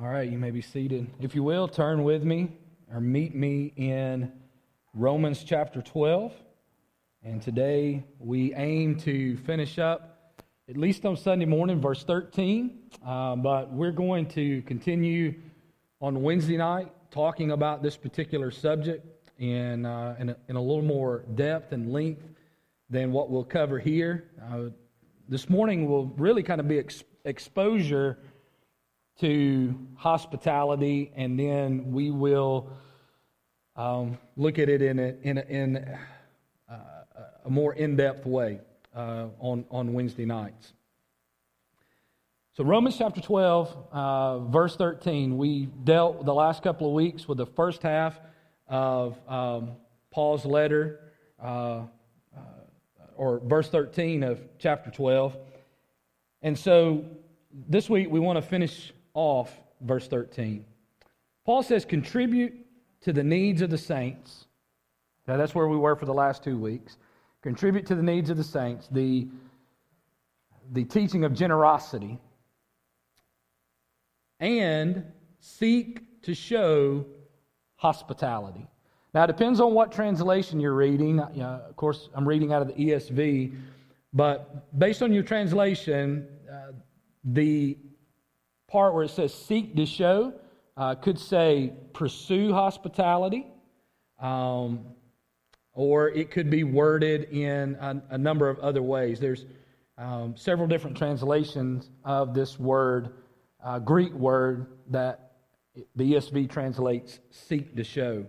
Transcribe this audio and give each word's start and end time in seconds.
All 0.00 0.06
right, 0.06 0.30
you 0.30 0.38
may 0.38 0.52
be 0.52 0.62
seated. 0.62 1.08
If 1.20 1.34
you 1.34 1.42
will, 1.42 1.66
turn 1.66 2.04
with 2.04 2.22
me 2.22 2.52
or 2.94 3.00
meet 3.00 3.34
me 3.34 3.72
in 3.74 4.30
Romans 4.94 5.42
chapter 5.42 5.82
12. 5.82 6.32
And 7.24 7.42
today 7.42 8.04
we 8.20 8.54
aim 8.54 8.94
to 9.00 9.36
finish 9.38 9.80
up, 9.80 10.40
at 10.68 10.76
least 10.76 11.04
on 11.04 11.16
Sunday 11.16 11.46
morning, 11.46 11.80
verse 11.80 12.04
13. 12.04 12.78
Uh, 13.04 13.34
but 13.34 13.72
we're 13.72 13.90
going 13.90 14.26
to 14.28 14.62
continue 14.62 15.34
on 16.00 16.22
Wednesday 16.22 16.58
night 16.58 16.92
talking 17.10 17.50
about 17.50 17.82
this 17.82 17.96
particular 17.96 18.52
subject 18.52 19.04
in, 19.40 19.84
uh, 19.84 20.14
in, 20.20 20.28
a, 20.28 20.36
in, 20.46 20.54
a, 20.54 20.62
little 20.62 20.80
more 20.80 21.24
depth 21.34 21.72
and 21.72 21.92
length 21.92 22.22
than 22.88 23.10
what 23.10 23.30
we'll 23.30 23.42
cover 23.42 23.80
here. 23.80 24.30
Uh, 24.48 24.66
this 25.28 25.48
morning 25.50 25.88
will 25.88 26.06
really 26.18 26.44
kind 26.44 26.60
of 26.60 26.68
be 26.68 26.78
ex- 26.78 27.02
exposure 27.24 28.20
to 29.20 29.74
hospitality, 29.96 31.10
and 31.16 31.38
then 31.38 31.90
we 31.92 32.10
will 32.10 32.70
um, 33.74 34.18
look 34.36 34.58
at 34.58 34.68
it 34.68 34.82
in 34.82 34.98
a, 34.98 35.14
in 35.22 35.38
a, 35.38 35.42
in 35.42 35.76
a, 35.76 35.98
a 37.44 37.50
more 37.50 37.74
in 37.74 37.96
depth 37.96 38.26
way 38.26 38.60
uh, 38.94 39.26
on, 39.40 39.64
on 39.70 39.92
Wednesday 39.92 40.24
nights. 40.24 40.72
So, 42.56 42.64
Romans 42.64 42.96
chapter 42.98 43.20
12, 43.20 43.76
uh, 43.92 44.38
verse 44.40 44.74
13, 44.76 45.38
we 45.38 45.66
dealt 45.84 46.24
the 46.24 46.34
last 46.34 46.62
couple 46.62 46.88
of 46.88 46.92
weeks 46.92 47.28
with 47.28 47.38
the 47.38 47.46
first 47.46 47.82
half 47.82 48.18
of 48.66 49.16
um, 49.28 49.72
Paul's 50.10 50.44
letter, 50.44 51.00
uh, 51.40 51.46
uh 51.46 52.40
or 53.14 53.40
verse 53.44 53.68
13 53.68 54.24
of 54.24 54.40
chapter 54.58 54.90
12. 54.90 55.36
And 56.42 56.58
so, 56.58 57.04
this 57.52 57.88
week 57.88 58.10
we 58.10 58.18
want 58.18 58.36
to 58.36 58.42
finish 58.42 58.92
off 59.18 59.52
verse 59.80 60.06
13. 60.06 60.64
Paul 61.44 61.64
says, 61.64 61.84
contribute 61.84 62.54
to 63.00 63.12
the 63.12 63.24
needs 63.24 63.62
of 63.62 63.68
the 63.68 63.76
saints. 63.76 64.46
Now, 65.26 65.36
that's 65.36 65.56
where 65.56 65.66
we 65.66 65.76
were 65.76 65.96
for 65.96 66.06
the 66.06 66.14
last 66.14 66.44
two 66.44 66.56
weeks. 66.56 66.98
Contribute 67.42 67.84
to 67.86 67.96
the 67.96 68.02
needs 68.02 68.30
of 68.30 68.36
the 68.36 68.44
saints, 68.44 68.86
the, 68.92 69.26
the 70.70 70.84
teaching 70.84 71.24
of 71.24 71.34
generosity, 71.34 72.20
and 74.38 75.04
seek 75.40 76.22
to 76.22 76.32
show 76.32 77.04
hospitality. 77.74 78.68
Now, 79.14 79.24
it 79.24 79.26
depends 79.26 79.58
on 79.58 79.74
what 79.74 79.90
translation 79.90 80.60
you're 80.60 80.74
reading. 80.74 81.18
Uh, 81.18 81.62
of 81.68 81.74
course, 81.74 82.08
I'm 82.14 82.26
reading 82.26 82.52
out 82.52 82.62
of 82.62 82.68
the 82.68 82.74
ESV, 82.74 83.52
but 84.12 84.78
based 84.78 85.02
on 85.02 85.12
your 85.12 85.24
translation, 85.24 86.28
uh, 86.48 86.72
the 87.24 87.78
part 88.68 88.94
where 88.94 89.04
it 89.04 89.10
says 89.10 89.34
seek 89.34 89.74
to 89.76 89.86
show 89.86 90.34
uh, 90.76 90.94
could 90.94 91.18
say 91.18 91.72
pursue 91.92 92.52
hospitality, 92.52 93.46
um, 94.20 94.84
or 95.72 96.08
it 96.10 96.30
could 96.30 96.50
be 96.50 96.62
worded 96.62 97.24
in 97.24 97.74
a, 97.80 98.00
a 98.10 98.18
number 98.18 98.48
of 98.48 98.58
other 98.60 98.82
ways. 98.82 99.18
There's 99.18 99.44
um, 99.98 100.36
several 100.36 100.68
different 100.68 100.96
translations 100.96 101.90
of 102.04 102.32
this 102.32 102.60
word, 102.60 103.14
uh, 103.62 103.80
Greek 103.80 104.12
word, 104.12 104.66
that 104.90 105.32
the 105.96 106.12
ESV 106.12 106.48
translates 106.48 107.18
seek 107.30 107.74
to 107.74 107.82
show. 107.82 108.24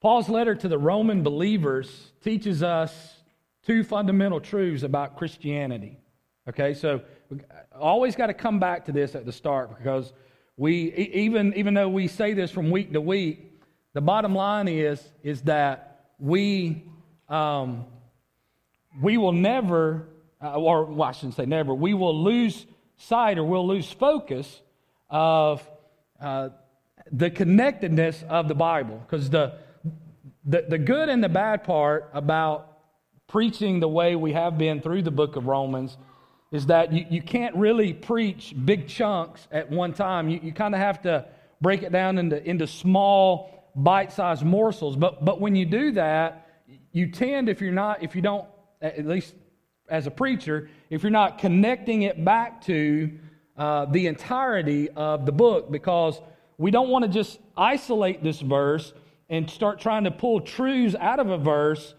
Paul's 0.00 0.28
letter 0.28 0.54
to 0.54 0.68
the 0.68 0.78
Roman 0.78 1.24
believers 1.24 2.12
teaches 2.22 2.62
us 2.62 3.16
two 3.64 3.82
fundamental 3.82 4.40
truths 4.40 4.84
about 4.84 5.16
Christianity. 5.16 5.98
Okay, 6.48 6.74
so 6.74 7.00
always 7.76 8.14
got 8.14 8.28
to 8.28 8.34
come 8.34 8.60
back 8.60 8.84
to 8.84 8.92
this 8.92 9.16
at 9.16 9.26
the 9.26 9.32
start 9.32 9.76
because 9.76 10.12
we 10.56 10.92
even 10.94 11.52
even 11.54 11.74
though 11.74 11.88
we 11.88 12.06
say 12.06 12.34
this 12.34 12.52
from 12.52 12.70
week 12.70 12.92
to 12.92 13.00
week, 13.00 13.60
the 13.94 14.00
bottom 14.00 14.34
line 14.34 14.68
is 14.68 15.02
is 15.24 15.42
that 15.42 16.10
we 16.20 16.84
um, 17.28 17.84
we 19.02 19.18
will 19.18 19.32
never, 19.32 20.08
uh, 20.40 20.52
or 20.52 20.84
well, 20.84 21.08
I 21.08 21.12
shouldn't 21.12 21.34
say 21.34 21.46
never, 21.46 21.74
we 21.74 21.94
will 21.94 22.22
lose 22.22 22.64
sight 22.96 23.38
or 23.38 23.44
we'll 23.44 23.66
lose 23.66 23.90
focus 23.90 24.62
of 25.10 25.68
uh, 26.20 26.50
the 27.10 27.28
connectedness 27.28 28.24
of 28.28 28.46
the 28.46 28.54
Bible. 28.54 28.98
Because 28.98 29.30
the, 29.30 29.54
the 30.44 30.64
the 30.68 30.78
good 30.78 31.08
and 31.08 31.24
the 31.24 31.28
bad 31.28 31.64
part 31.64 32.08
about 32.14 32.72
preaching 33.26 33.80
the 33.80 33.88
way 33.88 34.14
we 34.14 34.32
have 34.32 34.56
been 34.56 34.80
through 34.80 35.02
the 35.02 35.10
book 35.10 35.34
of 35.34 35.48
Romans 35.48 35.98
is 36.56 36.66
that 36.66 36.92
you, 36.92 37.04
you 37.10 37.22
can't 37.22 37.54
really 37.54 37.92
preach 37.92 38.54
big 38.64 38.88
chunks 38.88 39.46
at 39.52 39.70
one 39.70 39.92
time. 39.92 40.28
You, 40.30 40.40
you 40.42 40.52
kind 40.52 40.74
of 40.74 40.80
have 40.80 41.02
to 41.02 41.26
break 41.60 41.82
it 41.82 41.92
down 41.92 42.16
into, 42.16 42.42
into 42.42 42.66
small, 42.66 43.70
bite 43.76 44.10
sized 44.10 44.42
morsels. 44.42 44.96
But, 44.96 45.22
but 45.22 45.38
when 45.38 45.54
you 45.54 45.66
do 45.66 45.92
that, 45.92 46.62
you 46.92 47.10
tend, 47.10 47.50
if 47.50 47.60
you're 47.60 47.72
not, 47.72 48.02
if 48.02 48.16
you 48.16 48.22
don't, 48.22 48.46
at 48.80 49.06
least 49.06 49.34
as 49.88 50.06
a 50.06 50.10
preacher, 50.10 50.70
if 50.88 51.02
you're 51.02 51.10
not 51.10 51.38
connecting 51.38 52.02
it 52.02 52.24
back 52.24 52.64
to 52.64 53.12
uh, 53.56 53.84
the 53.84 54.06
entirety 54.06 54.88
of 54.90 55.26
the 55.26 55.32
book, 55.32 55.70
because 55.70 56.20
we 56.56 56.70
don't 56.70 56.88
want 56.88 57.04
to 57.04 57.10
just 57.10 57.38
isolate 57.56 58.22
this 58.22 58.40
verse 58.40 58.94
and 59.28 59.50
start 59.50 59.78
trying 59.78 60.04
to 60.04 60.10
pull 60.10 60.40
truths 60.40 60.94
out 60.98 61.20
of 61.20 61.28
a 61.28 61.38
verse 61.38 61.94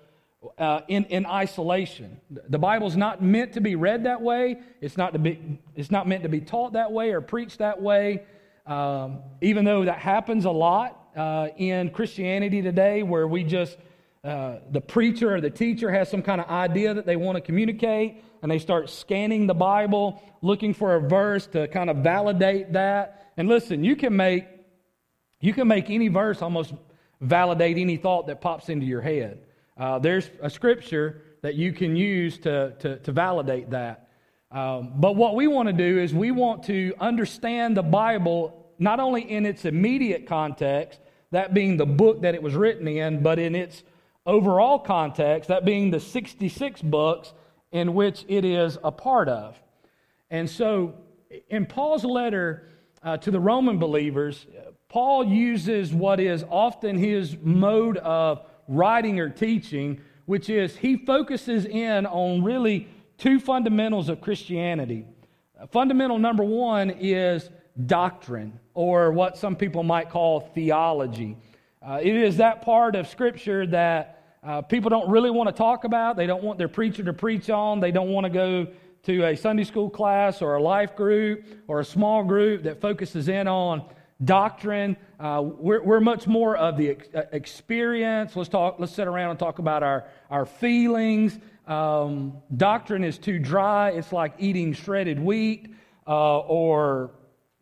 uh, 0.58 0.82
in, 0.88 1.06
in 1.06 1.26
isolation. 1.26 2.20
The 2.30 2.60
Bible's 2.60 2.96
not 2.96 3.22
meant 3.22 3.54
to 3.54 3.62
be 3.62 3.76
read 3.76 4.04
that 4.04 4.22
way. 4.22 4.60
It's 4.82 4.98
not, 4.98 5.14
to 5.14 5.20
be, 5.20 5.60
it's 5.76 5.92
not 5.92 6.08
meant 6.08 6.24
to 6.24 6.30
be 6.30 6.42
taught 6.42 6.74
that 6.74 6.92
way 6.92 7.12
or 7.12 7.22
preached 7.22 7.60
that 7.60 7.82
way. 7.82 8.24
Um, 8.66 9.20
even 9.42 9.66
though 9.66 9.86
that 9.86 10.00
happens 10.00 10.46
a 10.46 10.52
lot 10.52 11.10
uh, 11.16 11.48
in 11.58 11.90
Christianity 11.90 12.62
today, 12.62 13.02
where 13.02 13.28
we 13.28 13.44
just, 13.44 13.78
uh, 14.24 14.58
the 14.72 14.82
preacher 14.82 15.36
or 15.36 15.42
the 15.42 15.50
teacher 15.50 15.90
has 15.90 16.10
some 16.10 16.22
kind 16.22 16.42
of 16.42 16.48
idea 16.50 16.94
that 16.94 17.06
they 17.06 17.16
want 17.16 17.38
to 17.38 17.42
communicate, 17.42 18.24
and 18.42 18.52
they 18.52 18.60
start 18.60 18.90
scanning 18.90 19.48
the 19.48 19.56
Bible, 19.56 20.22
looking 20.42 20.74
for 20.74 20.96
a 20.96 21.02
verse 21.02 21.48
to 21.48 21.68
kind 21.70 21.90
of 21.90 21.98
validate 21.98 22.74
that. 22.74 23.32
And 23.38 23.48
listen, 23.48 23.84
you 23.84 23.96
can 23.96 24.16
make, 24.16 24.46
you 25.40 25.54
can 25.54 25.68
make 25.68 25.90
any 25.90 26.10
verse 26.10 26.42
almost 26.42 26.74
validate 27.22 27.78
any 27.78 27.98
thought 27.98 28.28
that 28.28 28.42
pops 28.42 28.70
into 28.70 28.86
your 28.86 29.02
head. 29.02 29.47
Uh, 29.78 30.00
there's 30.00 30.30
a 30.42 30.50
scripture 30.50 31.22
that 31.42 31.56
you 31.56 31.72
can 31.72 31.96
use 31.96 32.38
to, 32.40 32.74
to, 32.80 32.98
to 33.00 33.12
validate 33.12 33.70
that. 33.70 34.10
Um, 34.52 34.94
but 34.96 35.16
what 35.16 35.36
we 35.36 35.48
want 35.48 35.68
to 35.68 35.74
do 35.74 36.00
is 36.00 36.14
we 36.14 36.32
want 36.32 36.64
to 36.64 36.94
understand 37.00 37.78
the 37.78 37.84
Bible 37.84 38.66
not 38.80 39.00
only 39.00 39.30
in 39.30 39.46
its 39.46 39.66
immediate 39.66 40.26
context, 40.26 41.00
that 41.32 41.54
being 41.54 41.78
the 41.78 41.86
book 41.86 42.22
that 42.22 42.36
it 42.36 42.42
was 42.42 42.56
written 42.56 42.88
in, 42.88 43.22
but 43.22 43.40
in 43.40 43.56
its 43.56 43.84
overall 44.26 44.80
context, 44.80 45.50
that 45.50 45.66
being 45.66 45.92
the 45.92 46.00
66 46.00 46.82
books 46.84 47.34
in 47.72 47.94
which 47.94 48.26
it 48.28 48.46
is 48.46 48.78
a 48.84 48.92
part 48.92 49.28
of. 49.28 49.62
And 50.30 50.50
so, 50.50 50.96
in 51.50 51.66
Paul's 51.66 52.06
letter 52.06 52.70
uh, 53.04 53.18
to 53.18 53.32
the 53.32 53.40
Roman 53.40 53.78
believers, 53.78 54.46
Paul 54.90 55.26
uses 55.26 55.94
what 55.94 56.20
is 56.20 56.46
often 56.50 56.98
his 56.98 57.36
mode 57.42 57.98
of 57.98 58.46
writing 58.68 59.20
or 59.20 59.30
teaching, 59.30 60.02
which 60.26 60.50
is 60.50 60.76
he 60.76 60.98
focuses 60.98 61.66
in 61.66 62.06
on 62.06 62.44
really 62.44 62.88
two 63.18 63.40
fundamentals 63.40 64.10
of 64.10 64.22
Christianity. 64.22 65.06
Fundamental 65.72 66.20
number 66.20 66.44
one 66.44 66.92
is 66.92 67.50
doctrine, 67.86 68.60
or 68.74 69.12
what 69.12 69.38
some 69.38 69.56
people 69.56 69.84
might 69.84 70.10
call 70.10 70.42
theology. 70.54 71.38
Uh, 71.82 72.00
it 72.02 72.16
is 72.16 72.38
that 72.38 72.62
part 72.62 72.96
of 72.96 73.08
Scripture 73.08 73.66
that 73.68 74.38
uh, 74.44 74.62
people 74.62 74.90
don't 74.90 75.10
really 75.10 75.32
want 75.32 75.48
to 75.48 75.54
talk 75.54 75.84
about. 75.84 76.16
They 76.16 76.28
don't 76.28 76.44
want 76.44 76.58
their 76.58 76.68
preacher 76.68 77.04
to 77.04 77.14
preach 77.14 77.50
on. 77.50 77.80
They 77.80 77.92
don't 77.92 78.10
want 78.10 78.26
to 78.26 78.30
go 78.30 78.68
to 79.04 79.26
a 79.26 79.36
Sunday 79.36 79.64
school 79.64 79.90
class 79.90 80.42
or 80.42 80.56
a 80.56 80.62
life 80.62 80.96
group 80.96 81.46
or 81.68 81.80
a 81.80 81.86
small 81.86 82.24
group 82.24 82.64
that 82.64 82.82
focuses 82.82 83.30
in 83.30 83.48
on 83.48 83.84
doctrine. 84.24 84.98
Uh, 85.20 85.44
we're, 85.44 85.84
we're 85.84 86.00
much 86.00 86.28
more 86.28 86.56
of 86.56 86.78
the 86.78 86.90
ex- 86.90 87.08
uh, 87.14 87.24
experience. 87.32 88.36
Let's 88.36 88.50
talk. 88.50 88.80
Let's 88.80 88.94
sit 88.94 89.08
around 89.08 89.32
and 89.32 89.40
talk 89.40 89.60
about 89.60 89.84
our 89.84 90.06
our 90.30 90.46
feelings. 90.46 91.38
Um, 91.68 92.38
doctrine 92.56 93.04
is 93.04 93.18
too 93.18 93.40
dry. 93.40 93.92
It's 93.92 94.12
like 94.12 94.34
eating 94.40 94.74
shredded 94.74 95.20
wheat 95.20 95.74
uh, 96.08 96.40
or 96.40 97.12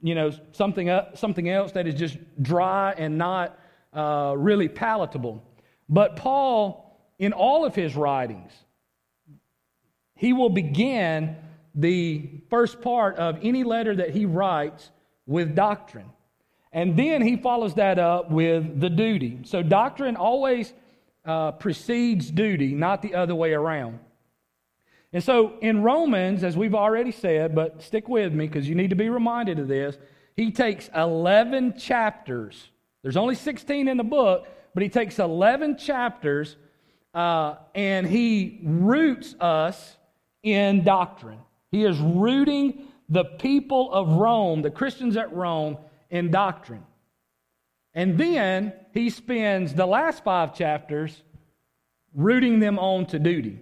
you 0.02 0.16
know 0.16 0.31
something 0.52 0.90
uh, 0.90 1.16
something 1.16 1.50
else 1.50 1.72
that 1.74 1.88
is 1.88 1.96
just 1.96 2.18
dry 2.42 2.94
and 2.98 3.18
not 3.18 3.58
uh, 3.94 4.36
really 4.38 4.68
palatable. 4.68 5.44
But 5.90 6.16
Paul, 6.16 7.00
in 7.19 7.34
all 7.34 7.66
of 7.66 7.75
his 7.75 7.96
writings, 7.96 8.51
he 10.16 10.34
will 10.34 10.50
begin 10.50 11.36
the 11.74 12.30
first 12.50 12.81
part 12.81 13.18
of 13.18 13.40
any 13.42 13.63
letter 13.63 13.96
that 13.96 14.12
he 14.12 14.25
writes 14.25 14.90
with 15.25 15.56
doctrine. 15.56 16.10
And 16.75 16.98
then 16.98 17.22
he 17.22 17.38
follows 17.38 17.75
that 17.75 17.98
up 17.98 18.30
with 18.30 18.81
the 18.81 18.89
duty. 18.89 19.39
So 19.45 19.63
doctrine 19.63 20.18
always 20.18 20.74
uh, 21.24 21.54
precedes 21.54 22.30
duty, 22.30 22.75
not 22.75 23.01
the 23.01 23.16
other 23.16 23.33
way 23.33 23.54
around. 23.54 24.00
And 25.13 25.24
so 25.24 25.54
in 25.62 25.83
Romans, 25.83 26.44
as 26.44 26.57
we've 26.57 26.75
already 26.75 27.13
said, 27.13 27.56
but 27.56 27.81
stick 27.81 28.10
with 28.10 28.33
me 28.33 28.45
because 28.45 28.68
you 28.68 28.75
need 28.75 28.89
to 28.89 28.98
be 28.98 29.07
reminded 29.07 29.57
of 29.57 29.69
this, 29.69 29.98
he 30.36 30.51
takes 30.51 30.89
11 30.94 31.80
chapters. 31.80 32.68
There's 33.04 33.16
only 33.16 33.36
16 33.36 33.88
in 33.88 33.95
the 33.95 34.04
book, 34.04 34.45
but 34.74 34.83
he 34.83 34.89
takes 34.89 35.18
11 35.18 35.77
chapters 35.77 36.57
uh, 37.13 37.56
and 37.74 38.06
he 38.06 38.60
roots 38.62 39.33
us 39.39 39.95
in 40.44 40.83
doctrine. 40.83 41.39
He 41.72 41.86
is 41.86 41.98
rooting 42.00 42.89
the 43.07 43.24
people 43.24 43.94
of 43.94 44.10
Rome, 44.10 44.62
the 44.62 44.72
Christians 44.72 45.16
at 45.16 45.33
Rome, 45.33 45.77
in 46.10 46.31
doctrine. 46.31 46.84
And 47.94 48.18
then 48.18 48.74
he 48.94 49.10
spends 49.10 49.74
the 49.74 49.86
last 49.86 50.24
five 50.24 50.54
chapters 50.54 51.24
rooting 52.13 52.60
them 52.60 52.78
on 52.78 53.06
to 53.07 53.19
duty. 53.19 53.62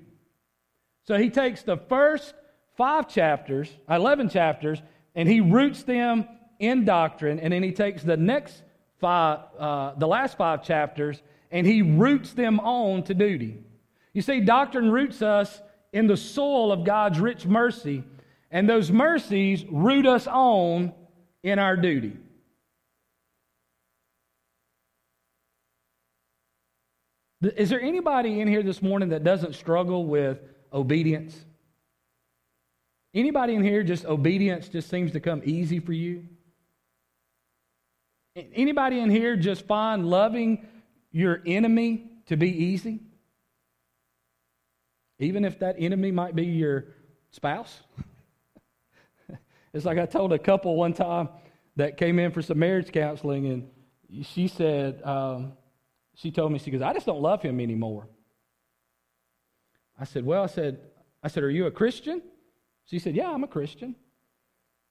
So 1.06 1.18
he 1.18 1.30
takes 1.30 1.64
the 1.64 1.78
first 1.78 2.34
five 2.76 3.08
chapters, 3.08 3.70
11 3.90 4.30
chapters, 4.30 4.82
and 5.16 5.30
he 5.30 5.42
roots 5.42 5.84
them 5.84 6.28
in 6.60 6.86
doctrine, 6.86 7.40
and 7.40 7.54
then 7.54 7.62
he 7.62 7.72
takes 7.72 8.04
the 8.04 8.18
next 8.18 8.64
five, 9.00 9.40
uh, 9.60 9.94
the 9.98 10.08
last 10.08 10.38
five 10.38 10.64
chapters, 10.64 11.22
and 11.52 11.68
he 11.68 11.82
roots 11.82 12.34
them 12.34 12.60
on 12.60 13.04
to 13.04 13.14
duty. 13.14 13.58
You 14.14 14.22
see, 14.22 14.40
doctrine 14.40 14.90
roots 14.90 15.22
us 15.22 15.62
in 15.92 16.08
the 16.08 16.18
soil 16.18 16.72
of 16.72 16.86
God's 16.86 17.20
rich 17.20 17.46
mercy, 17.46 18.04
and 18.50 18.70
those 18.70 18.92
mercies 18.92 19.66
root 19.70 20.06
us 20.06 20.26
on 20.26 20.94
in 21.44 21.60
our 21.60 21.76
duty. 21.76 22.18
Is 27.44 27.70
there 27.70 27.82
anybody 27.82 28.40
in 28.40 28.48
here 28.48 28.64
this 28.64 28.82
morning 28.82 29.10
that 29.10 29.24
doesn't 29.24 29.56
struggle 29.56 30.06
with 30.06 30.40
obedience? 30.72 31.38
Anybody 33.14 33.56
in 33.56 33.64
here 33.64 33.84
just 33.84 34.06
obedience 34.06 34.70
just 34.70 34.90
seems 34.90 35.12
to 35.12 35.20
come 35.20 35.42
easy 35.44 35.80
for 35.80 35.94
you? 35.94 36.26
Anybody 38.36 39.00
in 39.00 39.10
here 39.10 39.36
just 39.36 39.68
find 39.68 40.10
loving 40.10 40.66
your 41.12 41.42
enemy 41.46 42.06
to 42.28 42.38
be 42.38 42.50
easy? 42.50 43.02
Even 45.20 45.46
if 45.46 45.60
that 45.60 45.76
enemy 45.78 46.12
might 46.12 46.36
be 46.36 46.46
your 46.46 46.86
spouse? 47.30 47.82
it's 49.74 49.86
like 49.86 49.98
I 49.98 50.06
told 50.06 50.34
a 50.34 50.40
couple 50.40 50.76
one 50.76 50.94
time 50.94 51.30
that 51.76 51.98
came 51.98 52.20
in 52.20 52.32
for 52.32 52.42
some 52.42 52.58
marriage 52.58 52.92
counseling, 52.92 53.48
and 53.48 54.26
she 54.26 54.48
said, 54.48 55.02
um, 55.04 55.54
she 56.16 56.32
told 56.32 56.52
me, 56.52 56.60
she 56.60 56.72
goes, 56.72 56.82
I 56.82 56.94
just 56.94 57.06
don't 57.06 57.22
love 57.22 57.42
him 57.42 57.60
anymore. 57.60 58.08
I 60.00 60.06
said, 60.06 60.26
Well, 60.26 60.44
I 60.44 60.48
said, 60.48 60.80
I 61.24 61.28
said, 61.28 61.44
Are 61.44 61.50
you 61.50 61.66
a 61.66 61.72
Christian? 61.72 62.22
She 62.86 63.00
said, 63.00 63.16
Yeah, 63.16 63.32
I'm 63.32 63.44
a 63.44 63.48
Christian. 63.48 63.96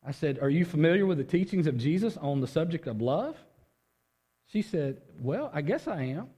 I 0.05 0.13
said, 0.13 0.39
Are 0.41 0.51
you 0.51 0.65
familiar 0.65 1.07
with 1.07 1.19
the 1.19 1.25
teachings 1.25 1.67
of 1.67 1.77
Jesus 1.77 2.17
on 2.17 2.41
the 2.41 2.47
subject 2.49 2.87
of 2.87 3.01
love? 3.01 3.37
She 4.49 4.63
said, 4.63 5.01
Well, 5.21 5.51
I 5.53 5.63
guess 5.63 5.87
I 5.87 6.03
am. 6.03 6.29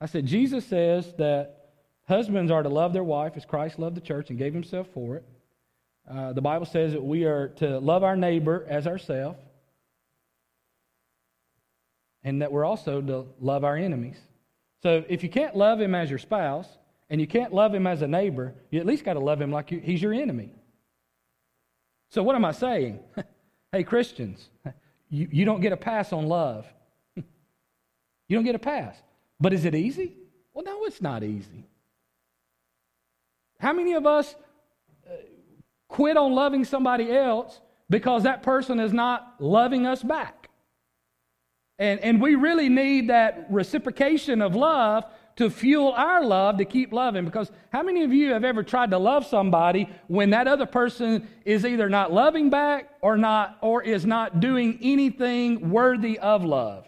I 0.00 0.06
said, 0.06 0.26
Jesus 0.26 0.66
says 0.66 1.12
that 1.18 1.70
husbands 2.06 2.50
are 2.50 2.62
to 2.62 2.68
love 2.68 2.92
their 2.92 3.04
wife 3.04 3.32
as 3.36 3.44
Christ 3.44 3.78
loved 3.78 3.96
the 3.96 4.00
church 4.00 4.30
and 4.30 4.38
gave 4.38 4.52
himself 4.52 4.88
for 4.92 5.16
it. 5.16 5.24
Uh, 6.08 6.32
the 6.32 6.42
Bible 6.42 6.66
says 6.66 6.92
that 6.92 7.02
we 7.02 7.24
are 7.24 7.48
to 7.48 7.78
love 7.78 8.04
our 8.04 8.16
neighbor 8.16 8.64
as 8.68 8.86
ourselves 8.86 9.40
and 12.26 12.42
that 12.42 12.50
we're 12.50 12.64
also 12.64 13.00
to 13.00 13.24
love 13.40 13.62
our 13.62 13.76
enemies. 13.76 14.18
So 14.82 15.04
if 15.08 15.22
you 15.22 15.30
can't 15.30 15.56
love 15.56 15.80
him 15.80 15.94
as 15.94 16.10
your 16.10 16.18
spouse 16.18 16.66
and 17.08 17.20
you 17.20 17.26
can't 17.26 17.54
love 17.54 17.72
him 17.72 17.86
as 17.86 18.02
a 18.02 18.08
neighbor, 18.08 18.52
you 18.70 18.80
at 18.80 18.84
least 18.84 19.04
got 19.04 19.14
to 19.14 19.20
love 19.20 19.40
him 19.40 19.52
like 19.52 19.70
you, 19.70 19.78
he's 19.78 20.02
your 20.02 20.12
enemy. 20.12 20.50
So 22.10 22.24
what 22.24 22.34
am 22.34 22.44
I 22.44 22.50
saying? 22.50 22.98
hey, 23.72 23.84
Christians, 23.84 24.48
you, 25.08 25.28
you 25.30 25.44
don't 25.44 25.60
get 25.60 25.72
a 25.72 25.76
pass 25.76 26.12
on 26.12 26.26
love. 26.26 26.66
you 27.16 28.36
don't 28.36 28.44
get 28.44 28.56
a 28.56 28.60
pass. 28.60 28.96
But 29.38 29.52
is 29.52 29.64
it 29.64 29.76
easy? 29.76 30.16
Well, 30.52 30.64
no, 30.64 30.84
it's 30.84 31.00
not 31.00 31.22
easy. 31.22 31.68
How 33.60 33.72
many 33.72 33.92
of 33.92 34.04
us 34.04 34.34
uh, 35.08 35.12
quit 35.86 36.16
on 36.16 36.32
loving 36.32 36.64
somebody 36.64 37.16
else 37.16 37.60
because 37.88 38.24
that 38.24 38.42
person 38.42 38.80
is 38.80 38.92
not 38.92 39.36
loving 39.38 39.86
us 39.86 40.02
back? 40.02 40.35
And, 41.78 42.00
and 42.00 42.20
we 42.20 42.34
really 42.34 42.68
need 42.68 43.10
that 43.10 43.46
reciprocation 43.50 44.40
of 44.40 44.54
love 44.54 45.04
to 45.36 45.50
fuel 45.50 45.92
our 45.92 46.24
love 46.24 46.56
to 46.56 46.64
keep 46.64 46.92
loving. 46.92 47.24
Because 47.24 47.50
how 47.70 47.82
many 47.82 48.02
of 48.02 48.12
you 48.12 48.32
have 48.32 48.44
ever 48.44 48.62
tried 48.62 48.90
to 48.90 48.98
love 48.98 49.26
somebody 49.26 49.88
when 50.08 50.30
that 50.30 50.48
other 50.48 50.66
person 50.66 51.28
is 51.44 51.66
either 51.66 51.88
not 51.88 52.12
loving 52.12 52.48
back 52.48 52.90
or 53.02 53.16
not 53.18 53.58
or 53.60 53.82
is 53.82 54.06
not 54.06 54.40
doing 54.40 54.78
anything 54.82 55.70
worthy 55.70 56.18
of 56.18 56.44
love? 56.44 56.86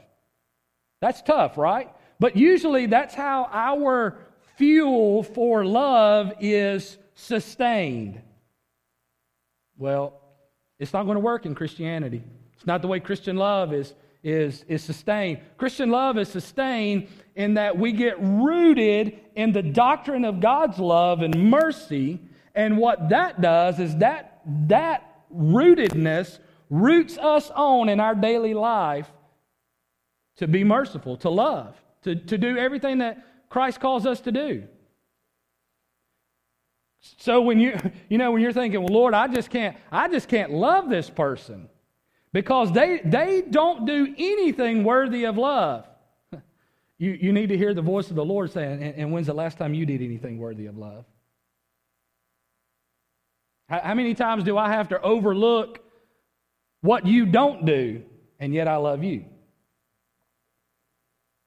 That's 1.01 1.21
tough, 1.23 1.59
right? 1.59 1.91
But 2.19 2.37
usually 2.37 2.87
that's 2.87 3.15
how 3.15 3.49
our 3.53 4.19
fuel 4.57 5.23
for 5.23 5.65
love 5.65 6.33
is 6.41 6.97
sustained. 7.15 8.21
Well, 9.77 10.21
it's 10.79 10.93
not 10.93 11.05
going 11.05 11.17
to 11.17 11.21
work 11.21 11.47
in 11.47 11.55
Christianity. 11.55 12.23
It's 12.55 12.67
not 12.67 12.83
the 12.83 12.89
way 12.89 12.99
Christian 12.99 13.37
love 13.37 13.73
is 13.73 13.95
is, 14.23 14.65
is 14.69 14.83
sustained. 14.83 15.39
Christian 15.57 15.91
love 15.91 16.19
is 16.19 16.29
sustained 16.29 17.09
in 17.37 17.55
that 17.55 17.79
we 17.79 17.93
get 17.93 18.17
rooted 18.21 19.19
in 19.35 19.53
the 19.53 19.63
doctrine 19.63 20.25
of 20.25 20.41
God's 20.41 20.79
love 20.79 21.23
and 21.23 21.51
mercy. 21.51 22.21
And 22.55 22.79
what 22.79 23.11
that 23.11 23.41
does 23.41 23.79
is 23.79 23.97
that, 23.97 24.41
that 24.67 25.25
rootedness 25.35 26.39
roots 26.71 27.17
us 27.19 27.51
on 27.55 27.89
in 27.89 28.01
our 28.01 28.15
daily 28.15 28.55
life 28.55 29.11
to 30.37 30.49
be 30.49 30.65
merciful, 30.65 31.17
to 31.19 31.31
love, 31.31 31.81
to, 32.03 32.15
to 32.15 32.39
do 32.39 32.57
everything 32.57 32.99
that 32.99 33.25
Christ 33.49 33.81
calls 33.81 34.07
us 34.07 34.21
to 34.23 34.33
do. 34.33 34.65
So 37.01 37.41
when 37.41 37.61
you 37.61 37.79
you 38.09 38.19
know 38.19 38.33
when 38.33 38.43
you're 38.43 38.53
thinking, 38.53 38.81
well, 38.81 38.93
Lord, 38.93 39.15
I 39.15 39.29
just 39.29 39.51
can't 39.51 39.77
I 39.91 40.09
just 40.09 40.29
can't 40.29 40.53
love 40.53 40.89
this 40.89 41.09
person 41.09 41.69
because 42.33 42.73
they, 42.73 43.01
they 43.05 43.43
don't 43.43 43.87
do 43.87 44.15
anything 44.17 44.85
worthy 44.85 45.25
of 45.25 45.37
love. 45.37 45.87
You, 47.01 47.13
you 47.13 47.33
need 47.33 47.51
to 47.51 47.57
hear 47.57 47.75
the 47.75 47.81
voice 47.81 48.11
of 48.11 48.17
the 48.17 48.25
Lord 48.25 48.51
saying, 48.51 48.83
and, 48.83 48.97
and 48.97 49.13
when's 49.13 49.29
the 49.29 49.33
last 49.33 49.57
time 49.57 49.73
you 49.73 49.87
did 49.87 50.03
anything 50.03 50.37
worthy 50.37 50.67
of 50.67 50.77
love? 50.77 51.05
How, 53.69 53.79
how 53.81 53.95
many 53.95 54.15
times 54.15 54.43
do 54.43 54.59
I 54.59 54.71
have 54.71 54.89
to 54.89 55.01
overlook 55.01 55.79
what 56.81 57.07
you 57.07 57.25
don't 57.25 57.65
do, 57.65 58.03
and 58.41 58.53
yet 58.53 58.67
I 58.67 58.79
love 58.79 59.05
you? 59.05 59.27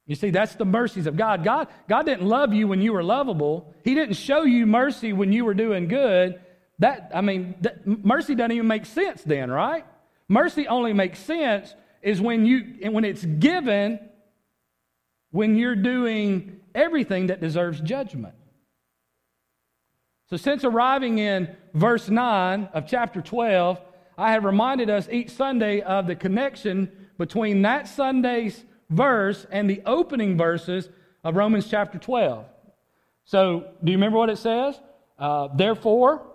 You 0.08 0.16
see, 0.16 0.30
that's 0.30 0.56
the 0.56 0.66
mercies 0.66 1.06
of 1.06 1.16
God. 1.18 1.44
God, 1.44 1.68
God 1.88 2.06
didn't 2.06 2.28
love 2.28 2.54
you 2.54 2.68
when 2.68 2.82
you 2.82 2.94
were 2.94 3.04
lovable. 3.04 3.74
He 3.84 3.94
didn't 3.94 4.16
show 4.16 4.44
you 4.44 4.66
mercy 4.66 5.14
when 5.14 5.32
you 5.32 5.46
were 5.46 5.54
doing 5.54 5.88
good. 5.88 6.40
That 6.80 7.12
I 7.14 7.22
mean, 7.22 7.56
that, 7.62 7.86
mercy 7.86 8.36
doesn't 8.36 8.52
even 8.52 8.68
make 8.68 8.86
sense 8.86 9.22
then, 9.24 9.52
right? 9.52 9.86
Mercy 10.32 10.66
only 10.66 10.94
makes 10.94 11.20
sense 11.20 11.76
is 12.02 12.22
when 12.22 12.46
you 12.46 12.90
when 12.90 13.04
it's 13.04 13.26
given 13.26 14.00
when 15.32 15.58
you're 15.58 15.76
doing 15.76 16.62
everything 16.74 17.28
that 17.28 17.42
deserves 17.42 17.82
judgment. 17.82 18.34
So 20.30 20.38
since 20.38 20.64
arriving 20.64 21.18
in 21.18 21.54
verse 21.74 22.08
9 22.08 22.70
of 22.74 22.88
chapter 22.88 23.22
12, 23.22 23.82
I 24.18 24.32
have 24.32 24.46
reminded 24.46 24.90
us 24.90 25.10
each 25.12 25.32
Sunday 25.32 25.82
of 25.82 26.08
the 26.08 26.16
connection 26.16 26.90
between 27.18 27.64
that 27.64 27.90
Sunday's 27.90 28.64
verse 28.90 29.46
and 29.52 29.70
the 29.70 29.82
opening 29.86 30.38
verses 30.38 30.88
of 31.26 31.36
Romans 31.36 31.68
chapter 31.70 31.98
12. 31.98 32.46
So, 33.26 33.66
do 33.84 33.92
you 33.92 33.98
remember 33.98 34.18
what 34.18 34.30
it 34.30 34.38
says? 34.38 34.80
Uh, 35.22 35.50
Therefore, 35.56 36.26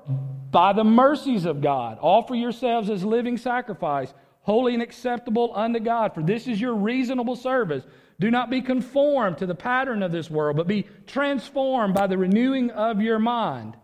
by 0.52 0.72
the 0.72 0.84
mercies 0.84 1.44
of 1.44 1.60
God, 1.60 1.98
offer 2.00 2.36
yourselves 2.36 2.88
as 2.88 3.04
living 3.04 3.36
sacrifice, 3.36 4.14
holy 4.42 4.74
and 4.74 4.82
acceptable 4.82 5.50
unto 5.56 5.80
God, 5.80 6.14
for 6.14 6.22
this 6.22 6.46
is 6.46 6.60
your 6.60 6.74
reasonable 6.74 7.34
service. 7.34 7.84
Do 8.20 8.30
not 8.30 8.48
be 8.48 8.62
conformed 8.62 9.38
to 9.38 9.46
the 9.46 9.56
pattern 9.56 10.04
of 10.04 10.12
this 10.12 10.30
world, 10.30 10.56
but 10.56 10.68
be 10.68 10.86
transformed 11.08 11.94
by 11.94 12.06
the 12.06 12.16
renewing 12.16 12.70
of 12.70 13.02
your 13.02 13.18
mind. 13.18 13.76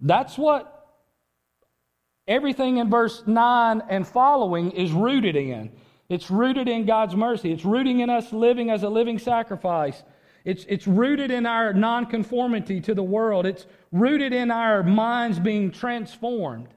That's 0.00 0.36
what 0.36 0.88
everything 2.26 2.78
in 2.78 2.90
verse 2.90 3.22
9 3.26 3.82
and 3.88 4.06
following 4.06 4.72
is 4.72 4.90
rooted 4.90 5.36
in. 5.36 5.70
It's 6.08 6.32
rooted 6.32 6.68
in 6.68 6.84
God's 6.84 7.14
mercy. 7.14 7.52
It's 7.52 7.64
rooting 7.64 8.00
in 8.00 8.10
us 8.10 8.32
living 8.32 8.70
as 8.70 8.82
a 8.82 8.88
living 8.88 9.20
sacrifice 9.20 10.02
it's, 10.46 10.64
it's 10.68 10.86
rooted 10.86 11.32
in 11.32 11.44
our 11.44 11.72
nonconformity 11.72 12.80
to 12.82 12.94
the 12.94 13.02
world. 13.02 13.46
It's 13.46 13.66
rooted 13.90 14.32
in 14.32 14.52
our 14.52 14.84
minds 14.84 15.40
being 15.40 15.72
transformed. 15.72 16.68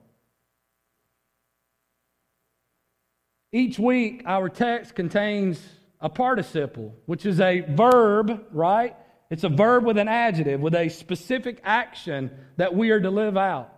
Each 3.51 3.77
week, 3.77 4.23
our 4.25 4.49
text 4.49 4.95
contains 4.95 5.61
a 6.01 6.09
participle, 6.09 6.95
which 7.05 7.27
is 7.27 7.39
a 7.39 7.59
verb, 7.59 8.43
right? 8.51 8.95
It's 9.29 9.43
a 9.43 9.49
verb 9.49 9.85
with 9.85 9.99
an 9.99 10.07
adjective, 10.07 10.59
with 10.59 10.73
a 10.73 10.89
specific 10.89 11.61
action 11.63 12.31
that 12.57 12.75
we 12.75 12.89
are 12.89 12.99
to 12.99 13.11
live 13.11 13.37
out. 13.37 13.71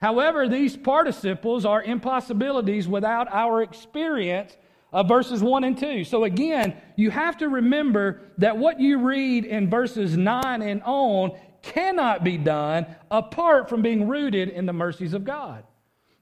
However, 0.00 0.48
these 0.48 0.76
participles 0.76 1.64
are 1.64 1.82
impossibilities 1.82 2.86
without 2.86 3.26
our 3.32 3.62
experience 3.62 4.56
of 4.94 5.08
verses 5.08 5.42
1 5.42 5.64
and 5.64 5.76
2. 5.76 6.04
So 6.04 6.22
again, 6.22 6.76
you 6.94 7.10
have 7.10 7.36
to 7.38 7.48
remember 7.48 8.20
that 8.38 8.56
what 8.56 8.80
you 8.80 8.98
read 8.98 9.44
in 9.44 9.68
verses 9.68 10.16
9 10.16 10.62
and 10.62 10.80
on 10.84 11.36
cannot 11.62 12.22
be 12.22 12.38
done 12.38 12.86
apart 13.10 13.68
from 13.68 13.82
being 13.82 14.06
rooted 14.06 14.48
in 14.50 14.66
the 14.66 14.72
mercies 14.72 15.12
of 15.12 15.24
God. 15.24 15.64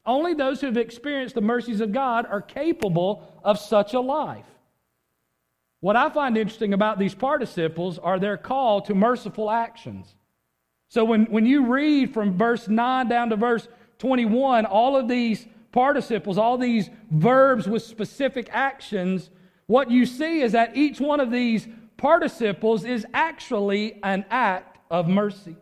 Only 0.06 0.32
those 0.32 0.60
who 0.60 0.68
have 0.68 0.78
experienced 0.78 1.34
the 1.34 1.42
mercies 1.42 1.82
of 1.82 1.92
God 1.92 2.24
are 2.26 2.40
capable 2.40 3.40
of 3.44 3.58
such 3.58 3.92
a 3.92 4.00
life. 4.00 4.46
What 5.80 5.96
I 5.96 6.08
find 6.08 6.38
interesting 6.38 6.72
about 6.72 6.98
these 6.98 7.14
participles 7.14 7.98
are 7.98 8.18
their 8.18 8.38
call 8.38 8.80
to 8.82 8.94
merciful 8.94 9.50
actions. 9.50 10.14
So 10.88 11.04
when, 11.04 11.26
when 11.26 11.44
you 11.44 11.66
read 11.66 12.14
from 12.14 12.38
verse 12.38 12.68
9 12.68 13.08
down 13.08 13.30
to 13.30 13.36
verse 13.36 13.68
21, 13.98 14.64
all 14.64 14.96
of 14.96 15.08
these 15.08 15.46
participles, 15.72 16.38
all 16.38 16.58
these 16.58 16.90
verbs 17.10 17.66
with 17.66 17.82
specific 17.82 18.48
actions, 18.52 19.30
what 19.66 19.90
you 19.90 20.06
see 20.06 20.42
is 20.42 20.52
that 20.52 20.76
each 20.76 21.00
one 21.00 21.20
of 21.20 21.30
these 21.30 21.66
participles 21.96 22.84
is 22.84 23.06
actually 23.14 23.98
an 24.02 24.24
act 24.30 24.78
of 24.90 25.08
mercy. 25.08 25.56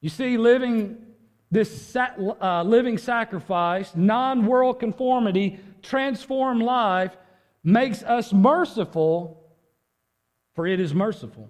You 0.00 0.10
see, 0.10 0.36
living 0.36 1.04
this 1.50 1.96
uh, 1.96 2.62
living 2.62 2.98
sacrifice, 2.98 3.92
non 3.96 4.46
world 4.46 4.78
conformity, 4.78 5.58
transformed 5.82 6.62
life 6.62 7.16
makes 7.64 8.02
us 8.02 8.32
merciful, 8.32 9.42
for 10.54 10.66
it 10.66 10.78
is 10.78 10.94
merciful. 10.94 11.48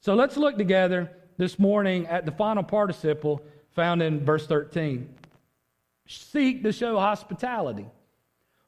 So 0.00 0.14
let's 0.14 0.36
look 0.36 0.56
together 0.56 1.10
this 1.36 1.58
morning 1.58 2.06
at 2.06 2.24
the 2.24 2.32
final 2.32 2.62
participle 2.62 3.42
found 3.76 4.02
in 4.02 4.24
verse 4.24 4.46
13. 4.46 5.14
Seek 6.08 6.64
to 6.64 6.72
show 6.72 6.98
hospitality. 6.98 7.86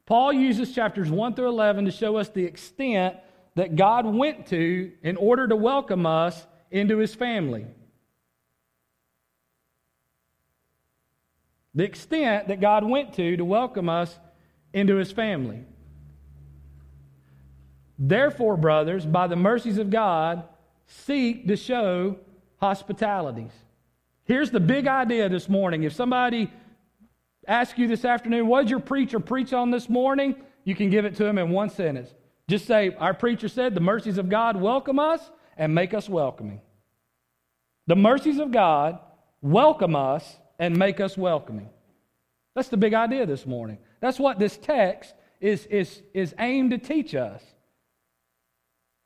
Paul 0.07 0.33
uses 0.33 0.75
chapters 0.75 1.11
1 1.11 1.35
through 1.35 1.49
11 1.49 1.87
to 1.87 1.91
show 1.91 2.17
us 2.17 2.29
the 2.29 2.45
extent 2.45 3.17
that 3.57 3.75
God 3.75 4.07
went 4.07 4.47
to 4.49 4.93
in 5.03 5.17
order 5.17 5.49
to 5.49 5.57
welcome 5.57 6.07
us 6.07 6.47
into 6.71 6.99
his 6.99 7.15
family. 7.15 7.67
The 11.75 11.85
extent 11.85 12.49
that 12.49 12.61
God 12.61 12.85
went 12.85 13.15
to 13.15 13.37
to 13.37 13.45
welcome 13.45 13.89
us 13.89 14.19
into 14.73 14.97
his 14.97 15.13
family. 15.13 15.65
Therefore, 17.99 18.57
brothers, 18.57 19.05
by 19.05 19.27
the 19.27 19.37
mercies 19.37 19.79
of 19.79 19.91
God, 19.91 20.45
seek 20.87 21.47
to 21.49 21.57
show 21.57 22.17
hospitalities. 22.61 23.53
Here's 24.29 24.51
the 24.51 24.61
big 24.61 24.87
idea 24.87 25.31
this 25.31 25.49
morning. 25.49 25.85
If 25.85 25.95
somebody 25.95 26.53
asks 27.47 27.79
you 27.79 27.89
this 27.89 28.05
afternoon, 28.05 28.47
what 28.47 28.61
did 28.61 28.71
your 28.71 28.79
preacher 28.79 29.19
preach 29.21 29.55
on 29.55 29.71
this 29.71 29.89
morning? 29.89 30.37
You 30.65 30.75
can 30.75 30.91
give 30.91 31.07
it 31.07 31.17
to 31.17 31.25
him 31.25 31.39
in 31.39 31.49
one 31.49 31.71
sentence. 31.71 32.11
Just 32.47 32.67
say, 32.67 32.95
Our 32.99 33.15
preacher 33.15 33.49
said, 33.49 33.75
the 33.75 33.81
mercies 33.81 34.19
of 34.19 34.29
God 34.29 34.61
welcome 34.61 34.99
us 34.99 35.23
and 35.57 35.75
make 35.75 35.95
us 35.95 36.11
welcoming. 36.11 36.61
The 37.87 37.97
mercies 37.97 38.39
of 38.39 38.53
God 38.53 38.99
welcome 39.41 39.97
us 39.97 40.37
and 40.59 40.79
make 40.79 41.01
us 41.01 41.17
welcoming. 41.17 41.71
That's 42.55 42.69
the 42.69 42.77
big 42.77 42.93
idea 42.93 43.25
this 43.25 43.47
morning. 43.47 43.79
That's 44.01 44.19
what 44.19 44.39
this 44.39 44.59
text 44.59 45.15
is, 45.41 45.65
is, 45.67 46.03
is 46.13 46.35
aimed 46.39 46.73
to 46.73 46.79
teach 46.79 47.15
us 47.15 47.43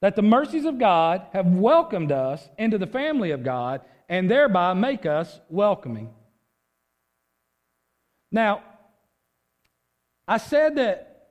that 0.00 0.16
the 0.16 0.22
mercies 0.22 0.64
of 0.64 0.80
God 0.80 1.26
have 1.32 1.46
welcomed 1.46 2.10
us 2.10 2.48
into 2.58 2.76
the 2.76 2.88
family 2.88 3.30
of 3.30 3.44
God 3.44 3.82
and 4.12 4.30
thereby 4.30 4.74
make 4.74 5.06
us 5.06 5.40
welcoming. 5.48 6.10
Now, 8.30 8.62
I 10.28 10.36
said 10.36 10.76
that 10.76 11.30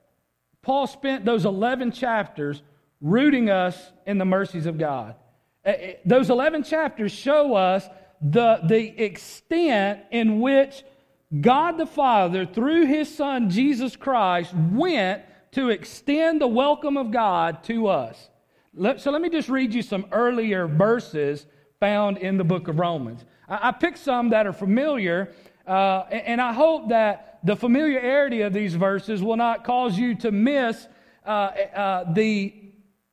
Paul 0.62 0.88
spent 0.88 1.24
those 1.24 1.44
11 1.44 1.92
chapters 1.92 2.60
rooting 3.00 3.50
us 3.50 3.80
in 4.04 4.18
the 4.18 4.24
mercies 4.24 4.66
of 4.66 4.78
God. 4.78 5.14
Eh, 5.64 5.70
eh, 5.70 5.94
those 6.04 6.28
11 6.28 6.64
chapters 6.64 7.12
show 7.12 7.54
us 7.54 7.86
the, 8.20 8.58
the 8.64 9.00
extent 9.00 10.00
in 10.10 10.40
which 10.40 10.82
God 11.40 11.78
the 11.78 11.86
Father, 11.86 12.44
through 12.44 12.86
his 12.86 13.14
Son 13.14 13.48
Jesus 13.48 13.94
Christ, 13.94 14.52
went 14.72 15.22
to 15.52 15.70
extend 15.70 16.40
the 16.40 16.48
welcome 16.48 16.96
of 16.96 17.12
God 17.12 17.62
to 17.64 17.86
us. 17.86 18.28
So 18.96 19.12
let 19.12 19.22
me 19.22 19.30
just 19.30 19.48
read 19.48 19.72
you 19.72 19.82
some 19.82 20.06
earlier 20.10 20.66
verses 20.66 21.46
found 21.82 22.16
in 22.18 22.36
the 22.36 22.44
book 22.44 22.68
of 22.68 22.78
Romans. 22.78 23.24
I 23.48 23.72
picked 23.72 23.98
some 23.98 24.28
that 24.28 24.46
are 24.46 24.52
familiar, 24.52 25.34
uh, 25.66 26.02
and 26.12 26.40
I 26.40 26.52
hope 26.52 26.90
that 26.90 27.40
the 27.42 27.56
familiarity 27.56 28.42
of 28.42 28.52
these 28.52 28.76
verses 28.76 29.20
will 29.20 29.36
not 29.36 29.64
cause 29.64 29.98
you 29.98 30.14
to 30.14 30.30
miss 30.30 30.86
uh, 31.26 31.28
uh, 31.28 32.12
the, 32.12 32.54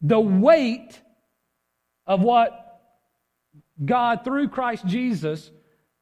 the 0.04 0.20
weight 0.20 1.02
of 2.06 2.22
what 2.22 2.80
God, 3.84 4.24
through 4.24 4.50
Christ 4.50 4.86
Jesus, 4.86 5.50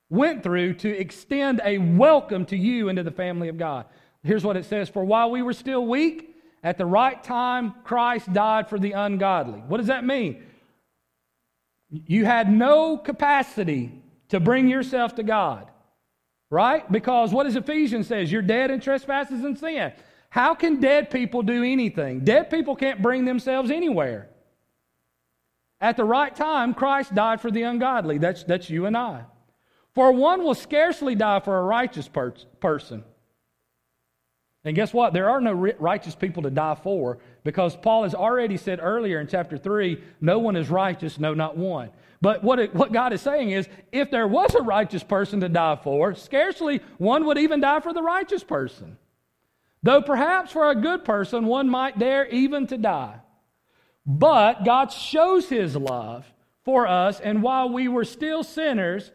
went 0.10 0.44
through 0.44 0.74
to 0.74 0.90
extend 0.90 1.62
a 1.64 1.78
welcome 1.78 2.46
to 2.48 2.58
you 2.58 2.90
into 2.90 3.04
the 3.04 3.12
family 3.12 3.48
of 3.48 3.58
God. 3.58 3.86
Here's 4.24 4.44
what 4.44 4.58
it 4.58 4.66
says 4.66 4.90
For 4.90 5.06
while 5.06 5.32
we 5.32 5.42
were 5.42 5.54
still 5.54 5.86
weak, 5.86 6.36
at 6.64 6.78
the 6.78 6.86
right 6.86 7.24
time, 7.24 7.76
Christ 7.86 8.34
died 8.34 8.68
for 8.68 8.78
the 8.78 8.92
ungodly. 8.92 9.60
What 9.60 9.78
does 9.78 9.88
that 9.88 10.04
mean? 10.04 10.44
You 11.90 12.26
had 12.26 12.52
no 12.52 12.98
capacity 12.98 13.92
to 14.30 14.40
bring 14.40 14.68
yourself 14.68 15.16
to 15.16 15.24
God, 15.24 15.70
right? 16.50 16.90
Because 16.92 17.32
what 17.32 17.44
does 17.44 17.56
Ephesians 17.56 18.08
says? 18.08 18.32
You're 18.32 18.42
dead 18.42 18.72
in 18.72 18.80
trespasses 18.80 19.44
and 19.44 19.58
sin. 19.58 19.94
How 20.30 20.54
can 20.54 20.82
dead 20.82 21.10
people 21.10 21.42
do 21.42 21.64
anything? 21.64 22.26
Dead 22.26 22.50
people 22.50 22.76
can't 22.76 23.02
bring 23.02 23.26
themselves 23.26 23.72
anywhere. 23.72 24.30
At 25.80 25.96
the 25.96 26.04
right 26.04 26.36
time, 26.36 26.74
Christ 26.74 27.16
died 27.16 27.40
for 27.40 27.52
the 27.52 27.62
ungodly. 27.62 28.18
That's, 28.18 28.44
that's 28.44 28.70
you 28.70 28.86
and 28.86 28.98
I. 28.98 29.24
For 29.94 30.12
one 30.12 30.44
will 30.44 30.56
scarcely 30.56 31.16
die 31.16 31.40
for 31.40 31.58
a 31.58 31.64
righteous 31.64 32.08
per- 32.08 32.34
person. 32.60 33.04
And 34.64 34.76
guess 34.76 34.94
what? 34.94 35.14
There 35.14 35.30
are 35.30 35.40
no 35.40 35.54
righteous 35.54 36.16
people 36.16 36.44
to 36.44 36.50
die 36.50 36.76
for 36.76 37.20
because 37.48 37.78
Paul 37.78 38.04
has 38.04 38.14
already 38.14 38.58
said 38.58 38.82
earlier 38.82 39.22
in 39.22 39.28
chapter 39.28 39.58
3 39.58 40.04
no 40.20 40.38
one 40.38 40.58
is 40.58 40.70
righteous, 40.70 41.18
no, 41.18 41.34
not 41.34 41.56
one. 41.56 41.92
But 42.20 42.44
what, 42.44 42.60
it, 42.60 42.76
what 42.76 42.92
God 42.92 43.14
is 43.14 43.22
saying 43.22 43.52
is 43.52 43.70
if 43.90 44.12
there 44.12 44.28
was 44.28 44.54
a 44.54 44.62
righteous 44.62 45.02
person 45.02 45.40
to 45.40 45.48
die 45.48 45.80
for, 45.82 46.14
scarcely 46.14 46.82
one 46.98 47.26
would 47.26 47.38
even 47.38 47.62
die 47.62 47.80
for 47.80 47.94
the 47.94 48.04
righteous 48.04 48.44
person. 48.44 48.98
Though 49.82 50.02
perhaps 50.02 50.52
for 50.52 50.70
a 50.70 50.76
good 50.76 51.06
person, 51.06 51.46
one 51.46 51.70
might 51.70 51.98
dare 51.98 52.28
even 52.28 52.68
to 52.68 52.78
die. 52.78 53.22
But 54.06 54.66
God 54.66 54.92
shows 54.92 55.48
his 55.48 55.74
love 55.74 56.26
for 56.66 56.86
us, 56.86 57.22
and 57.22 57.42
while 57.42 57.70
we 57.70 57.88
were 57.88 58.04
still 58.04 58.44
sinners, 58.44 59.10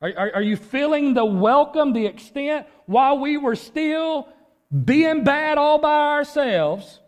are, 0.00 0.14
are, 0.16 0.34
are, 0.36 0.42
you 0.42 0.56
feeling 0.56 1.12
the 1.12 1.26
welcome, 1.26 1.92
the 1.92 2.06
extent? 2.06 2.66
While 2.86 3.18
we 3.18 3.36
were 3.36 3.56
still 3.56 4.28
being 4.72 5.24
bad 5.24 5.58
all 5.58 5.78
by 5.78 6.14
ourselves, 6.14 7.00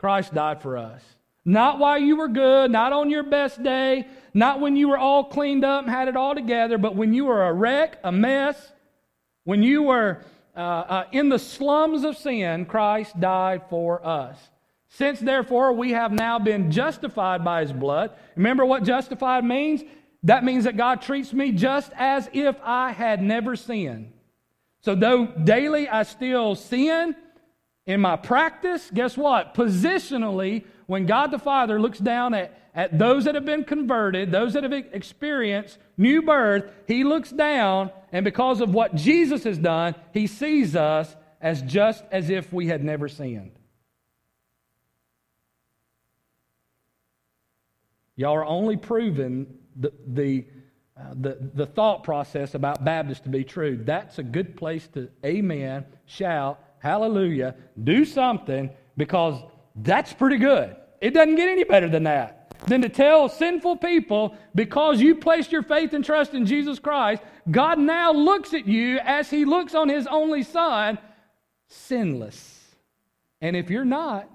Christ 0.00 0.32
died 0.32 0.62
for 0.62 0.78
us. 0.78 1.02
Not 1.44 1.78
while 1.78 1.98
you 1.98 2.16
were 2.16 2.28
good, 2.28 2.70
not 2.70 2.94
on 2.94 3.10
your 3.10 3.22
best 3.22 3.62
day, 3.62 4.06
not 4.32 4.58
when 4.58 4.74
you 4.74 4.88
were 4.88 4.96
all 4.96 5.24
cleaned 5.24 5.62
up 5.62 5.82
and 5.82 5.90
had 5.90 6.08
it 6.08 6.16
all 6.16 6.34
together, 6.34 6.78
but 6.78 6.96
when 6.96 7.12
you 7.12 7.26
were 7.26 7.46
a 7.46 7.52
wreck, 7.52 7.98
a 8.02 8.10
mess, 8.10 8.72
when 9.44 9.62
you 9.62 9.82
were 9.82 10.22
uh, 10.56 10.60
uh, 10.60 11.04
in 11.12 11.28
the 11.28 11.38
slums 11.38 12.04
of 12.04 12.16
sin, 12.16 12.64
Christ 12.64 13.20
died 13.20 13.64
for 13.68 14.04
us. 14.06 14.38
Since 14.88 15.20
therefore 15.20 15.74
we 15.74 15.90
have 15.90 16.12
now 16.12 16.38
been 16.38 16.70
justified 16.70 17.44
by 17.44 17.60
his 17.60 17.72
blood, 17.72 18.12
remember 18.36 18.64
what 18.64 18.84
justified 18.84 19.44
means? 19.44 19.82
That 20.22 20.44
means 20.44 20.64
that 20.64 20.78
God 20.78 21.02
treats 21.02 21.34
me 21.34 21.52
just 21.52 21.92
as 21.94 22.30
if 22.32 22.56
I 22.62 22.92
had 22.92 23.22
never 23.22 23.54
sinned. 23.54 24.12
So, 24.80 24.94
though 24.94 25.26
daily 25.26 25.90
I 25.90 26.04
still 26.04 26.54
sin 26.54 27.14
in 27.90 28.00
my 28.00 28.14
practice, 28.14 28.88
guess 28.94 29.16
what? 29.16 29.52
Positionally, 29.54 30.64
when 30.86 31.06
God 31.06 31.32
the 31.32 31.40
Father 31.40 31.80
looks 31.80 31.98
down 31.98 32.34
at, 32.34 32.56
at 32.72 32.96
those 32.96 33.24
that 33.24 33.34
have 33.34 33.44
been 33.44 33.64
converted, 33.64 34.30
those 34.30 34.52
that 34.52 34.62
have 34.62 34.72
experienced 34.72 35.76
new 35.96 36.22
birth, 36.22 36.70
He 36.86 37.02
looks 37.02 37.30
down, 37.30 37.90
and 38.12 38.24
because 38.24 38.60
of 38.60 38.72
what 38.72 38.94
Jesus 38.94 39.42
has 39.42 39.58
done, 39.58 39.96
He 40.14 40.28
sees 40.28 40.76
us 40.76 41.16
as 41.40 41.62
just 41.62 42.04
as 42.12 42.30
if 42.30 42.52
we 42.52 42.68
had 42.68 42.84
never 42.84 43.08
sinned. 43.08 43.50
Y'all 48.14 48.36
are 48.36 48.46
only 48.46 48.76
proving 48.76 49.46
the, 49.74 49.92
the 50.06 50.44
uh, 50.96 51.14
the, 51.14 51.50
the 51.54 51.64
thought 51.64 52.04
process 52.04 52.54
about 52.54 52.84
Baptists 52.84 53.20
to 53.20 53.30
be 53.30 53.42
true. 53.42 53.80
That's 53.82 54.18
a 54.18 54.22
good 54.22 54.54
place 54.54 54.86
to 54.88 55.08
amen, 55.24 55.86
shout, 56.04 56.62
hallelujah, 56.80 57.54
do 57.82 58.04
something 58.04 58.70
because 58.96 59.40
That's 59.76 60.12
pretty 60.12 60.38
good. 60.38 60.76
It 61.00 61.14
doesn't 61.14 61.36
get 61.36 61.48
any 61.48 61.64
better 61.64 61.88
than 61.88 62.04
that. 62.04 62.36
Than 62.66 62.82
to 62.82 62.88
tell 62.90 63.28
sinful 63.28 63.78
people, 63.78 64.36
because 64.54 65.00
you 65.00 65.14
placed 65.14 65.50
your 65.50 65.62
faith 65.62 65.94
and 65.94 66.04
trust 66.04 66.34
in 66.34 66.44
Jesus 66.44 66.78
Christ, 66.78 67.22
God 67.50 67.78
now 67.78 68.12
looks 68.12 68.52
at 68.52 68.66
you 68.66 68.98
as 68.98 69.30
He 69.30 69.46
looks 69.46 69.74
on 69.74 69.88
His 69.88 70.06
only 70.06 70.42
Son, 70.42 70.98
sinless. 71.68 72.58
And 73.40 73.56
if 73.56 73.70
you're 73.70 73.86
not 73.86 74.28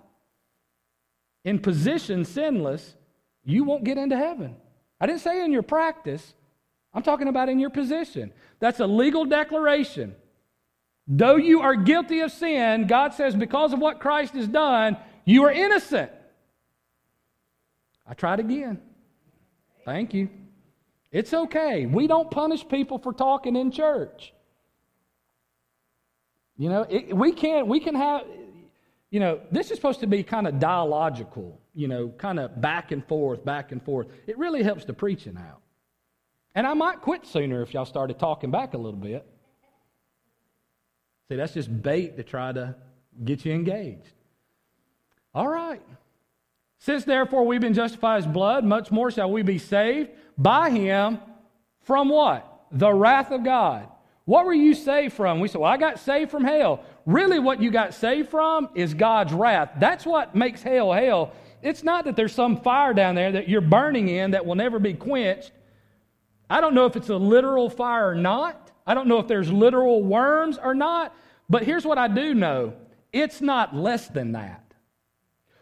in 1.44 1.60
position 1.60 2.26
sinless, 2.26 2.96
you 3.44 3.64
won't 3.64 3.84
get 3.84 4.00
into 4.00 4.18
heaven. 4.18 4.56
I 5.00 5.06
didn't 5.06 5.22
say 5.22 5.46
in 5.46 5.52
your 5.52 5.62
practice, 5.62 6.34
I'm 6.94 7.04
talking 7.04 7.28
about 7.28 7.50
in 7.50 7.60
your 7.60 7.70
position. 7.70 8.34
That's 8.60 8.80
a 8.80 8.88
legal 8.88 9.26
declaration. 9.26 10.16
Though 11.08 11.36
you 11.36 11.62
are 11.62 11.76
guilty 11.76 12.22
of 12.22 12.32
sin, 12.32 12.88
God 12.88 13.14
says, 13.14 13.36
because 13.36 13.74
of 13.74 13.80
what 13.80 14.00
Christ 14.00 14.34
has 14.34 14.48
done, 14.48 14.98
you 15.24 15.44
are 15.44 15.52
innocent. 15.52 16.12
I 18.08 18.14
tried 18.14 18.40
again. 18.40 18.82
Thank 19.84 20.14
you. 20.14 20.30
It's 21.12 21.34
okay. 21.34 21.86
We 21.86 22.08
don't 22.08 22.30
punish 22.30 22.68
people 22.68 22.98
for 22.98 23.14
talking 23.14 23.56
in 23.56 23.72
church. 23.72 24.34
You 26.58 26.70
know, 26.70 26.86
it, 26.90 27.16
we 27.16 27.34
can 27.34 27.68
we 27.68 27.80
can 27.80 27.96
have 27.96 28.24
you 29.16 29.20
know, 29.22 29.40
this 29.50 29.72
is 29.72 29.78
supposed 29.78 30.02
to 30.02 30.08
be 30.08 30.24
kind 30.24 30.46
of 30.46 30.60
dialogical, 30.60 31.62
you 31.74 31.88
know, 31.88 32.10
kind 32.18 32.38
of 32.38 32.60
back 32.60 32.92
and 32.92 33.06
forth, 33.08 33.46
back 33.46 33.72
and 33.72 33.82
forth. 33.82 34.08
It 34.28 34.38
really 34.38 34.62
helps 34.62 34.84
the 34.84 34.94
preaching 34.94 35.38
out. 35.38 35.62
And 36.54 36.68
I 36.68 36.74
might 36.74 37.00
quit 37.00 37.26
sooner 37.26 37.62
if 37.62 37.74
y'all 37.74 37.86
started 37.86 38.20
talking 38.20 38.52
back 38.52 38.74
a 38.74 38.78
little 38.78 39.00
bit. 39.00 39.26
See, 41.28 41.36
that's 41.36 41.54
just 41.54 41.82
bait 41.82 42.18
to 42.18 42.24
try 42.24 42.52
to 42.52 42.76
get 43.24 43.46
you 43.46 43.54
engaged. 43.54 44.14
All 45.34 45.48
right. 45.48 45.82
Since 46.80 47.06
therefore 47.06 47.46
we've 47.46 47.62
been 47.62 47.74
justified 47.74 48.18
as 48.18 48.28
blood, 48.28 48.64
much 48.64 48.92
more 48.92 49.10
shall 49.10 49.32
we 49.32 49.42
be 49.42 49.58
saved 49.58 50.12
by 50.38 50.70
him 50.70 51.20
from 51.82 52.10
what? 52.10 52.68
The 52.72 52.94
wrath 52.94 53.32
of 53.32 53.44
God. 53.44 53.88
What 54.26 54.46
were 54.46 54.54
you 54.54 54.74
saved 54.74 55.14
from? 55.14 55.40
We 55.40 55.48
said, 55.48 55.62
Well, 55.62 55.72
I 55.72 55.78
got 55.78 56.00
saved 56.00 56.32
from 56.32 56.44
hell. 56.44 56.84
Really, 57.06 57.40
what 57.40 57.62
you 57.62 57.70
got 57.70 57.94
saved 57.94 58.30
from 58.30 58.70
is 58.74 58.94
God's 58.94 59.34
wrath. 59.34 59.72
That's 59.80 60.06
what 60.06 60.36
makes 60.36 60.64
hell 60.64 60.92
hell. 60.92 61.32
It's 61.62 61.84
not 61.84 62.06
that 62.06 62.16
there's 62.16 62.34
some 62.34 62.58
fire 62.58 62.94
down 62.94 63.16
there 63.16 63.32
that 63.34 63.48
you're 63.48 63.62
burning 63.62 64.10
in 64.10 64.32
that 64.32 64.46
will 64.46 64.56
never 64.56 64.80
be 64.80 64.94
quenched. 64.94 65.52
I 66.50 66.62
don't 66.62 66.74
know 66.74 66.86
if 66.86 66.96
it's 66.96 67.10
a 67.10 67.16
literal 67.16 67.70
fire 67.70 68.10
or 68.10 68.16
not. 68.16 68.65
I 68.86 68.94
don't 68.94 69.08
know 69.08 69.20
if 69.20 69.28
there's 69.28 69.52
literal 69.52 70.04
worms 70.04 70.58
or 70.62 70.74
not. 70.74 71.16
But 71.50 71.64
here's 71.64 71.86
what 71.86 71.98
I 71.98 72.08
do 72.08 72.34
know 72.34 72.74
it's 73.14 73.42
not 73.42 73.76
less 73.76 74.08
than 74.08 74.34
that. 74.34 74.62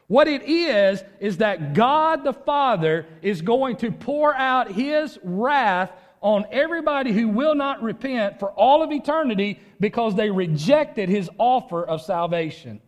What 0.07 0.27
it 0.27 0.43
is, 0.43 1.03
is 1.19 1.37
that 1.37 1.73
God 1.73 2.23
the 2.23 2.33
Father 2.33 3.05
is 3.21 3.41
going 3.41 3.77
to 3.77 3.91
pour 3.91 4.35
out 4.35 4.71
His 4.71 5.17
wrath 5.23 5.91
on 6.23 6.45
everybody 6.51 7.11
who 7.11 7.27
will 7.27 7.53
not 7.53 7.83
repent 7.83 8.39
for 8.39 8.51
all 8.51 8.81
of 8.81 8.91
eternity 8.91 9.59
because 9.79 10.15
they 10.15 10.31
rejected 10.31 11.09
his 11.09 11.29
offer 11.37 11.83
of 11.83 12.01
salvation. 12.01 12.81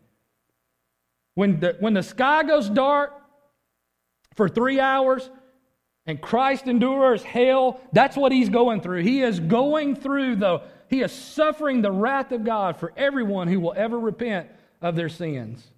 When 1.34 1.60
the, 1.60 1.76
when 1.82 1.94
the 1.94 2.02
sky 2.02 2.44
goes 2.44 2.70
dark 2.70 3.14
for 4.36 4.48
three 4.48 4.80
hours 4.80 5.30
and 6.06 6.22
Christ 6.22 6.68
endures 6.68 7.24
hell, 7.24 7.82
that's 7.92 8.16
what 8.16 8.32
he's 8.32 8.50
going 8.50 8.82
through. 8.82 9.02
He 9.02 9.22
is 9.22 9.40
going 9.40 9.96
through, 9.96 10.36
though, 10.36 10.62
he 10.88 11.02
is 11.02 11.12
suffering 11.12 11.82
the 11.82 11.92
wrath 11.92 12.32
of 12.32 12.44
God 12.44 12.78
for 12.78 12.94
everyone 12.96 13.48
who 13.48 13.60
will 13.60 13.74
ever 13.76 14.00
repent 14.00 14.50
of 14.82 14.96
their 14.96 15.10
sins. 15.10 15.72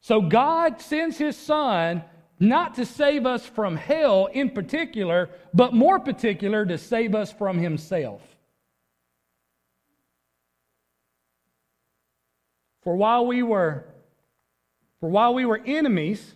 So 0.00 0.20
God 0.20 0.80
sends 0.80 1.16
his 1.16 1.36
son 1.36 2.04
not 2.38 2.74
to 2.74 2.84
save 2.84 3.24
us 3.24 3.46
from 3.46 3.76
hell 3.76 4.26
in 4.26 4.50
particular, 4.50 5.30
but 5.54 5.72
more 5.72 5.98
particular 5.98 6.66
to 6.66 6.76
save 6.76 7.14
us 7.14 7.32
from 7.32 7.58
himself. 7.58 8.20
For 12.82 12.94
while 12.94 13.24
we 13.24 13.42
were 13.42 13.86
for 15.00 15.08
while 15.08 15.34
we 15.34 15.44
were 15.44 15.60
enemies, 15.64 16.34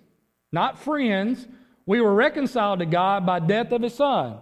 not 0.53 0.79
friends, 0.79 1.47
we 1.89 2.03
were 2.03 2.15
reconciled 2.15 2.81
to 2.81 2.87
God 2.87 3.25
by 3.25 3.39
death 3.39 3.73
of 3.73 3.81
his 3.81 3.95
son. 3.95 4.37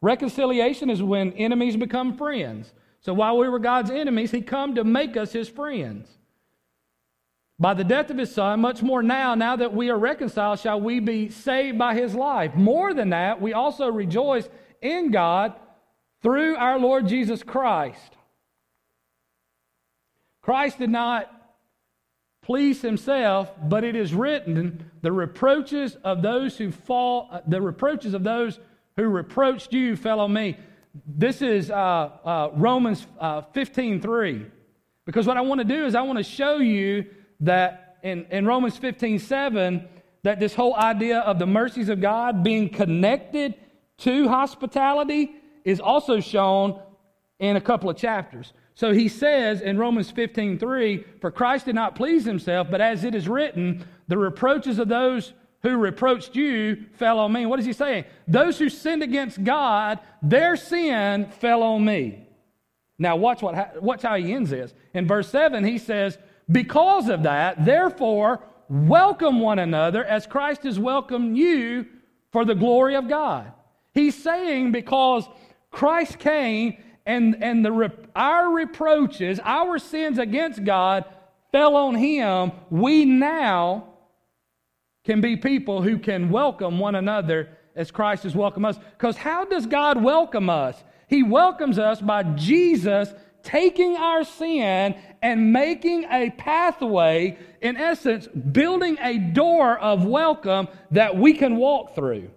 Reconciliation 0.00 0.88
is 0.88 1.02
when 1.02 1.32
enemies 1.32 1.76
become 1.76 2.16
friends. 2.16 2.72
So 3.00 3.12
while 3.12 3.36
we 3.36 3.48
were 3.48 3.58
God's 3.58 3.90
enemies, 3.90 4.30
he 4.30 4.40
come 4.40 4.76
to 4.76 4.84
make 4.84 5.16
us 5.16 5.32
his 5.32 5.48
friends. 5.48 6.08
By 7.58 7.74
the 7.74 7.82
death 7.82 8.10
of 8.10 8.18
his 8.18 8.32
son, 8.32 8.60
much 8.60 8.82
more 8.82 9.02
now, 9.02 9.34
now 9.34 9.56
that 9.56 9.74
we 9.74 9.90
are 9.90 9.98
reconciled, 9.98 10.60
shall 10.60 10.80
we 10.80 11.00
be 11.00 11.28
saved 11.28 11.76
by 11.76 11.96
his 11.96 12.14
life. 12.14 12.54
More 12.54 12.94
than 12.94 13.10
that, 13.10 13.42
we 13.42 13.52
also 13.52 13.88
rejoice 13.88 14.48
in 14.80 15.10
God 15.10 15.54
through 16.22 16.54
our 16.54 16.78
Lord 16.78 17.08
Jesus 17.08 17.42
Christ. 17.42 18.16
Christ 20.40 20.78
did 20.78 20.90
not 20.90 21.28
please 22.42 22.82
himself, 22.82 23.52
but 23.62 23.84
it 23.84 23.96
is 23.96 24.12
written, 24.12 24.90
the 25.00 25.12
reproaches 25.12 25.96
of 26.04 26.22
those 26.22 26.58
who 26.58 26.70
fall, 26.70 27.40
the 27.46 27.60
reproaches 27.60 28.14
of 28.14 28.24
those 28.24 28.58
who 28.96 29.04
reproached 29.04 29.72
you 29.72 29.96
fell 29.96 30.20
on 30.20 30.32
me. 30.32 30.56
This 31.06 31.40
is 31.40 31.70
uh, 31.70 31.74
uh, 31.74 32.50
Romans 32.54 33.06
uh, 33.18 33.42
15 33.52 34.00
3. 34.00 34.46
Because 35.04 35.26
what 35.26 35.36
I 35.36 35.40
want 35.40 35.60
to 35.60 35.64
do 35.64 35.86
is 35.86 35.94
I 35.94 36.02
want 36.02 36.18
to 36.18 36.24
show 36.24 36.58
you 36.58 37.06
that 37.40 37.96
in, 38.02 38.26
in 38.30 38.44
Romans 38.44 38.76
15 38.76 39.18
7, 39.18 39.88
that 40.24 40.38
this 40.38 40.54
whole 40.54 40.76
idea 40.76 41.20
of 41.20 41.38
the 41.38 41.46
mercies 41.46 41.88
of 41.88 42.00
God 42.00 42.44
being 42.44 42.68
connected 42.68 43.54
to 43.98 44.28
hospitality 44.28 45.36
is 45.64 45.80
also 45.80 46.20
shown 46.20 46.80
in 47.38 47.56
a 47.56 47.60
couple 47.60 47.88
of 47.88 47.96
chapters. 47.96 48.52
So 48.74 48.92
he 48.92 49.08
says 49.08 49.60
in 49.60 49.78
Romans 49.78 50.10
15 50.10 50.58
3, 50.58 51.04
For 51.20 51.30
Christ 51.30 51.66
did 51.66 51.74
not 51.74 51.94
please 51.94 52.24
himself, 52.24 52.68
but 52.70 52.80
as 52.80 53.04
it 53.04 53.14
is 53.14 53.28
written, 53.28 53.84
the 54.08 54.18
reproaches 54.18 54.78
of 54.78 54.88
those 54.88 55.32
who 55.62 55.76
reproached 55.76 56.34
you 56.34 56.84
fell 56.94 57.18
on 57.18 57.32
me. 57.32 57.46
What 57.46 57.60
is 57.60 57.66
he 57.66 57.72
saying? 57.72 58.04
Those 58.26 58.58
who 58.58 58.68
sinned 58.68 59.02
against 59.02 59.44
God, 59.44 60.00
their 60.20 60.56
sin 60.56 61.30
fell 61.40 61.62
on 61.62 61.84
me. 61.84 62.26
Now, 62.98 63.16
watch, 63.16 63.42
what, 63.42 63.82
watch 63.82 64.02
how 64.02 64.16
he 64.16 64.32
ends 64.32 64.50
this. 64.50 64.74
In 64.94 65.06
verse 65.06 65.28
7, 65.28 65.64
he 65.64 65.78
says, 65.78 66.18
because 66.50 67.08
of 67.08 67.22
that, 67.22 67.64
therefore, 67.64 68.42
welcome 68.68 69.40
one 69.40 69.58
another 69.58 70.04
as 70.04 70.26
Christ 70.26 70.64
has 70.64 70.78
welcomed 70.78 71.36
you 71.36 71.86
for 72.30 72.44
the 72.44 72.54
glory 72.54 72.96
of 72.96 73.08
God. 73.08 73.52
He's 73.94 74.20
saying 74.20 74.72
because 74.72 75.28
Christ 75.70 76.18
came 76.18 76.76
and, 77.06 77.42
and 77.42 77.64
the, 77.64 77.92
our 78.14 78.50
reproaches, 78.50 79.40
our 79.42 79.78
sins 79.78 80.18
against 80.18 80.64
God 80.64 81.04
fell 81.50 81.76
on 81.76 81.94
him, 81.94 82.52
we 82.70 83.04
now 83.04 83.88
can 85.04 85.20
be 85.20 85.36
people 85.36 85.82
who 85.82 85.98
can 85.98 86.30
welcome 86.30 86.78
one 86.78 86.94
another 86.94 87.48
as 87.74 87.90
Christ 87.90 88.22
has 88.22 88.34
welcomed 88.34 88.66
us. 88.66 88.78
Because 88.92 89.16
how 89.16 89.44
does 89.44 89.66
God 89.66 90.02
welcome 90.02 90.48
us? 90.48 90.82
He 91.08 91.22
welcomes 91.22 91.78
us 91.78 92.00
by 92.00 92.22
Jesus 92.22 93.12
taking 93.42 93.96
our 93.96 94.24
sin 94.24 94.94
and 95.20 95.52
making 95.52 96.04
a 96.04 96.30
pathway, 96.30 97.36
in 97.60 97.76
essence, 97.76 98.28
building 98.28 98.96
a 99.00 99.18
door 99.18 99.78
of 99.78 100.04
welcome 100.04 100.68
that 100.92 101.16
we 101.16 101.34
can 101.34 101.56
walk 101.56 101.94
through 101.94 102.30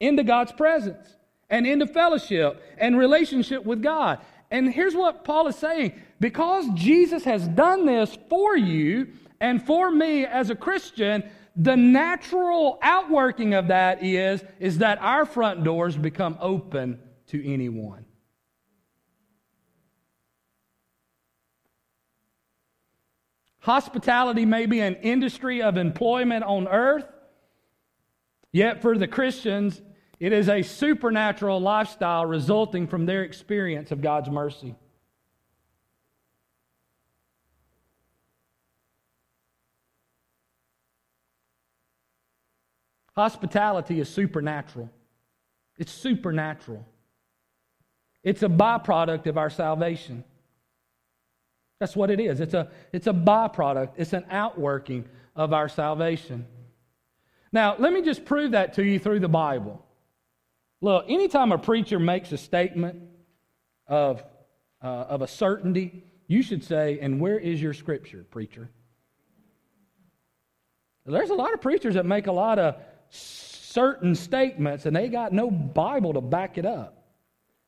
into 0.00 0.22
God's 0.22 0.52
presence 0.52 1.17
and 1.50 1.66
into 1.66 1.86
fellowship 1.86 2.62
and 2.78 2.98
relationship 2.98 3.64
with 3.64 3.82
God. 3.82 4.20
And 4.50 4.72
here's 4.72 4.94
what 4.94 5.24
Paul 5.24 5.46
is 5.48 5.56
saying 5.56 6.00
because 6.20 6.66
Jesus 6.74 7.24
has 7.24 7.46
done 7.48 7.86
this 7.86 8.16
for 8.28 8.56
you 8.56 9.08
and 9.40 9.64
for 9.64 9.90
me 9.90 10.24
as 10.24 10.50
a 10.50 10.54
Christian, 10.54 11.22
the 11.54 11.76
natural 11.76 12.78
outworking 12.82 13.54
of 13.54 13.68
that 13.68 14.02
is, 14.02 14.42
is 14.58 14.78
that 14.78 14.98
our 15.00 15.26
front 15.26 15.64
doors 15.64 15.96
become 15.96 16.36
open 16.40 16.98
to 17.28 17.46
anyone. 17.46 18.04
Hospitality 23.60 24.46
may 24.46 24.66
be 24.66 24.80
an 24.80 24.94
industry 24.96 25.60
of 25.60 25.76
employment 25.76 26.42
on 26.44 26.68
earth, 26.68 27.04
yet 28.50 28.80
for 28.80 28.96
the 28.96 29.06
Christians, 29.06 29.82
it 30.20 30.32
is 30.32 30.48
a 30.48 30.62
supernatural 30.62 31.60
lifestyle 31.60 32.26
resulting 32.26 32.86
from 32.86 33.06
their 33.06 33.22
experience 33.22 33.92
of 33.92 34.00
God's 34.00 34.28
mercy. 34.28 34.74
Hospitality 43.14 43.98
is 43.98 44.08
supernatural. 44.08 44.90
It's 45.76 45.92
supernatural. 45.92 46.86
It's 48.22 48.42
a 48.42 48.48
byproduct 48.48 49.26
of 49.26 49.38
our 49.38 49.50
salvation. 49.50 50.22
That's 51.80 51.96
what 51.96 52.10
it 52.10 52.20
is. 52.20 52.40
It's 52.40 52.54
a, 52.54 52.70
it's 52.92 53.06
a 53.06 53.12
byproduct, 53.12 53.92
it's 53.96 54.12
an 54.12 54.24
outworking 54.30 55.04
of 55.36 55.52
our 55.52 55.68
salvation. 55.68 56.46
Now, 57.52 57.76
let 57.78 57.92
me 57.92 58.02
just 58.02 58.24
prove 58.24 58.52
that 58.52 58.74
to 58.74 58.84
you 58.84 58.98
through 58.98 59.20
the 59.20 59.28
Bible. 59.28 59.84
Look, 60.80 61.06
anytime 61.08 61.52
a 61.52 61.58
preacher 61.58 61.98
makes 61.98 62.30
a 62.32 62.38
statement 62.38 63.02
of, 63.86 64.22
uh, 64.82 64.86
of 64.86 65.22
a 65.22 65.26
certainty, 65.26 66.04
you 66.26 66.42
should 66.42 66.62
say, 66.62 66.98
And 67.00 67.20
where 67.20 67.38
is 67.38 67.60
your 67.60 67.74
scripture, 67.74 68.24
preacher? 68.30 68.70
There's 71.04 71.30
a 71.30 71.34
lot 71.34 71.54
of 71.54 71.60
preachers 71.60 71.94
that 71.94 72.04
make 72.04 72.26
a 72.26 72.32
lot 72.32 72.58
of 72.58 72.76
certain 73.08 74.14
statements 74.14 74.84
and 74.86 74.94
they 74.94 75.08
got 75.08 75.32
no 75.32 75.50
Bible 75.50 76.14
to 76.14 76.20
back 76.20 76.58
it 76.58 76.66
up. 76.66 76.94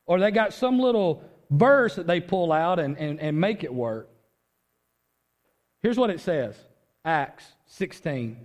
Or 0.07 0.21
they 0.21 0.31
got 0.31 0.53
some 0.53 0.79
little 0.79 1.23
verse 1.51 1.95
that 1.97 2.07
they 2.07 2.21
pull 2.21 2.53
out 2.53 2.79
and, 2.79 2.99
and, 2.99 3.19
and 3.19 3.41
make 3.41 3.65
it 3.65 3.73
work. 3.73 4.11
Here's 5.83 5.97
what 5.97 6.11
it 6.11 6.21
says 6.21 6.57
Acts 7.05 7.45
16. 7.67 8.37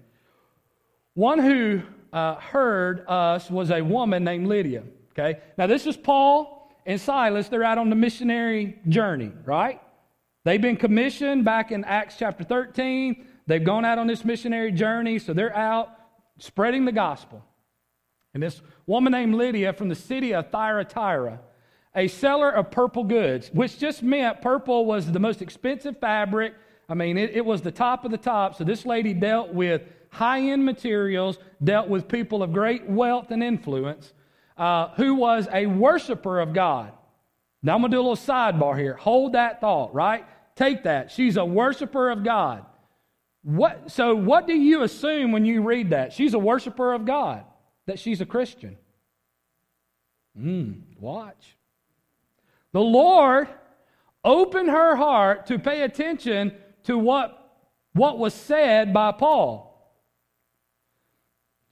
One 1.14 1.40
who 1.40 1.82
uh, 2.16 2.36
heard 2.36 3.04
us 3.10 3.52
was 3.52 3.70
a 3.70 3.82
woman 3.82 4.24
named 4.24 4.48
Lydia. 4.48 4.84
Okay? 5.12 5.42
Now, 5.58 5.68
this 5.68 5.86
is 5.86 5.98
Paul 5.98 6.72
and 6.86 7.00
Silas. 7.00 7.50
They're 7.50 7.64
out 7.64 7.78
on 7.78 7.90
the 7.90 7.96
missionary 7.96 8.80
journey, 8.88 9.34
right? 9.44 9.82
They've 10.46 10.62
been 10.62 10.78
commissioned 10.78 11.44
back 11.44 11.72
in 11.72 11.84
Acts 11.84 12.16
chapter 12.18 12.46
13. 12.46 13.26
They've 13.48 13.64
gone 13.64 13.84
out 13.84 13.98
on 13.98 14.08
this 14.08 14.24
missionary 14.24 14.72
journey, 14.72 15.20
so 15.20 15.34
they're 15.34 15.56
out 15.56 15.90
spreading 16.40 16.86
the 16.86 16.94
gospel. 16.94 17.44
And 18.34 18.42
this 18.42 18.62
woman 18.86 19.12
named 19.12 19.36
Lydia 19.36 19.74
from 19.74 19.90
the 19.90 19.96
city 19.96 20.34
of 20.34 20.50
Thyatira, 20.52 21.42
a 21.96 22.08
seller 22.08 22.50
of 22.50 22.72
purple 22.72 23.04
goods, 23.04 23.50
which 23.54 23.78
just 23.78 24.04
meant 24.04 24.42
purple 24.42 24.86
was 24.86 25.12
the 25.12 25.20
most 25.20 25.42
expensive 25.42 26.00
fabric. 26.00 26.54
I 26.88 26.94
mean, 26.94 27.18
it, 27.18 27.32
it 27.32 27.46
was 27.46 27.62
the 27.62 27.72
top 27.72 28.06
of 28.06 28.12
the 28.12 28.18
top. 28.18 28.56
So 28.56 28.64
this 28.64 28.86
lady 28.86 29.14
dealt 29.14 29.54
with 29.54 29.82
high 30.16 30.40
end 30.40 30.66
materials, 30.66 31.38
dealt 31.64 31.88
with 31.90 32.08
people 32.08 32.42
of 32.42 32.54
great 32.54 32.90
wealth 32.90 33.32
and 33.32 33.44
influence, 33.44 34.14
uh, 34.58 34.90
who 34.96 35.16
was 35.16 35.48
a 35.52 35.66
worshiper 35.66 36.40
of 36.40 36.54
God. 36.54 36.92
Now 37.62 37.76
I'm 37.76 37.82
going 37.82 37.92
to 37.92 37.98
do 37.98 38.02
a 38.02 38.08
little 38.08 38.16
sidebar 38.16 38.78
here. 38.78 38.94
Hold 38.96 39.34
that 39.34 39.60
thought, 39.60 39.94
right? 39.94 40.26
Take 40.56 40.84
that. 40.84 41.12
She's 41.12 41.36
a 41.36 41.44
worshiper 41.44 42.10
of 42.10 42.24
God. 42.24 42.66
What, 43.44 43.92
so, 43.92 44.16
what 44.16 44.48
do 44.48 44.54
you 44.54 44.84
assume 44.84 45.32
when 45.32 45.46
you 45.46 45.62
read 45.62 45.92
that? 45.92 46.14
She's 46.14 46.34
a 46.34 46.40
worshiper 46.40 46.94
of 46.94 47.06
God, 47.06 47.44
that 47.86 48.00
she's 48.00 48.22
a 48.22 48.26
Christian. 48.26 48.78
Hmm, 50.36 50.72
watch. 51.00 51.56
The 52.72 52.82
Lord 52.82 53.48
opened 54.24 54.70
her 54.70 54.96
heart 54.96 55.46
to 55.48 55.60
pay 55.60 55.84
attention 55.84 56.54
to 56.84 56.98
what, 56.98 57.60
what 57.94 58.18
was 58.18 58.34
said 58.34 58.94
by 58.94 59.12
Paul. 59.12 59.75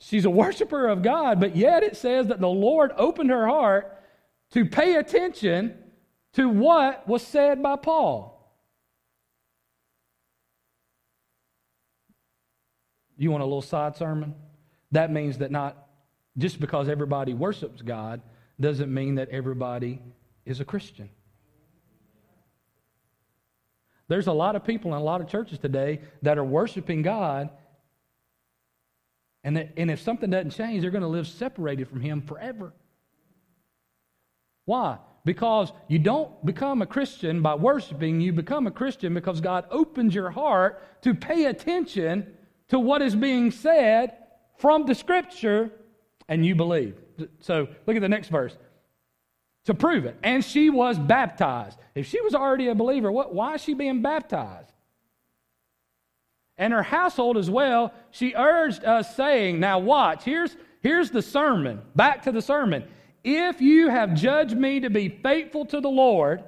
She's 0.05 0.25
a 0.25 0.29
worshiper 0.29 0.87
of 0.89 1.01
God, 1.01 1.39
but 1.39 1.55
yet 1.55 1.81
it 1.81 1.95
says 1.95 2.27
that 2.27 2.41
the 2.41 2.49
Lord 2.49 2.91
opened 2.97 3.29
her 3.29 3.47
heart 3.47 3.97
to 4.51 4.65
pay 4.65 4.95
attention 4.95 5.77
to 6.33 6.49
what 6.49 7.07
was 7.07 7.25
said 7.25 7.63
by 7.63 7.77
Paul. 7.77 8.53
You 13.17 13.31
want 13.31 13.43
a 13.43 13.45
little 13.45 13.61
side 13.61 13.95
sermon? 13.95 14.35
That 14.91 15.09
means 15.09 15.37
that 15.37 15.51
not 15.51 15.87
just 16.37 16.59
because 16.59 16.89
everybody 16.89 17.33
worships 17.33 17.81
God 17.81 18.21
doesn't 18.59 18.93
mean 18.93 19.15
that 19.15 19.29
everybody 19.29 20.01
is 20.45 20.59
a 20.59 20.65
Christian. 20.65 21.09
There's 24.09 24.27
a 24.27 24.33
lot 24.33 24.57
of 24.57 24.65
people 24.65 24.93
in 24.93 24.99
a 24.99 25.03
lot 25.03 25.21
of 25.21 25.29
churches 25.29 25.59
today 25.59 26.01
that 26.23 26.37
are 26.37 26.43
worshiping 26.43 27.03
God 27.03 27.49
and, 29.43 29.58
that, 29.58 29.73
and 29.77 29.91
if 29.91 30.01
something 30.01 30.29
doesn't 30.29 30.51
change, 30.51 30.82
they're 30.82 30.91
going 30.91 31.01
to 31.01 31.08
live 31.08 31.27
separated 31.27 31.88
from 31.88 32.01
Him 32.01 32.21
forever. 32.21 32.73
Why? 34.65 34.99
Because 35.25 35.71
you 35.88 35.99
don't 35.99 36.45
become 36.45 36.82
a 36.82 36.86
Christian 36.86 37.41
by 37.41 37.56
worshiping, 37.56 38.21
you 38.21 38.34
become 38.34 38.67
a 38.67 38.71
Christian 38.71 39.13
because 39.13 39.41
God 39.41 39.65
opens 39.71 40.13
your 40.13 40.32
heart 40.32 41.01
to 41.03 41.13
pay 41.13 41.45
attention 41.45 42.34
to 42.69 42.79
what 42.79 43.01
is 43.01 43.15
being 43.15 43.51
said 43.51 44.17
from 44.58 44.86
the 44.86 44.95
Scripture 44.95 45.71
and 46.27 46.45
you 46.45 46.56
believe. 46.56 46.95
So 47.39 47.67
look 47.86 47.95
at 47.95 48.01
the 48.01 48.10
next 48.10 48.29
verse. 48.29 48.58
To 49.65 49.73
prove 49.73 50.03
it. 50.06 50.17
And 50.23 50.43
she 50.43 50.69
was 50.69 50.99
baptized. 50.99 51.79
If 51.95 52.08
she 52.08 52.19
was 52.19 52.36
already 52.36 52.67
a 52.67 52.75
believer, 52.75 53.12
what, 53.12 53.34
why 53.34 53.53
is 53.53 53.62
she 53.62 53.73
being 53.73 54.01
baptized? 54.01 54.72
And 56.57 56.73
her 56.73 56.83
household 56.83 57.37
as 57.37 57.49
well, 57.49 57.93
she 58.11 58.33
urged 58.35 58.83
us, 58.83 59.15
saying, 59.15 59.59
Now 59.59 59.79
watch, 59.79 60.23
here's, 60.23 60.55
here's 60.81 61.09
the 61.09 61.21
sermon. 61.21 61.81
Back 61.95 62.23
to 62.23 62.31
the 62.31 62.41
sermon. 62.41 62.83
If 63.23 63.61
you 63.61 63.89
have 63.89 64.13
judged 64.13 64.55
me 64.55 64.81
to 64.81 64.89
be 64.89 65.09
faithful 65.09 65.65
to 65.67 65.81
the 65.81 65.89
Lord, 65.89 66.43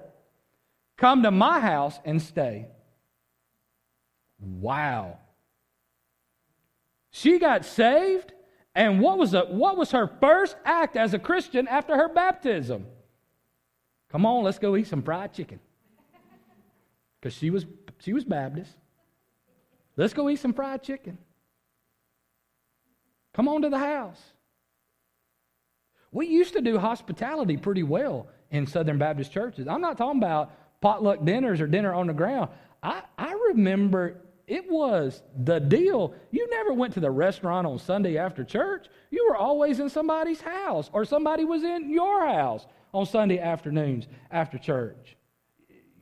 come 0.98 1.24
to 1.24 1.32
my 1.32 1.60
house 1.60 1.98
and 2.06 2.22
stay. 2.22 2.68
Wow. 4.40 5.20
She 7.12 7.40
got 7.40 7.66
saved, 7.66 8.34
and 8.76 9.00
what 9.00 9.18
was, 9.18 9.32
what 9.32 9.78
was 9.78 9.92
her 9.92 10.12
first 10.20 10.56
act 10.66 10.98
as 10.98 11.14
a 11.14 11.20
Christian 11.20 11.68
after 11.68 11.96
her 11.96 12.10
baptism? 12.10 12.86
Come 14.12 14.26
on, 14.26 14.44
let's 14.44 14.60
go 14.60 14.76
eat 14.76 14.88
some 14.88 15.02
fried 15.02 15.34
chicken. 15.34 15.60
Because 17.20 17.34
she 17.34 17.50
was, 17.50 17.66
she 18.00 18.14
was 18.14 18.24
Baptist. 18.24 18.76
Let's 19.98 20.14
go 20.14 20.30
eat 20.30 20.40
some 20.40 20.54
fried 20.54 20.84
chicken. 20.84 21.18
Come 23.34 23.48
on 23.48 23.62
to 23.64 23.70
the 23.70 23.78
house. 23.78 24.22
We 26.12 26.28
used 26.28 26.54
to 26.54 26.62
do 26.62 26.78
hospitality 26.78 27.58
pretty 27.58 27.84
well 27.84 28.28
in 28.50 28.68
Southern 28.68 28.98
Baptist 28.98 29.32
churches. 29.32 29.68
I'm 29.68 29.82
not 29.82 29.98
talking 29.98 30.22
about 30.22 30.54
potluck 30.82 31.26
dinners 31.26 31.60
or 31.60 31.68
dinner 31.68 31.94
on 31.94 32.08
the 32.08 32.14
ground. 32.14 32.50
I, 32.82 33.04
I 33.18 33.34
remember 33.50 34.22
it 34.48 34.70
was 34.70 35.24
the 35.44 35.60
deal. 35.60 36.14
You 36.32 36.48
never 36.50 36.74
went 36.74 36.94
to 36.94 37.00
the 37.00 37.12
restaurant 37.12 37.66
on 37.68 37.80
Sunday 37.80 38.18
after 38.18 38.44
church. 38.44 38.88
You 39.10 39.28
were 39.30 39.36
always 39.36 39.80
in 39.80 39.90
somebody's 39.90 40.40
house, 40.40 40.90
or 40.94 41.04
somebody 41.04 41.44
was 41.44 41.64
in 41.64 41.90
your 41.90 42.26
house 42.26 42.66
on 42.94 43.06
Sunday 43.06 43.40
afternoons 43.40 44.08
after 44.32 44.58
church. 44.58 45.18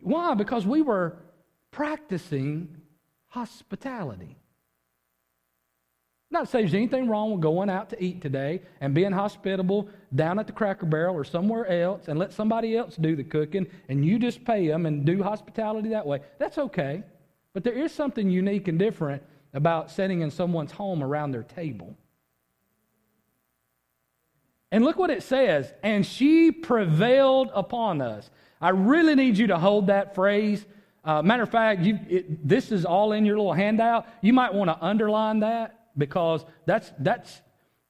Why? 0.01 0.34
Because 0.36 0.67
we 0.67 0.82
were 0.82 1.17
practicing 1.71 2.83
hospitality. 3.34 4.38
Not 6.30 6.50
say 6.50 6.60
there's 6.62 6.76
anything 6.76 7.10
wrong 7.10 7.32
with 7.32 7.41
going 7.41 7.67
out 7.67 7.89
to 7.89 8.04
eat 8.04 8.22
today 8.22 8.62
and 8.80 8.93
being 8.93 9.12
hospitable 9.12 9.89
down 10.13 10.38
at 10.38 10.46
the 10.46 10.54
Cracker 10.54 10.86
Barrel 10.86 11.15
or 11.15 11.24
somewhere 11.24 11.65
else 11.65 12.08
and 12.08 12.19
let 12.19 12.32
somebody 12.32 12.78
else 12.78 12.96
do 12.96 13.15
the 13.15 13.24
cooking 13.24 13.65
and 13.89 14.06
you 14.06 14.19
just 14.19 14.46
pay 14.46 14.67
them 14.67 14.86
and 14.86 15.04
do 15.04 15.24
hospitality 15.24 15.89
that 15.89 16.06
way. 16.06 16.19
That's 16.38 16.60
okay. 16.60 17.02
But 17.54 17.63
there 17.63 17.74
is 17.74 17.91
something 17.91 18.30
unique 18.30 18.67
and 18.67 18.78
different 18.78 19.24
about 19.52 19.89
sitting 19.89 20.22
in 20.22 20.30
someone's 20.30 20.72
home 20.72 21.02
around 21.02 21.32
their 21.32 21.43
table. 21.43 21.98
And 24.72 24.86
look 24.86 24.98
what 24.98 25.10
it 25.10 25.24
says, 25.24 25.74
and 25.82 26.06
she 26.06 26.52
prevailed 26.52 27.50
upon 27.54 28.00
us. 28.00 28.30
I 28.62 28.69
really 28.69 29.15
need 29.15 29.39
you 29.39 29.48
to 29.48 29.58
hold 29.58 29.88
that 29.88 30.13
phrase 30.13 30.65
uh, 31.03 31.21
matter 31.21 31.43
of 31.43 31.49
fact, 31.49 31.81
you, 31.81 31.99
it, 32.09 32.47
this 32.47 32.71
is 32.71 32.85
all 32.85 33.11
in 33.11 33.25
your 33.25 33.37
little 33.37 33.53
handout. 33.53 34.07
You 34.21 34.33
might 34.33 34.53
want 34.53 34.69
to 34.69 34.77
underline 34.83 35.41
that 35.41 35.89
because 35.97 36.45
that's, 36.65 36.91
that's, 36.99 37.41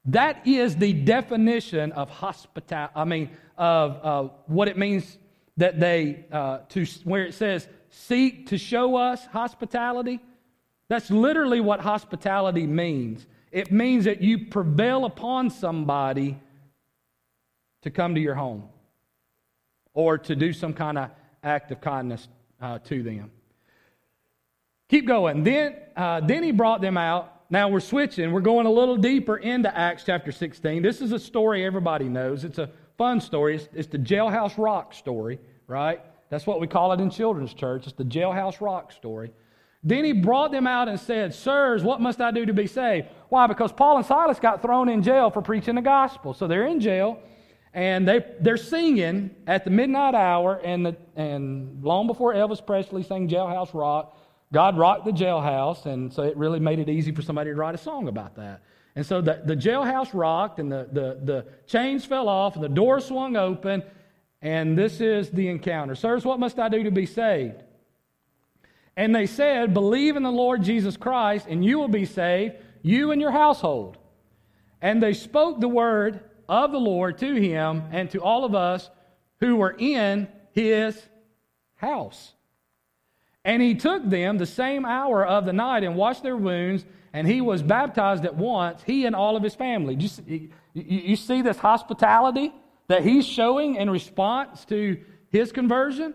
that 0.05 0.45
is 0.47 0.75
the 0.75 0.93
definition 0.93 1.91
of 1.91 2.09
hospitality. 2.09 2.93
I 2.95 3.05
mean, 3.05 3.29
of 3.57 3.99
uh, 4.03 4.29
what 4.47 4.67
it 4.67 4.77
means 4.77 5.17
that 5.57 5.79
they, 5.79 6.25
uh, 6.31 6.59
to, 6.69 6.85
where 7.03 7.25
it 7.25 7.35
says, 7.35 7.67
seek 7.89 8.47
to 8.47 8.57
show 8.57 8.95
us 8.95 9.25
hospitality. 9.27 10.19
That's 10.87 11.11
literally 11.11 11.61
what 11.61 11.79
hospitality 11.79 12.65
means. 12.65 13.27
It 13.51 13.71
means 13.71 14.05
that 14.05 14.21
you 14.23 14.47
prevail 14.47 15.05
upon 15.05 15.51
somebody 15.51 16.39
to 17.83 17.91
come 17.91 18.15
to 18.15 18.21
your 18.21 18.33
home 18.33 18.69
or 19.93 20.17
to 20.17 20.35
do 20.35 20.51
some 20.51 20.73
kind 20.73 20.97
of 20.97 21.11
act 21.43 21.71
of 21.71 21.79
kindness 21.79 22.27
uh, 22.63 22.79
to 22.79 23.03
them. 23.03 23.29
Keep 24.89 25.05
going. 25.05 25.43
Then, 25.43 25.75
uh, 25.97 26.21
then 26.21 26.43
he 26.43 26.51
brought 26.51 26.81
them 26.81 26.97
out. 26.97 27.41
Now 27.49 27.67
we're 27.67 27.81
switching. 27.81 28.31
We're 28.31 28.41
going 28.41 28.65
a 28.65 28.71
little 28.71 28.95
deeper 28.95 29.37
into 29.37 29.75
Acts 29.77 30.03
chapter 30.05 30.31
16. 30.31 30.81
This 30.81 31.01
is 31.01 31.11
a 31.11 31.19
story 31.19 31.65
everybody 31.65 32.05
knows. 32.05 32.45
It's 32.45 32.57
a 32.57 32.69
fun 32.97 33.19
story. 33.19 33.55
It's, 33.55 33.67
it's 33.73 33.87
the 33.89 33.99
jailhouse 33.99 34.57
rock 34.57 34.93
story, 34.93 35.39
right? 35.67 36.01
That's 36.29 36.47
what 36.47 36.61
we 36.61 36.67
call 36.67 36.93
it 36.93 37.01
in 37.01 37.09
children's 37.09 37.53
church. 37.53 37.85
It's 37.85 37.95
the 37.95 38.05
jailhouse 38.05 38.61
rock 38.61 38.93
story. 38.93 39.33
Then 39.83 40.05
he 40.05 40.13
brought 40.13 40.53
them 40.53 40.65
out 40.65 40.87
and 40.87 40.97
said, 40.97 41.35
Sirs, 41.35 41.83
what 41.83 41.99
must 41.99 42.21
I 42.21 42.31
do 42.31 42.45
to 42.45 42.53
be 42.53 42.65
saved? 42.65 43.07
Why? 43.27 43.45
Because 43.47 43.73
Paul 43.73 43.97
and 43.97 44.05
Silas 44.05 44.39
got 44.39 44.61
thrown 44.61 44.87
in 44.87 45.03
jail 45.03 45.29
for 45.29 45.41
preaching 45.41 45.75
the 45.75 45.81
gospel. 45.81 46.33
So 46.33 46.47
they're 46.47 46.67
in 46.67 46.79
jail 46.79 47.19
and 47.73 48.07
they, 48.07 48.23
they're 48.39 48.57
singing 48.57 49.31
at 49.47 49.63
the 49.63 49.71
midnight 49.71 50.13
hour, 50.13 50.59
and, 50.63 50.85
the, 50.85 50.95
and 51.15 51.83
long 51.83 52.05
before 52.05 52.33
Elvis 52.33 52.63
Presley 52.65 53.03
sang 53.03 53.27
Jailhouse 53.27 53.73
Rock, 53.73 54.17
God 54.51 54.77
rocked 54.77 55.05
the 55.05 55.11
jailhouse, 55.11 55.87
and 55.87 56.13
so 56.13 56.21
it 56.21 56.37
really 56.37 56.59
made 56.59 56.77
it 56.77 56.87
easy 56.87 57.11
for 57.11 57.23
somebody 57.23 57.49
to 57.49 57.55
write 57.55 57.73
a 57.73 57.79
song 57.79 58.07
about 58.07 58.35
that. 58.35 58.61
And 58.95 59.03
so 59.03 59.21
the, 59.21 59.41
the 59.43 59.55
jailhouse 59.55 60.11
rocked, 60.13 60.59
and 60.59 60.71
the, 60.71 60.87
the, 60.91 61.19
the 61.23 61.45
chains 61.65 62.05
fell 62.05 62.29
off, 62.29 62.53
and 62.53 62.63
the 62.63 62.69
door 62.69 62.99
swung 62.99 63.35
open, 63.35 63.81
and 64.43 64.77
this 64.77 65.01
is 65.01 65.31
the 65.31 65.47
encounter. 65.47 65.95
Sirs, 65.95 66.23
what 66.23 66.39
must 66.39 66.59
I 66.59 66.69
do 66.69 66.83
to 66.83 66.91
be 66.91 67.07
saved? 67.07 67.63
And 68.95 69.15
they 69.15 69.25
said, 69.25 69.73
Believe 69.73 70.15
in 70.15 70.21
the 70.21 70.31
Lord 70.31 70.61
Jesus 70.61 70.95
Christ, 70.95 71.47
and 71.49 71.65
you 71.65 71.79
will 71.79 71.87
be 71.87 72.05
saved, 72.05 72.57
you 72.83 73.11
and 73.11 73.19
your 73.19 73.31
household. 73.31 73.97
And 74.79 75.01
they 75.01 75.13
spoke 75.13 75.59
the 75.59 75.67
word 75.67 76.19
of 76.47 76.71
the 76.71 76.79
Lord 76.79 77.17
to 77.19 77.35
him 77.35 77.83
and 77.91 78.09
to 78.11 78.21
all 78.21 78.45
of 78.45 78.55
us 78.55 78.89
who 79.39 79.55
were 79.55 79.75
in 79.77 80.27
his 80.51 81.01
house. 81.75 82.33
And 83.45 83.61
he 83.61 83.75
took 83.75 84.09
them 84.09 84.37
the 84.37 84.45
same 84.45 84.85
hour 84.85 85.25
of 85.25 85.45
the 85.45 85.53
night 85.53 85.83
and 85.83 85.95
washed 85.95 86.23
their 86.23 86.37
wounds, 86.37 86.85
and 87.11 87.27
he 87.27 87.41
was 87.41 87.61
baptized 87.61 88.25
at 88.25 88.35
once, 88.35 88.81
he 88.83 89.05
and 89.05 89.15
all 89.15 89.35
of 89.35 89.43
his 89.43 89.55
family. 89.55 89.95
You 89.95 90.07
see, 90.07 90.49
you 90.73 91.15
see 91.15 91.41
this 91.41 91.57
hospitality 91.57 92.53
that 92.87 93.03
he's 93.03 93.25
showing 93.25 93.75
in 93.75 93.89
response 93.89 94.65
to 94.65 94.97
his 95.29 95.51
conversion? 95.51 96.13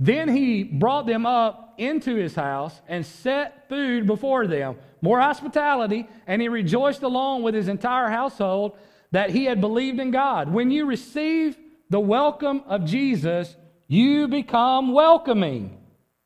Then 0.00 0.34
he 0.34 0.64
brought 0.64 1.06
them 1.06 1.26
up 1.26 1.74
into 1.76 2.16
his 2.16 2.34
house 2.34 2.80
and 2.88 3.04
set 3.04 3.68
food 3.68 4.06
before 4.06 4.46
them. 4.46 4.76
More 5.02 5.20
hospitality, 5.20 6.08
and 6.26 6.40
he 6.40 6.48
rejoiced 6.48 7.02
along 7.02 7.42
with 7.42 7.54
his 7.54 7.68
entire 7.68 8.08
household 8.08 8.78
that 9.12 9.30
he 9.30 9.44
had 9.44 9.60
believed 9.60 10.00
in 10.00 10.10
God. 10.10 10.50
When 10.50 10.70
you 10.70 10.86
receive 10.86 11.58
the 11.90 12.00
welcome 12.00 12.62
of 12.66 12.86
Jesus, 12.86 13.54
you 13.88 14.26
become 14.26 14.92
welcoming. 14.92 15.76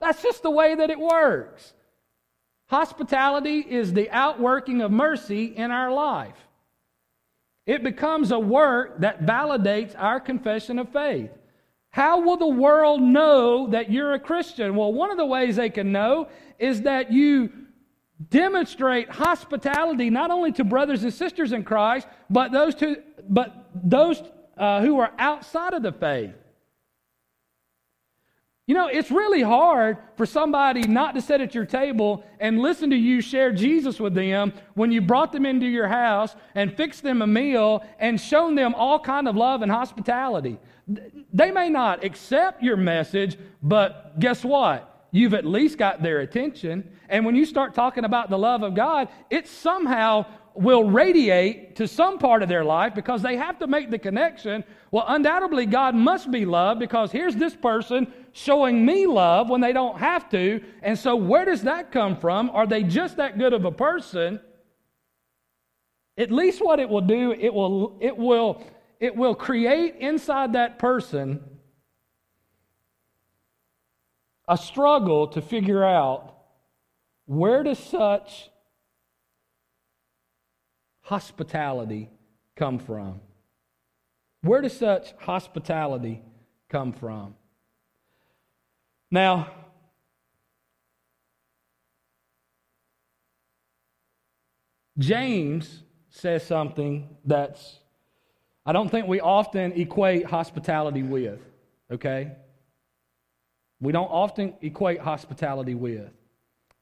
That's 0.00 0.22
just 0.22 0.42
the 0.42 0.50
way 0.50 0.76
that 0.76 0.90
it 0.90 0.98
works. 0.98 1.72
Hospitality 2.66 3.58
is 3.58 3.92
the 3.92 4.10
outworking 4.10 4.82
of 4.82 4.92
mercy 4.92 5.46
in 5.46 5.72
our 5.72 5.92
life. 5.92 6.36
It 7.66 7.82
becomes 7.82 8.30
a 8.30 8.38
work 8.38 9.00
that 9.00 9.22
validates 9.22 9.94
our 9.98 10.20
confession 10.20 10.78
of 10.78 10.90
faith. 10.90 11.30
How 11.94 12.18
will 12.18 12.36
the 12.36 12.48
world 12.48 13.00
know 13.00 13.68
that 13.68 13.88
you're 13.88 14.14
a 14.14 14.18
Christian? 14.18 14.74
Well, 14.74 14.92
one 14.92 15.12
of 15.12 15.16
the 15.16 15.24
ways 15.24 15.54
they 15.54 15.70
can 15.70 15.92
know 15.92 16.26
is 16.58 16.82
that 16.82 17.12
you 17.12 17.52
demonstrate 18.30 19.08
hospitality 19.08 20.10
not 20.10 20.32
only 20.32 20.50
to 20.54 20.64
brothers 20.64 21.04
and 21.04 21.14
sisters 21.14 21.52
in 21.52 21.62
Christ, 21.62 22.08
but 22.28 22.50
those 22.50 22.74
but 23.28 23.68
those 23.72 24.20
uh, 24.58 24.80
who 24.80 24.98
are 24.98 25.12
outside 25.20 25.72
of 25.72 25.84
the 25.84 25.92
faith. 25.92 26.34
You 28.66 28.74
know, 28.74 28.88
it's 28.88 29.12
really 29.12 29.42
hard 29.42 29.98
for 30.16 30.26
somebody 30.26 30.88
not 30.88 31.14
to 31.14 31.20
sit 31.20 31.40
at 31.40 31.54
your 31.54 31.66
table 31.66 32.24
and 32.40 32.58
listen 32.58 32.90
to 32.90 32.96
you 32.96 33.20
share 33.20 33.52
Jesus 33.52 34.00
with 34.00 34.14
them 34.14 34.52
when 34.74 34.90
you 34.90 35.00
brought 35.00 35.30
them 35.30 35.46
into 35.46 35.66
your 35.66 35.86
house 35.86 36.34
and 36.56 36.76
fixed 36.76 37.04
them 37.04 37.22
a 37.22 37.26
meal 37.28 37.86
and 38.00 38.20
shown 38.20 38.56
them 38.56 38.74
all 38.74 38.98
kind 38.98 39.28
of 39.28 39.36
love 39.36 39.62
and 39.62 39.70
hospitality. 39.70 40.58
They 40.86 41.50
may 41.50 41.70
not 41.70 42.04
accept 42.04 42.62
your 42.62 42.76
message, 42.76 43.38
but 43.62 44.18
guess 44.20 44.44
what? 44.44 45.08
You've 45.10 45.34
at 45.34 45.44
least 45.46 45.78
got 45.78 46.02
their 46.02 46.20
attention. 46.20 46.90
And 47.08 47.24
when 47.24 47.36
you 47.36 47.46
start 47.46 47.74
talking 47.74 48.04
about 48.04 48.30
the 48.30 48.38
love 48.38 48.62
of 48.62 48.74
God, 48.74 49.08
it 49.30 49.46
somehow 49.46 50.26
will 50.54 50.84
radiate 50.84 51.76
to 51.76 51.88
some 51.88 52.18
part 52.18 52.42
of 52.42 52.48
their 52.48 52.64
life 52.64 52.94
because 52.94 53.22
they 53.22 53.36
have 53.36 53.58
to 53.58 53.66
make 53.66 53.90
the 53.90 53.98
connection. 53.98 54.62
Well, 54.90 55.04
undoubtedly, 55.08 55.66
God 55.66 55.94
must 55.94 56.30
be 56.30 56.44
love 56.44 56.78
because 56.78 57.10
here's 57.10 57.34
this 57.34 57.56
person 57.56 58.12
showing 58.32 58.84
me 58.84 59.06
love 59.06 59.50
when 59.50 59.60
they 59.60 59.72
don't 59.72 59.98
have 59.98 60.28
to. 60.30 60.60
And 60.82 60.98
so, 60.98 61.16
where 61.16 61.44
does 61.44 61.62
that 61.62 61.90
come 61.90 62.16
from? 62.16 62.50
Are 62.50 62.66
they 62.66 62.82
just 62.82 63.16
that 63.16 63.38
good 63.38 63.52
of 63.52 63.64
a 63.64 63.72
person? 63.72 64.40
At 66.16 66.30
least 66.30 66.64
what 66.64 66.78
it 66.78 66.88
will 66.88 67.00
do, 67.00 67.32
it 67.32 67.52
will, 67.52 67.98
it 68.00 68.16
will, 68.16 68.64
it 69.04 69.14
will 69.14 69.34
create 69.34 69.96
inside 69.96 70.54
that 70.54 70.78
person 70.78 71.38
a 74.48 74.56
struggle 74.56 75.26
to 75.26 75.42
figure 75.42 75.84
out 75.84 76.34
where 77.26 77.62
does 77.62 77.78
such 77.78 78.48
hospitality 81.02 82.08
come 82.56 82.78
from? 82.78 83.20
Where 84.40 84.62
does 84.62 84.74
such 84.74 85.12
hospitality 85.18 86.22
come 86.70 86.94
from? 86.94 87.34
Now, 89.10 89.52
James 94.96 95.82
says 96.08 96.46
something 96.46 97.18
that's, 97.22 97.80
I 98.66 98.72
don't 98.72 98.90
think 98.90 99.06
we 99.06 99.20
often 99.20 99.72
equate 99.72 100.24
hospitality 100.24 101.02
with, 101.02 101.40
okay? 101.90 102.32
We 103.80 103.92
don't 103.92 104.08
often 104.08 104.54
equate 104.62 105.00
hospitality 105.00 105.74
with. 105.74 106.10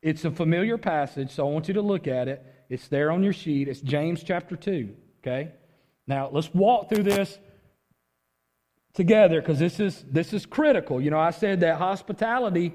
It's 0.00 0.24
a 0.24 0.30
familiar 0.30 0.78
passage, 0.78 1.30
so 1.30 1.48
I 1.48 1.50
want 1.50 1.68
you 1.68 1.74
to 1.74 1.82
look 1.82 2.06
at 2.06 2.28
it. 2.28 2.44
It's 2.68 2.88
there 2.88 3.10
on 3.10 3.22
your 3.22 3.32
sheet. 3.32 3.68
It's 3.68 3.80
James 3.80 4.22
chapter 4.22 4.56
2. 4.56 4.94
Okay? 5.20 5.52
Now, 6.06 6.30
let's 6.32 6.52
walk 6.54 6.88
through 6.88 7.04
this 7.04 7.38
together 8.94 9.40
because 9.40 9.58
this 9.58 9.80
is, 9.80 10.04
this 10.10 10.32
is 10.32 10.46
critical. 10.46 11.00
You 11.00 11.10
know, 11.10 11.18
I 11.18 11.30
said 11.30 11.60
that 11.60 11.78
hospitality 11.78 12.72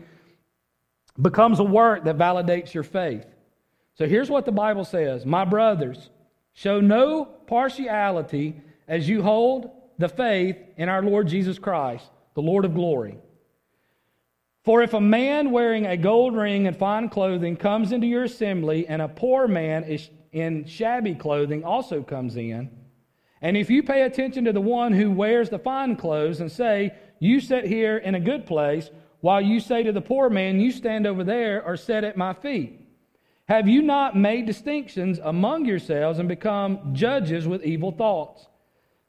becomes 1.21 1.59
a 1.59 1.63
work 1.63 2.05
that 2.05 2.17
validates 2.17 2.73
your 2.73 2.83
faith. 2.83 3.25
So 3.95 4.07
here's 4.07 4.29
what 4.29 4.45
the 4.45 4.51
Bible 4.51 4.85
says 4.85 5.25
My 5.25 5.45
brothers, 5.45 6.09
show 6.53 6.79
no 6.79 7.25
partiality 7.25 8.61
as 8.87 9.07
you 9.07 9.21
hold 9.21 9.71
the 9.97 10.09
faith 10.09 10.57
in 10.77 10.89
our 10.89 11.01
Lord 11.01 11.27
Jesus 11.27 11.59
Christ, 11.59 12.05
the 12.35 12.41
Lord 12.41 12.65
of 12.65 12.73
glory. 12.73 13.17
For 14.63 14.81
if 14.81 14.93
a 14.93 15.01
man 15.01 15.51
wearing 15.51 15.85
a 15.85 15.97
gold 15.97 16.35
ring 16.35 16.67
and 16.67 16.75
fine 16.75 17.09
clothing 17.09 17.55
comes 17.55 17.91
into 17.91 18.07
your 18.07 18.23
assembly, 18.23 18.87
and 18.87 19.01
a 19.01 19.07
poor 19.07 19.47
man 19.47 19.83
is 19.83 20.09
in 20.31 20.65
shabby 20.65 21.15
clothing 21.15 21.63
also 21.63 22.03
comes 22.03 22.35
in, 22.35 22.69
and 23.41 23.55
if 23.55 23.69
you 23.69 23.83
pay 23.83 24.01
attention 24.03 24.45
to 24.45 24.53
the 24.53 24.61
one 24.61 24.93
who 24.93 25.11
wears 25.11 25.49
the 25.49 25.59
fine 25.59 25.95
clothes 25.95 26.41
and 26.41 26.51
say, 26.51 26.93
You 27.19 27.39
sit 27.39 27.65
here 27.65 27.97
in 27.97 28.15
a 28.15 28.19
good 28.19 28.45
place, 28.45 28.89
while 29.21 29.41
you 29.41 29.59
say 29.59 29.83
to 29.83 29.91
the 29.91 30.01
poor 30.01 30.29
man, 30.29 30.59
You 30.59 30.71
stand 30.71 31.05
over 31.05 31.23
there 31.23 31.63
or 31.63 31.77
sit 31.77 32.03
at 32.03 32.17
my 32.17 32.33
feet, 32.33 32.81
have 33.47 33.69
you 33.69 33.81
not 33.81 34.17
made 34.17 34.45
distinctions 34.45 35.19
among 35.23 35.65
yourselves 35.65 36.19
and 36.19 36.27
become 36.27 36.93
judges 36.93 37.47
with 37.47 37.63
evil 37.63 37.91
thoughts? 37.91 38.47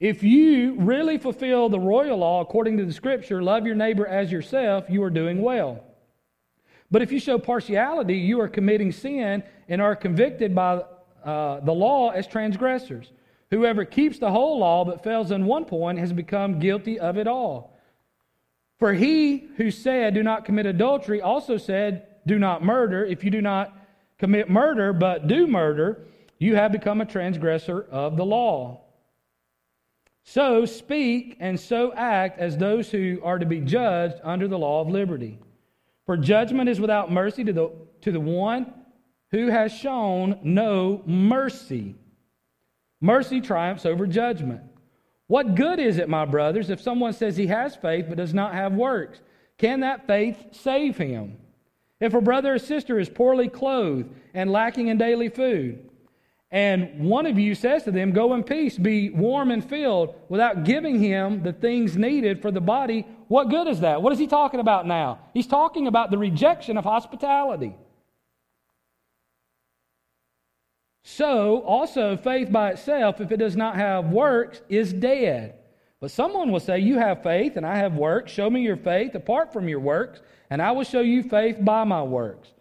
If 0.00 0.22
you 0.22 0.74
really 0.80 1.18
fulfill 1.18 1.68
the 1.68 1.78
royal 1.78 2.18
law 2.18 2.40
according 2.40 2.78
to 2.78 2.84
the 2.84 2.92
scripture, 2.92 3.42
love 3.42 3.64
your 3.66 3.76
neighbor 3.76 4.06
as 4.06 4.30
yourself, 4.30 4.84
you 4.88 5.02
are 5.02 5.10
doing 5.10 5.40
well. 5.40 5.84
But 6.90 7.02
if 7.02 7.10
you 7.10 7.18
show 7.18 7.38
partiality, 7.38 8.16
you 8.16 8.40
are 8.40 8.48
committing 8.48 8.92
sin 8.92 9.42
and 9.68 9.80
are 9.80 9.96
convicted 9.96 10.54
by 10.54 10.82
uh, 11.24 11.60
the 11.60 11.72
law 11.72 12.10
as 12.10 12.26
transgressors. 12.26 13.12
Whoever 13.50 13.84
keeps 13.84 14.18
the 14.18 14.30
whole 14.30 14.58
law 14.58 14.84
but 14.84 15.02
fails 15.02 15.30
in 15.30 15.46
one 15.46 15.64
point 15.64 15.98
has 15.98 16.12
become 16.12 16.58
guilty 16.58 16.98
of 16.98 17.16
it 17.16 17.26
all. 17.26 17.72
For 18.78 18.92
he 18.92 19.48
who 19.56 19.70
said, 19.70 20.14
Do 20.14 20.22
not 20.22 20.44
commit 20.44 20.66
adultery, 20.66 21.22
also 21.22 21.56
said, 21.56 22.06
Do 22.26 22.38
not 22.38 22.64
murder. 22.64 23.04
If 23.04 23.24
you 23.24 23.30
do 23.30 23.40
not 23.40 23.72
commit 24.18 24.50
murder 24.50 24.92
but 24.92 25.28
do 25.28 25.46
murder, 25.46 26.06
you 26.38 26.56
have 26.56 26.72
become 26.72 27.00
a 27.00 27.06
transgressor 27.06 27.82
of 27.90 28.16
the 28.16 28.24
law. 28.24 28.83
So 30.24 30.64
speak 30.64 31.36
and 31.38 31.60
so 31.60 31.92
act 31.92 32.38
as 32.38 32.56
those 32.56 32.90
who 32.90 33.20
are 33.22 33.38
to 33.38 33.46
be 33.46 33.60
judged 33.60 34.16
under 34.24 34.48
the 34.48 34.58
law 34.58 34.80
of 34.80 34.88
liberty. 34.88 35.38
For 36.06 36.16
judgment 36.16 36.68
is 36.68 36.80
without 36.80 37.12
mercy 37.12 37.44
to 37.44 37.52
the, 37.52 37.70
to 38.00 38.10
the 38.10 38.20
one 38.20 38.72
who 39.30 39.48
has 39.48 39.72
shown 39.72 40.38
no 40.42 41.02
mercy. 41.06 41.94
Mercy 43.00 43.40
triumphs 43.40 43.84
over 43.84 44.06
judgment. 44.06 44.62
What 45.26 45.54
good 45.54 45.78
is 45.78 45.98
it, 45.98 46.08
my 46.08 46.24
brothers, 46.24 46.70
if 46.70 46.80
someone 46.80 47.12
says 47.12 47.36
he 47.36 47.46
has 47.48 47.76
faith 47.76 48.06
but 48.08 48.16
does 48.16 48.34
not 48.34 48.54
have 48.54 48.72
works? 48.72 49.20
Can 49.58 49.80
that 49.80 50.06
faith 50.06 50.36
save 50.52 50.96
him? 50.96 51.36
If 52.00 52.14
a 52.14 52.20
brother 52.20 52.54
or 52.54 52.58
sister 52.58 52.98
is 52.98 53.08
poorly 53.08 53.48
clothed 53.48 54.10
and 54.34 54.50
lacking 54.50 54.88
in 54.88 54.98
daily 54.98 55.28
food, 55.28 55.90
and 56.54 57.00
one 57.00 57.26
of 57.26 57.36
you 57.36 57.56
says 57.56 57.82
to 57.82 57.90
them, 57.90 58.12
Go 58.12 58.32
in 58.32 58.44
peace, 58.44 58.78
be 58.78 59.10
warm 59.10 59.50
and 59.50 59.68
filled, 59.68 60.14
without 60.28 60.62
giving 60.62 61.00
him 61.00 61.42
the 61.42 61.52
things 61.52 61.96
needed 61.96 62.40
for 62.40 62.52
the 62.52 62.60
body, 62.60 63.04
what 63.26 63.50
good 63.50 63.66
is 63.66 63.80
that? 63.80 64.00
What 64.00 64.12
is 64.12 64.20
he 64.20 64.28
talking 64.28 64.60
about 64.60 64.86
now? 64.86 65.18
He's 65.34 65.48
talking 65.48 65.88
about 65.88 66.12
the 66.12 66.16
rejection 66.16 66.78
of 66.78 66.84
hospitality. 66.84 67.74
So, 71.02 71.62
also, 71.62 72.16
faith 72.16 72.52
by 72.52 72.70
itself, 72.70 73.20
if 73.20 73.32
it 73.32 73.38
does 73.38 73.56
not 73.56 73.74
have 73.74 74.10
works, 74.10 74.62
is 74.68 74.92
dead. 74.92 75.56
But 75.98 76.12
someone 76.12 76.52
will 76.52 76.60
say, 76.60 76.78
You 76.78 76.98
have 76.98 77.24
faith, 77.24 77.56
and 77.56 77.66
I 77.66 77.78
have 77.78 77.96
works. 77.96 78.30
Show 78.30 78.48
me 78.48 78.62
your 78.62 78.76
faith 78.76 79.16
apart 79.16 79.52
from 79.52 79.68
your 79.68 79.80
works, 79.80 80.20
and 80.50 80.62
I 80.62 80.70
will 80.70 80.84
show 80.84 81.00
you 81.00 81.24
faith 81.24 81.56
by 81.60 81.82
my 81.82 82.04
works. 82.04 82.53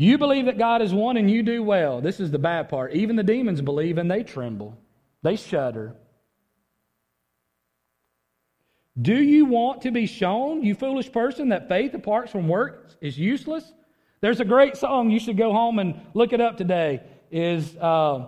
You 0.00 0.16
believe 0.16 0.46
that 0.46 0.58
God 0.58 0.80
is 0.80 0.94
one, 0.94 1.16
and 1.16 1.28
you 1.28 1.42
do 1.42 1.60
well. 1.62 2.00
This 2.00 2.20
is 2.20 2.30
the 2.30 2.38
bad 2.38 2.68
part. 2.68 2.94
Even 2.94 3.16
the 3.16 3.24
demons 3.24 3.60
believe, 3.60 3.98
and 3.98 4.08
they 4.08 4.22
tremble, 4.22 4.78
they 5.22 5.34
shudder. 5.34 5.96
Do 9.00 9.16
you 9.20 9.44
want 9.44 9.82
to 9.82 9.90
be 9.90 10.06
shown, 10.06 10.62
you 10.62 10.76
foolish 10.76 11.10
person, 11.10 11.48
that 11.48 11.68
faith 11.68 11.94
apart 11.94 12.30
from 12.30 12.48
works 12.48 12.96
is 13.00 13.18
useless? 13.18 13.72
There's 14.20 14.38
a 14.40 14.44
great 14.44 14.76
song 14.76 15.10
you 15.10 15.20
should 15.20 15.36
go 15.36 15.52
home 15.52 15.80
and 15.80 16.00
look 16.14 16.32
it 16.32 16.40
up 16.40 16.56
today. 16.56 17.02
Is 17.30 17.76
uh, 17.76 18.26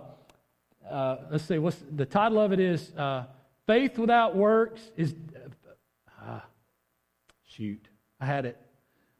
uh, 0.89 1.17
let's 1.29 1.45
see, 1.45 1.57
what's 1.57 1.81
the 1.95 2.05
title 2.05 2.39
of 2.39 2.51
it? 2.51 2.59
Is 2.59 2.91
uh, 2.97 3.25
faith 3.65 3.97
without 3.97 4.35
works 4.35 4.81
is 4.97 5.15
uh, 6.21 6.39
shoot, 7.47 7.87
I 8.19 8.25
had 8.25 8.45
it. 8.45 8.57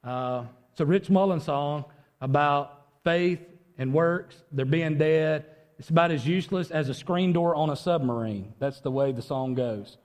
Uh, 0.04 0.44
it's 0.72 0.82
a 0.82 0.86
Rich 0.86 1.10
Mullins 1.10 1.46
song 1.46 1.86
about 2.22 2.86
faith 3.04 3.40
and 3.78 3.94
works. 3.94 4.36
They're 4.52 4.66
being 4.66 4.98
dead. 4.98 5.46
It's 5.80 5.90
about 5.90 6.12
as 6.12 6.26
useless 6.28 6.70
as 6.70 6.90
a 6.90 6.94
screen 6.94 7.34
door 7.34 7.56
on 7.56 7.72
a 7.72 7.76
submarine. 7.76 8.54
That's 8.60 8.82
the 8.82 8.92
way 8.92 9.12
the 9.12 9.22
song 9.22 9.56
goes. 9.56 9.98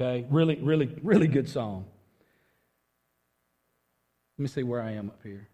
Okay, 0.00 0.26
really, 0.30 0.56
really, 0.56 0.94
really 1.02 1.26
good 1.26 1.48
song. 1.48 1.84
Let 4.38 4.42
me 4.42 4.48
see 4.48 4.62
where 4.62 4.80
I 4.80 4.92
am 4.92 5.08
up 5.08 5.20
here. 5.22 5.48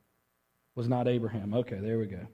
Was 0.74 0.88
not 0.88 1.08
Abraham. 1.08 1.54
Okay, 1.54 1.78
there 1.80 1.98
we 1.98 2.06
go. 2.06 2.26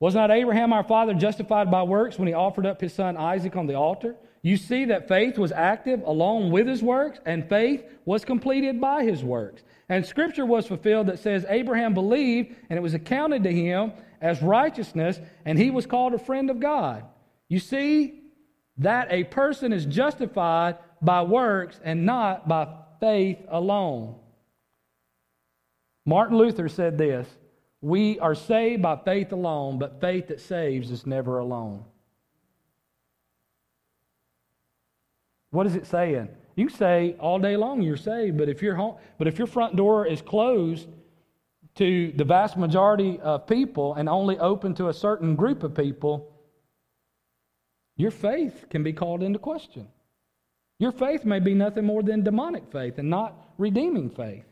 Was 0.00 0.14
not 0.14 0.30
Abraham 0.30 0.72
our 0.72 0.82
father 0.82 1.12
justified 1.12 1.70
by 1.70 1.82
works 1.82 2.18
when 2.18 2.26
he 2.26 2.34
offered 2.34 2.66
up 2.66 2.80
his 2.80 2.94
son 2.94 3.16
Isaac 3.16 3.54
on 3.54 3.66
the 3.66 3.74
altar? 3.74 4.16
You 4.42 4.56
see 4.56 4.86
that 4.86 5.08
faith 5.08 5.36
was 5.36 5.52
active 5.52 6.02
along 6.06 6.50
with 6.50 6.66
his 6.66 6.82
works, 6.82 7.20
and 7.26 7.46
faith 7.48 7.84
was 8.06 8.24
completed 8.24 8.80
by 8.80 9.04
his 9.04 9.22
works. 9.22 9.62
And 9.90 10.06
scripture 10.06 10.46
was 10.46 10.68
fulfilled 10.68 11.08
that 11.08 11.18
says, 11.18 11.44
Abraham 11.48 11.94
believed, 11.94 12.54
and 12.70 12.76
it 12.78 12.80
was 12.80 12.94
accounted 12.94 13.42
to 13.42 13.52
him 13.52 13.92
as 14.20 14.40
righteousness, 14.40 15.18
and 15.44 15.58
he 15.58 15.72
was 15.72 15.84
called 15.84 16.14
a 16.14 16.18
friend 16.18 16.48
of 16.48 16.60
God. 16.60 17.04
You 17.48 17.58
see 17.58 18.22
that 18.78 19.08
a 19.10 19.24
person 19.24 19.72
is 19.72 19.84
justified 19.84 20.78
by 21.02 21.22
works 21.22 21.80
and 21.82 22.06
not 22.06 22.46
by 22.46 22.68
faith 23.00 23.38
alone. 23.48 24.14
Martin 26.06 26.38
Luther 26.38 26.68
said 26.68 26.96
this 26.96 27.26
We 27.80 28.20
are 28.20 28.36
saved 28.36 28.82
by 28.82 28.96
faith 29.04 29.32
alone, 29.32 29.80
but 29.80 30.00
faith 30.00 30.28
that 30.28 30.40
saves 30.40 30.92
is 30.92 31.04
never 31.04 31.38
alone. 31.38 31.84
What 35.50 35.66
is 35.66 35.74
it 35.74 35.88
saying? 35.88 36.28
You 36.56 36.68
say 36.68 37.16
all 37.18 37.38
day 37.38 37.56
long 37.56 37.82
you're 37.82 37.96
saved, 37.96 38.36
but 38.38 38.48
if 38.48 38.62
your 38.62 38.74
home, 38.74 38.96
but 39.18 39.26
if 39.26 39.38
your 39.38 39.46
front 39.46 39.76
door 39.76 40.06
is 40.06 40.20
closed 40.20 40.88
to 41.76 42.12
the 42.16 42.24
vast 42.24 42.56
majority 42.56 43.20
of 43.20 43.46
people 43.46 43.94
and 43.94 44.08
only 44.08 44.38
open 44.38 44.74
to 44.74 44.88
a 44.88 44.92
certain 44.92 45.36
group 45.36 45.62
of 45.62 45.74
people, 45.74 46.30
your 47.96 48.10
faith 48.10 48.66
can 48.70 48.82
be 48.82 48.92
called 48.92 49.22
into 49.22 49.38
question. 49.38 49.86
Your 50.78 50.92
faith 50.92 51.24
may 51.24 51.40
be 51.40 51.54
nothing 51.54 51.84
more 51.84 52.02
than 52.02 52.24
demonic 52.24 52.70
faith 52.72 52.98
and 52.98 53.10
not 53.10 53.34
redeeming 53.58 54.08
faith. 54.10 54.44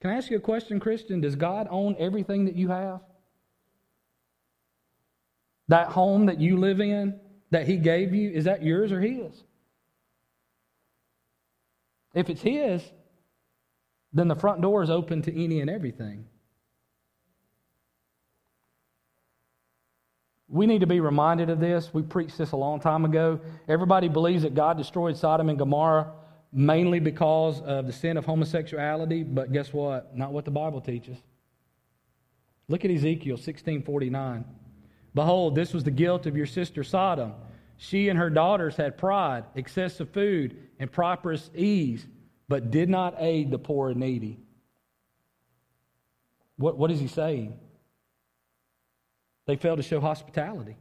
Can 0.00 0.10
I 0.10 0.14
ask 0.14 0.30
you 0.30 0.36
a 0.36 0.40
question, 0.40 0.78
Christian? 0.78 1.20
Does 1.20 1.34
God 1.34 1.66
own 1.70 1.96
everything 1.98 2.44
that 2.44 2.54
you 2.54 2.68
have? 2.68 3.00
That 5.68 5.88
home 5.88 6.26
that 6.26 6.40
you 6.40 6.56
live 6.56 6.80
in, 6.80 7.18
that 7.50 7.66
He 7.66 7.76
gave 7.76 8.14
you, 8.14 8.30
is 8.30 8.44
that 8.44 8.62
yours 8.62 8.90
or 8.92 9.00
His? 9.00 9.44
If 12.14 12.30
it's 12.30 12.42
His, 12.42 12.82
then 14.12 14.28
the 14.28 14.34
front 14.34 14.60
door 14.60 14.82
is 14.82 14.90
open 14.90 15.22
to 15.22 15.44
any 15.44 15.60
and 15.60 15.68
everything. 15.68 16.24
We 20.48 20.66
need 20.66 20.80
to 20.80 20.86
be 20.86 21.00
reminded 21.00 21.50
of 21.50 21.60
this. 21.60 21.92
We 21.92 22.00
preached 22.00 22.38
this 22.38 22.52
a 22.52 22.56
long 22.56 22.80
time 22.80 23.04
ago. 23.04 23.38
Everybody 23.68 24.08
believes 24.08 24.44
that 24.44 24.54
God 24.54 24.78
destroyed 24.78 25.16
Sodom 25.16 25.50
and 25.50 25.58
Gomorrah 25.58 26.12
mainly 26.50 27.00
because 27.00 27.60
of 27.60 27.86
the 27.86 27.92
sin 27.92 28.16
of 28.16 28.24
homosexuality, 28.24 29.22
but 29.22 29.52
guess 29.52 29.72
what? 29.74 30.16
Not 30.16 30.32
what 30.32 30.46
the 30.46 30.50
Bible 30.50 30.80
teaches. 30.80 31.18
Look 32.68 32.86
at 32.86 32.90
Ezekiel 32.90 33.36
16:49. 33.36 34.44
Behold, 35.18 35.56
this 35.56 35.74
was 35.74 35.82
the 35.82 35.90
guilt 35.90 36.26
of 36.26 36.36
your 36.36 36.46
sister 36.46 36.84
Sodom. 36.84 37.34
She 37.76 38.08
and 38.08 38.16
her 38.16 38.30
daughters 38.30 38.76
had 38.76 38.96
pride, 38.96 39.42
excessive 39.56 40.10
food, 40.10 40.56
and 40.78 40.92
prosperous 40.92 41.50
ease, 41.56 42.06
but 42.46 42.70
did 42.70 42.88
not 42.88 43.16
aid 43.18 43.50
the 43.50 43.58
poor 43.58 43.90
and 43.90 43.98
needy. 43.98 44.38
What, 46.56 46.78
what 46.78 46.92
is 46.92 47.00
he 47.00 47.08
saying? 47.08 47.58
They 49.46 49.56
failed 49.56 49.78
to 49.78 49.82
show 49.82 50.00
hospitality. 50.00 50.76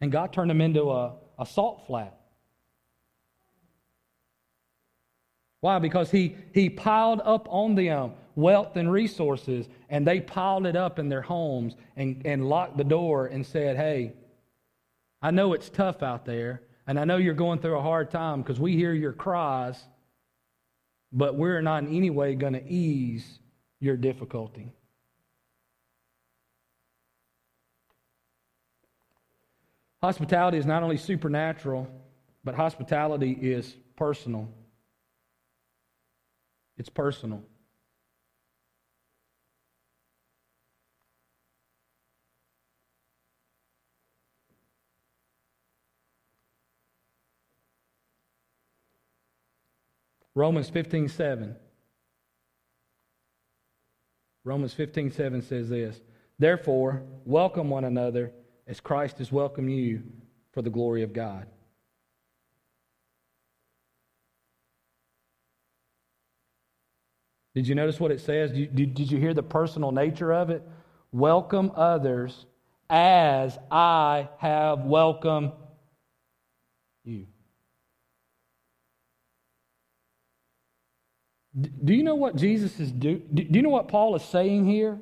And 0.00 0.10
God 0.10 0.32
turned 0.32 0.48
them 0.48 0.62
into 0.62 0.90
a, 0.90 1.16
a 1.38 1.44
salt 1.44 1.86
flat. 1.86 2.18
Why? 5.60 5.80
Because 5.80 6.10
he, 6.10 6.34
he 6.54 6.70
piled 6.70 7.20
up 7.22 7.46
on 7.50 7.74
them 7.74 8.12
wealth 8.38 8.76
and 8.76 8.90
resources, 8.90 9.68
and 9.88 10.06
they 10.06 10.20
piled 10.20 10.64
it 10.64 10.76
up 10.76 11.00
in 11.00 11.08
their 11.08 11.22
homes 11.22 11.74
and, 11.96 12.22
and 12.24 12.48
locked 12.48 12.76
the 12.76 12.84
door 12.84 13.26
and 13.26 13.44
said, 13.44 13.76
Hey, 13.76 14.12
I 15.20 15.32
know 15.32 15.54
it's 15.54 15.68
tough 15.68 16.04
out 16.04 16.24
there, 16.24 16.62
and 16.86 17.00
I 17.00 17.04
know 17.04 17.16
you're 17.16 17.34
going 17.34 17.58
through 17.58 17.76
a 17.76 17.82
hard 17.82 18.12
time 18.12 18.42
because 18.42 18.60
we 18.60 18.76
hear 18.76 18.94
your 18.94 19.12
cries, 19.12 19.82
but 21.12 21.34
we're 21.34 21.60
not 21.60 21.82
in 21.82 21.94
any 21.94 22.10
way 22.10 22.36
going 22.36 22.52
to 22.52 22.64
ease 22.64 23.40
your 23.80 23.96
difficulty. 23.96 24.70
Hospitality 30.00 30.58
is 30.58 30.66
not 30.66 30.84
only 30.84 30.96
supernatural, 30.96 31.88
but 32.44 32.54
hospitality 32.54 33.32
is 33.32 33.76
personal. 33.96 34.48
It's 36.76 36.88
personal. 36.88 37.42
Romans 50.38 50.70
15 50.70 51.08
7. 51.08 51.56
Romans 54.44 54.72
15 54.72 55.10
7 55.10 55.42
says 55.42 55.68
this 55.68 56.00
Therefore, 56.38 57.02
welcome 57.24 57.68
one 57.68 57.82
another 57.84 58.30
as 58.68 58.78
Christ 58.78 59.18
has 59.18 59.32
welcomed 59.32 59.72
you 59.72 60.04
for 60.52 60.62
the 60.62 60.70
glory 60.70 61.02
of 61.02 61.12
God. 61.12 61.46
Did 67.56 67.66
you 67.66 67.74
notice 67.74 67.98
what 67.98 68.12
it 68.12 68.20
says? 68.20 68.52
Did, 68.52 69.10
you 69.10 69.18
hear 69.18 69.34
the 69.34 69.42
personal 69.42 69.90
nature 69.90 70.32
of 70.32 70.50
it? 70.50 70.62
Welcome 71.10 71.72
others 71.74 72.46
as 72.88 73.58
I 73.72 74.28
have 74.38 74.84
welcomed 74.84 75.50
you. 77.02 77.26
Do 81.60 81.92
you 81.92 82.02
know 82.02 82.14
what 82.14 82.36
Jesus 82.36 82.78
is 82.78 82.92
doing? 82.92 83.22
Do 83.32 83.44
you 83.50 83.62
know 83.62 83.70
what 83.70 83.88
Paul 83.88 84.14
is 84.16 84.22
saying 84.22 84.66
here? 84.66 84.98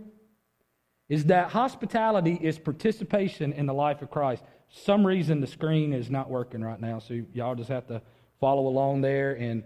Is 1.08 1.26
that 1.26 1.50
hospitality 1.50 2.38
is 2.40 2.58
participation 2.58 3.52
in 3.52 3.66
the 3.66 3.74
life 3.74 4.02
of 4.02 4.10
Christ. 4.10 4.42
some 4.68 5.06
reason 5.06 5.40
the 5.40 5.46
screen 5.46 5.92
is 5.92 6.10
not 6.10 6.28
working 6.28 6.62
right 6.62 6.80
now, 6.80 6.98
so 6.98 7.20
y'all 7.32 7.54
just 7.54 7.68
have 7.68 7.86
to 7.86 8.02
follow 8.40 8.66
along 8.66 9.00
there 9.00 9.34
and 9.34 9.62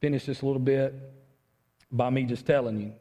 finish 0.00 0.24
this 0.24 0.40
a 0.42 0.46
little 0.46 0.60
bit 0.60 0.94
by 1.92 2.08
me 2.08 2.24
just 2.24 2.46
telling 2.46 2.80
you. 2.80 2.92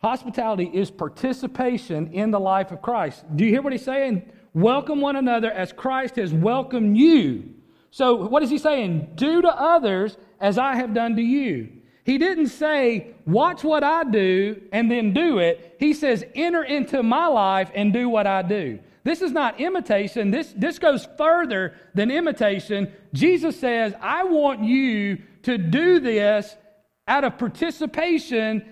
Hospitality 0.00 0.70
is 0.72 0.90
participation 0.90 2.12
in 2.12 2.30
the 2.30 2.40
life 2.40 2.70
of 2.70 2.82
Christ. 2.82 3.24
Do 3.36 3.44
you 3.44 3.50
hear 3.50 3.62
what 3.62 3.72
he's 3.72 3.84
saying? 3.84 4.30
Welcome 4.54 5.00
one 5.00 5.16
another 5.16 5.50
as 5.50 5.72
Christ 5.72 6.16
has 6.16 6.32
welcomed 6.32 6.96
you. 6.96 7.54
So, 7.90 8.14
what 8.14 8.42
is 8.42 8.50
he 8.50 8.58
saying? 8.58 9.12
Do 9.14 9.42
to 9.42 9.48
others 9.48 10.16
as 10.40 10.58
I 10.58 10.76
have 10.76 10.94
done 10.94 11.16
to 11.16 11.22
you. 11.22 11.77
He 12.08 12.16
didn't 12.16 12.48
say, 12.48 13.08
watch 13.26 13.62
what 13.62 13.84
I 13.84 14.02
do 14.02 14.62
and 14.72 14.90
then 14.90 15.12
do 15.12 15.40
it. 15.40 15.76
He 15.78 15.92
says, 15.92 16.24
enter 16.34 16.64
into 16.64 17.02
my 17.02 17.26
life 17.26 17.70
and 17.74 17.92
do 17.92 18.08
what 18.08 18.26
I 18.26 18.40
do. 18.40 18.78
This 19.04 19.20
is 19.20 19.30
not 19.30 19.60
imitation. 19.60 20.30
This, 20.30 20.50
this 20.56 20.78
goes 20.78 21.06
further 21.18 21.74
than 21.92 22.10
imitation. 22.10 22.90
Jesus 23.12 23.60
says, 23.60 23.92
I 24.00 24.24
want 24.24 24.64
you 24.64 25.18
to 25.42 25.58
do 25.58 26.00
this 26.00 26.56
out 27.06 27.24
of 27.24 27.36
participation 27.36 28.64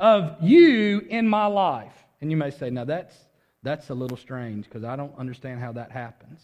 of 0.00 0.42
you 0.42 1.00
in 1.10 1.28
my 1.28 1.44
life. 1.44 2.06
And 2.22 2.30
you 2.30 2.38
may 2.38 2.50
say, 2.50 2.70
now 2.70 2.84
that's, 2.84 3.14
that's 3.62 3.90
a 3.90 3.94
little 3.94 4.16
strange 4.16 4.64
because 4.64 4.82
I 4.82 4.96
don't 4.96 5.12
understand 5.18 5.60
how 5.60 5.72
that 5.72 5.90
happens. 5.92 6.40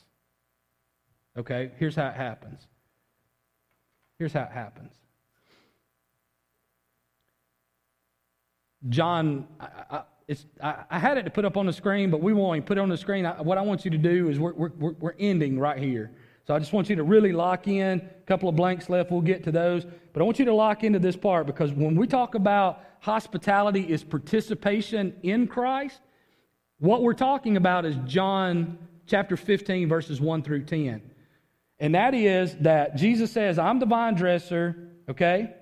Okay, 1.39 1.71
here's 1.79 1.97
how 1.97 2.09
it 2.09 2.17
happens. 2.17 2.67
Here's 4.19 4.35
how 4.35 4.43
it 4.43 4.53
happens. 4.53 4.93
John, 8.89 9.47
I, 9.61 9.69
I, 9.91 10.03
I, 10.63 10.85
I, 10.91 10.99
had 10.99 11.19
it 11.19 11.25
to 11.25 11.31
put 11.31 11.45
up 11.45 11.57
on 11.57 11.67
the 11.67 11.73
screen, 11.73 12.11
but 12.11 12.21
we 12.21 12.33
won't 12.33 12.67
put 12.67 12.79
it 12.79 12.81
on 12.81 12.89
the 12.89 12.97
screen. 12.97 13.25
what 13.25 13.59
I 13.59 13.63
want 13.63 13.85
you 13.85 13.91
to 13.91 13.99
do 13.99 14.29
is 14.29 14.39
we're, 14.39 14.53
we're, 14.55 14.93
we're 14.93 15.15
ending 15.19 15.59
right 15.59 15.79
here. 15.79 16.11
So 16.47 16.55
I 16.55 16.59
just 16.59 16.73
want 16.73 16.91
you 16.91 16.97
to 16.97 17.05
really 17.05 17.33
lock 17.33 17.69
in. 17.69 18.01
A 18.01 18.27
couple 18.27 18.49
of 18.49 18.57
blanks 18.57 18.89
left, 18.89 19.11
we'll 19.11 19.21
get 19.21 19.45
to 19.45 19.53
those. 19.53 19.85
But 20.13 20.21
I 20.21 20.25
want 20.25 20.39
you 20.39 20.45
to 20.47 20.55
lock 20.55 20.83
into 20.83 20.99
this 20.99 21.17
part 21.17 21.47
because 21.47 21.73
when 21.73 21.95
we 21.95 22.07
talk 22.07 22.35
about 22.35 22.85
hospitality 23.01 23.83
is 23.83 24.03
participation 24.03 25.15
in 25.23 25.47
Christ, 25.47 26.01
what 26.79 27.03
we're 27.03 27.15
talking 27.15 27.57
about 27.57 27.85
is 27.85 27.97
John 28.07 28.77
chapter 29.07 29.37
15, 29.37 29.89
verses 29.89 30.21
1 30.21 30.43
through 30.43 30.65
10. 30.65 31.01
And 31.79 31.95
that 31.95 32.15
is 32.15 32.57
that 32.59 32.97
Jesus 32.97 33.31
says, 33.31 33.59
I'm 33.59 33.79
the 33.79 33.87
vine 33.87 34.15
dresser, 34.15 34.89
okay? 35.09 35.55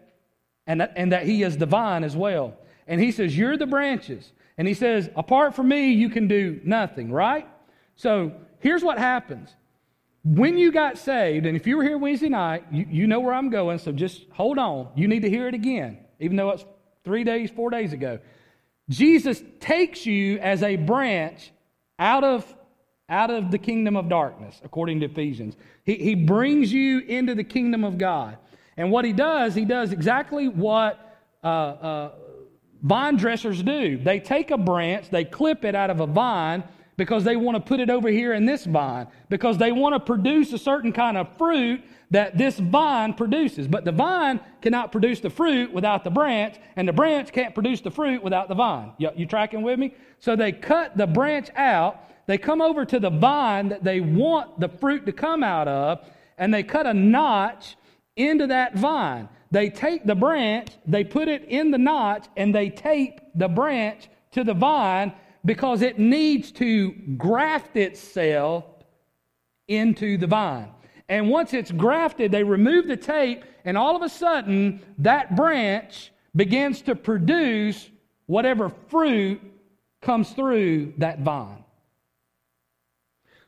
And 0.66 0.80
that, 0.80 0.92
and 0.96 1.12
that 1.12 1.26
he 1.26 1.42
is 1.42 1.56
divine 1.56 2.04
as 2.04 2.16
well. 2.16 2.56
And 2.90 3.00
he 3.00 3.12
says, 3.12 3.38
You're 3.38 3.56
the 3.56 3.66
branches. 3.66 4.32
And 4.58 4.68
he 4.68 4.74
says, 4.74 5.08
Apart 5.16 5.54
from 5.54 5.68
me, 5.68 5.92
you 5.92 6.10
can 6.10 6.28
do 6.28 6.60
nothing, 6.64 7.10
right? 7.10 7.48
So 7.94 8.32
here's 8.58 8.82
what 8.82 8.98
happens. 8.98 9.54
When 10.24 10.58
you 10.58 10.70
got 10.70 10.98
saved, 10.98 11.46
and 11.46 11.56
if 11.56 11.66
you 11.66 11.78
were 11.78 11.84
here 11.84 11.96
Wednesday 11.96 12.28
night, 12.28 12.64
you, 12.70 12.86
you 12.90 13.06
know 13.06 13.20
where 13.20 13.32
I'm 13.32 13.48
going, 13.48 13.78
so 13.78 13.92
just 13.92 14.26
hold 14.32 14.58
on. 14.58 14.88
You 14.96 15.08
need 15.08 15.22
to 15.22 15.30
hear 15.30 15.48
it 15.48 15.54
again, 15.54 15.98
even 16.18 16.36
though 16.36 16.50
it's 16.50 16.64
three 17.04 17.24
days, 17.24 17.50
four 17.50 17.70
days 17.70 17.94
ago. 17.94 18.18
Jesus 18.90 19.40
takes 19.60 20.04
you 20.04 20.38
as 20.40 20.64
a 20.64 20.74
branch 20.74 21.52
out 21.98 22.24
of, 22.24 22.44
out 23.08 23.30
of 23.30 23.52
the 23.52 23.58
kingdom 23.58 23.96
of 23.96 24.08
darkness, 24.08 24.60
according 24.64 24.98
to 25.00 25.06
Ephesians. 25.06 25.56
He, 25.84 25.94
he 25.94 26.14
brings 26.16 26.72
you 26.72 26.98
into 26.98 27.36
the 27.36 27.44
kingdom 27.44 27.84
of 27.84 27.98
God. 27.98 28.36
And 28.76 28.90
what 28.90 29.04
he 29.04 29.12
does, 29.12 29.54
he 29.54 29.64
does 29.64 29.92
exactly 29.92 30.48
what 30.48 30.98
uh, 31.42 31.46
uh, 31.46 32.10
vine 32.82 33.16
dressers 33.16 33.62
do. 33.62 33.96
They 33.98 34.20
take 34.20 34.50
a 34.50 34.58
branch, 34.58 35.10
they 35.10 35.24
clip 35.24 35.64
it 35.64 35.74
out 35.74 35.90
of 35.90 36.00
a 36.00 36.06
vine, 36.06 36.64
because 36.96 37.24
they 37.24 37.34
want 37.34 37.56
to 37.56 37.60
put 37.60 37.80
it 37.80 37.88
over 37.88 38.10
here 38.10 38.34
in 38.34 38.44
this 38.44 38.66
vine, 38.66 39.06
because 39.30 39.56
they 39.56 39.72
want 39.72 39.94
to 39.94 40.00
produce 40.00 40.52
a 40.52 40.58
certain 40.58 40.92
kind 40.92 41.16
of 41.16 41.26
fruit 41.38 41.80
that 42.10 42.36
this 42.36 42.58
vine 42.58 43.14
produces. 43.14 43.66
But 43.66 43.86
the 43.86 43.92
vine 43.92 44.38
cannot 44.60 44.92
produce 44.92 45.20
the 45.20 45.30
fruit 45.30 45.72
without 45.72 46.04
the 46.04 46.10
branch, 46.10 46.56
and 46.76 46.86
the 46.86 46.92
branch 46.92 47.32
can't 47.32 47.54
produce 47.54 47.80
the 47.80 47.90
fruit 47.90 48.22
without 48.22 48.48
the 48.48 48.54
vine. 48.54 48.92
You, 48.98 49.10
you 49.16 49.24
tracking 49.24 49.62
with 49.62 49.78
me? 49.78 49.94
So 50.18 50.36
they 50.36 50.52
cut 50.52 50.96
the 50.96 51.06
branch 51.06 51.48
out, 51.56 52.04
they 52.26 52.36
come 52.36 52.60
over 52.60 52.84
to 52.84 53.00
the 53.00 53.10
vine 53.10 53.70
that 53.70 53.82
they 53.82 54.00
want 54.00 54.60
the 54.60 54.68
fruit 54.68 55.06
to 55.06 55.12
come 55.12 55.42
out 55.42 55.68
of, 55.68 56.06
and 56.36 56.52
they 56.52 56.62
cut 56.62 56.86
a 56.86 56.92
notch 56.92 57.76
into 58.14 58.46
that 58.48 58.76
vine. 58.76 59.28
They 59.50 59.68
take 59.70 60.04
the 60.04 60.14
branch, 60.14 60.68
they 60.86 61.04
put 61.04 61.28
it 61.28 61.44
in 61.44 61.70
the 61.70 61.78
notch, 61.78 62.26
and 62.36 62.54
they 62.54 62.70
tape 62.70 63.20
the 63.34 63.48
branch 63.48 64.08
to 64.32 64.44
the 64.44 64.54
vine 64.54 65.12
because 65.44 65.82
it 65.82 65.98
needs 65.98 66.52
to 66.52 66.92
graft 67.16 67.76
itself 67.76 68.64
into 69.66 70.16
the 70.16 70.26
vine. 70.26 70.68
And 71.08 71.28
once 71.28 71.52
it's 71.54 71.72
grafted, 71.72 72.30
they 72.30 72.44
remove 72.44 72.86
the 72.86 72.96
tape, 72.96 73.44
and 73.64 73.76
all 73.76 73.96
of 73.96 74.02
a 74.02 74.08
sudden, 74.08 74.80
that 74.98 75.34
branch 75.34 76.12
begins 76.36 76.82
to 76.82 76.94
produce 76.94 77.90
whatever 78.26 78.68
fruit 78.88 79.40
comes 80.00 80.30
through 80.30 80.94
that 80.98 81.20
vine. 81.20 81.64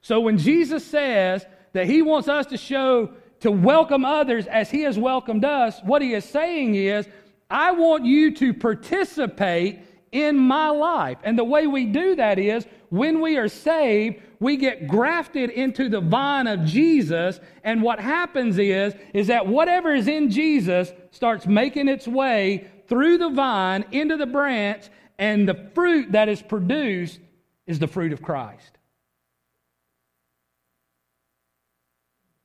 So 0.01 0.21
when 0.21 0.39
Jesus 0.39 0.85
says 0.85 1.47
that 1.73 1.87
he 1.87 2.03
wants 2.03 2.29
us 2.29 2.47
to 2.47 2.57
show, 2.57 3.13
to 3.43 3.51
welcome 3.51 4.05
others 4.05 4.47
as 4.47 4.70
he 4.70 4.82
has 4.82 4.99
welcomed 4.99 5.45
us, 5.45 5.80
what 5.84 6.03
he 6.03 6.14
is 6.14 6.24
saying 6.24 6.74
is, 6.74 7.07
I 7.51 7.72
want 7.72 8.05
you 8.05 8.34
to 8.36 8.55
participate 8.55 9.80
in 10.11 10.36
my 10.36 10.68
life. 10.68 11.18
And 11.22 11.38
the 11.38 11.45
way 11.45 11.66
we 11.66 11.86
do 11.86 12.14
that 12.16 12.38
is 12.38 12.66
when 12.90 13.20
we 13.20 13.36
are 13.36 13.49
saved, 13.49 14.22
we 14.40 14.57
get 14.57 14.86
grafted 14.86 15.51
into 15.51 15.88
the 15.88 16.01
vine 16.01 16.47
of 16.47 16.64
Jesus. 16.64 17.40
And 17.64 17.82
what 17.82 18.01
happens 18.01 18.59
is, 18.59 18.95
is 19.14 19.26
that 19.28 19.47
whatever 19.47 19.95
is 19.95 20.09
in 20.09 20.30
Jesus 20.30 20.93
starts 21.11 21.47
making 21.47 21.88
its 21.88 22.07
way 22.07 22.68
through 22.88 23.18
the 23.18 23.30
vine 23.30 23.84
into 23.93 24.16
the 24.16 24.26
branch, 24.26 24.88
and 25.18 25.49
the 25.49 25.70
fruit 25.74 26.12
that 26.12 26.28
is 26.28 26.43
produced 26.43 27.20
is 27.66 27.78
the 27.78 27.86
fruit 27.86 28.12
of 28.12 28.22
Christ. 28.22 28.72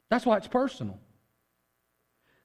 That's 0.10 0.26
why 0.26 0.38
it's 0.38 0.48
personal. 0.48 1.00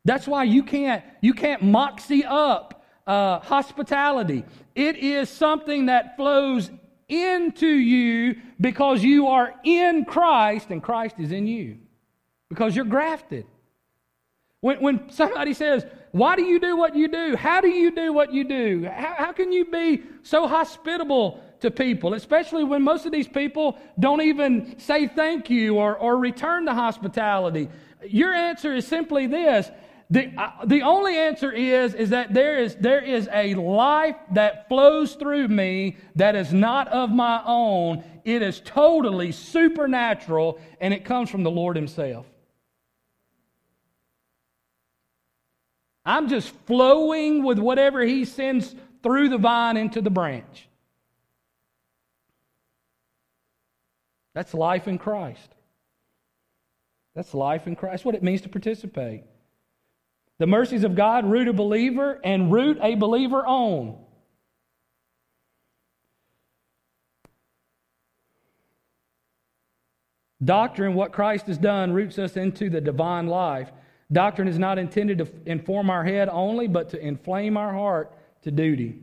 That's 0.04 0.26
why 0.26 0.44
you 0.44 0.62
can't, 0.62 1.04
you 1.20 1.32
can't 1.32 1.62
moxie 1.62 2.24
up 2.24 2.84
uh, 3.06 3.38
hospitality. 3.40 4.44
It 4.74 4.96
is 4.96 5.28
something 5.28 5.86
that 5.86 6.16
flows 6.16 6.70
into 7.08 7.66
you 7.66 8.36
because 8.60 9.02
you 9.04 9.28
are 9.28 9.54
in 9.64 10.04
Christ 10.04 10.70
and 10.70 10.82
Christ 10.82 11.16
is 11.18 11.30
in 11.30 11.46
you 11.46 11.78
because 12.48 12.74
you're 12.74 12.84
grafted. 12.84 13.46
When, 14.60 14.80
when 14.80 15.10
somebody 15.10 15.54
says, 15.54 15.84
Why 16.12 16.36
do 16.36 16.42
you 16.42 16.58
do 16.58 16.76
what 16.76 16.94
you 16.96 17.08
do? 17.08 17.36
How 17.36 17.60
do 17.60 17.68
you 17.68 17.90
do 17.90 18.12
what 18.12 18.32
you 18.32 18.44
do? 18.44 18.84
How, 18.84 19.14
how 19.18 19.32
can 19.32 19.52
you 19.52 19.64
be 19.66 20.02
so 20.22 20.46
hospitable 20.46 21.42
to 21.62 21.70
people, 21.70 22.14
especially 22.14 22.64
when 22.64 22.82
most 22.82 23.06
of 23.06 23.12
these 23.12 23.28
people 23.28 23.78
don't 23.98 24.20
even 24.20 24.78
say 24.78 25.08
thank 25.08 25.50
you 25.50 25.76
or, 25.76 25.96
or 25.96 26.16
return 26.18 26.64
the 26.64 26.74
hospitality? 26.74 27.68
Your 28.06 28.32
answer 28.32 28.74
is 28.74 28.86
simply 28.86 29.26
this 29.26 29.70
the, 30.12 30.30
uh, 30.36 30.66
the 30.66 30.82
only 30.82 31.16
answer 31.16 31.50
is, 31.50 31.94
is 31.94 32.10
that 32.10 32.34
there 32.34 32.58
is, 32.58 32.74
there 32.74 33.00
is 33.00 33.30
a 33.32 33.54
life 33.54 34.16
that 34.32 34.68
flows 34.68 35.14
through 35.14 35.48
me 35.48 35.96
that 36.16 36.36
is 36.36 36.52
not 36.52 36.86
of 36.88 37.08
my 37.08 37.42
own. 37.46 38.04
It 38.22 38.42
is 38.42 38.60
totally 38.60 39.32
supernatural, 39.32 40.60
and 40.82 40.92
it 40.92 41.06
comes 41.06 41.30
from 41.30 41.44
the 41.44 41.50
Lord 41.50 41.76
Himself. 41.76 42.26
I'm 46.04 46.28
just 46.28 46.50
flowing 46.66 47.42
with 47.42 47.58
whatever 47.58 48.02
He 48.02 48.26
sends 48.26 48.74
through 49.02 49.30
the 49.30 49.38
vine 49.38 49.78
into 49.78 50.02
the 50.02 50.10
branch. 50.10 50.68
That's 54.34 54.54
life 54.54 54.88
in 54.88 54.98
Christ. 54.98 55.54
That's 57.14 57.34
life 57.34 57.66
in 57.66 57.76
Christ. 57.76 57.92
That's 57.92 58.04
what 58.04 58.14
it 58.14 58.22
means 58.22 58.40
to 58.42 58.48
participate. 58.48 59.24
The 60.38 60.46
mercies 60.46 60.84
of 60.84 60.94
God 60.94 61.24
root 61.24 61.48
a 61.48 61.52
believer 61.52 62.20
and 62.24 62.50
root 62.50 62.78
a 62.80 62.94
believer 62.94 63.46
on. 63.46 63.98
Doctrine, 70.42 70.94
what 70.94 71.12
Christ 71.12 71.46
has 71.46 71.58
done, 71.58 71.92
roots 71.92 72.18
us 72.18 72.36
into 72.36 72.68
the 72.68 72.80
divine 72.80 73.28
life. 73.28 73.70
Doctrine 74.10 74.48
is 74.48 74.58
not 74.58 74.78
intended 74.78 75.18
to 75.18 75.28
inform 75.46 75.88
our 75.88 76.04
head 76.04 76.28
only, 76.28 76.66
but 76.66 76.88
to 76.90 77.00
inflame 77.00 77.56
our 77.56 77.72
heart 77.72 78.12
to 78.42 78.50
duty. 78.50 78.98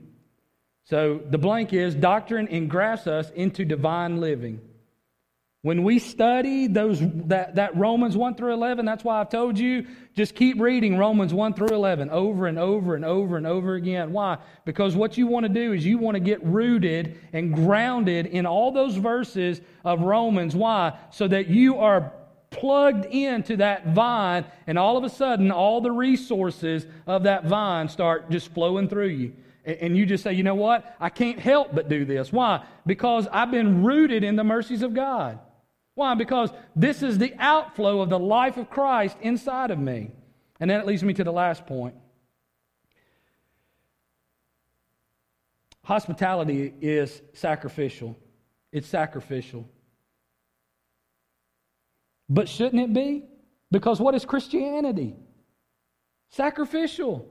So 0.83 1.21
the 1.29 1.37
blank 1.37 1.71
is 1.71 1.95
doctrine 1.95 2.47
engrafts 2.47 3.07
us 3.07 3.29
into 3.31 3.63
divine 3.63 4.19
living. 4.19 4.59
When 5.61 5.83
we 5.83 5.99
study 5.99 6.67
those 6.67 7.01
that, 7.27 7.55
that 7.55 7.75
Romans 7.75 8.15
1 8.15 8.35
through 8.35 8.53
11, 8.53 8.85
that's 8.85 9.03
why 9.03 9.19
I've 9.19 9.29
told 9.29 9.59
you 9.59 9.87
just 10.15 10.33
keep 10.33 10.57
reading 10.57 10.97
Romans 10.97 11.33
1 11.33 11.53
through 11.53 11.75
11 11.75 12.09
over 12.11 12.47
and 12.47 12.57
over 12.57 12.95
and 12.95 13.03
over 13.03 13.35
and 13.35 13.45
over 13.45 13.73
again. 13.73 14.13
Why? 14.13 14.37
Because 14.63 14.95
what 14.95 15.17
you 15.17 15.27
want 15.27 15.45
to 15.45 15.49
do 15.49 15.73
is 15.73 15.85
you 15.85 15.97
want 15.97 16.15
to 16.15 16.21
get 16.21 16.41
rooted 16.45 17.19
and 17.33 17.53
grounded 17.53 18.27
in 18.27 18.45
all 18.45 18.71
those 18.71 18.95
verses 18.95 19.59
of 19.83 19.99
Romans. 19.99 20.55
Why? 20.55 20.97
So 21.11 21.27
that 21.27 21.49
you 21.49 21.79
are 21.79 22.13
plugged 22.51 23.05
into 23.07 23.57
that 23.57 23.87
vine, 23.87 24.45
and 24.65 24.79
all 24.79 24.95
of 24.95 25.03
a 25.03 25.09
sudden, 25.09 25.51
all 25.51 25.81
the 25.81 25.91
resources 25.91 26.87
of 27.05 27.23
that 27.23 27.45
vine 27.45 27.89
start 27.89 28.31
just 28.31 28.53
flowing 28.53 28.87
through 28.87 29.09
you. 29.09 29.33
And 29.65 29.97
you 29.97 30.05
just 30.05 30.23
say, 30.23 30.31
you 30.31 30.43
know 30.43 30.55
what? 30.55 30.95
I 31.01 31.09
can't 31.09 31.37
help 31.37 31.75
but 31.75 31.89
do 31.89 32.05
this. 32.05 32.31
Why? 32.31 32.63
Because 32.85 33.27
I've 33.29 33.51
been 33.51 33.83
rooted 33.83 34.23
in 34.23 34.37
the 34.37 34.43
mercies 34.45 34.83
of 34.83 34.93
God. 34.93 35.37
Why? 35.99 36.15
Because 36.15 36.49
this 36.77 37.03
is 37.03 37.17
the 37.17 37.35
outflow 37.39 37.99
of 37.99 38.09
the 38.09 38.17
life 38.17 38.55
of 38.55 38.69
Christ 38.69 39.17
inside 39.19 39.69
of 39.69 39.77
me. 39.77 40.11
And 40.57 40.71
then 40.71 40.79
it 40.79 40.87
leads 40.87 41.03
me 41.03 41.13
to 41.15 41.25
the 41.25 41.33
last 41.33 41.67
point. 41.67 41.93
Hospitality 45.83 46.73
is 46.79 47.21
sacrificial. 47.33 48.17
It's 48.71 48.87
sacrificial. 48.87 49.67
But 52.29 52.47
shouldn't 52.47 52.81
it 52.81 52.93
be? 52.93 53.25
Because 53.69 53.99
what 53.99 54.15
is 54.15 54.23
Christianity? 54.23 55.17
Sacrificial. 56.29 57.27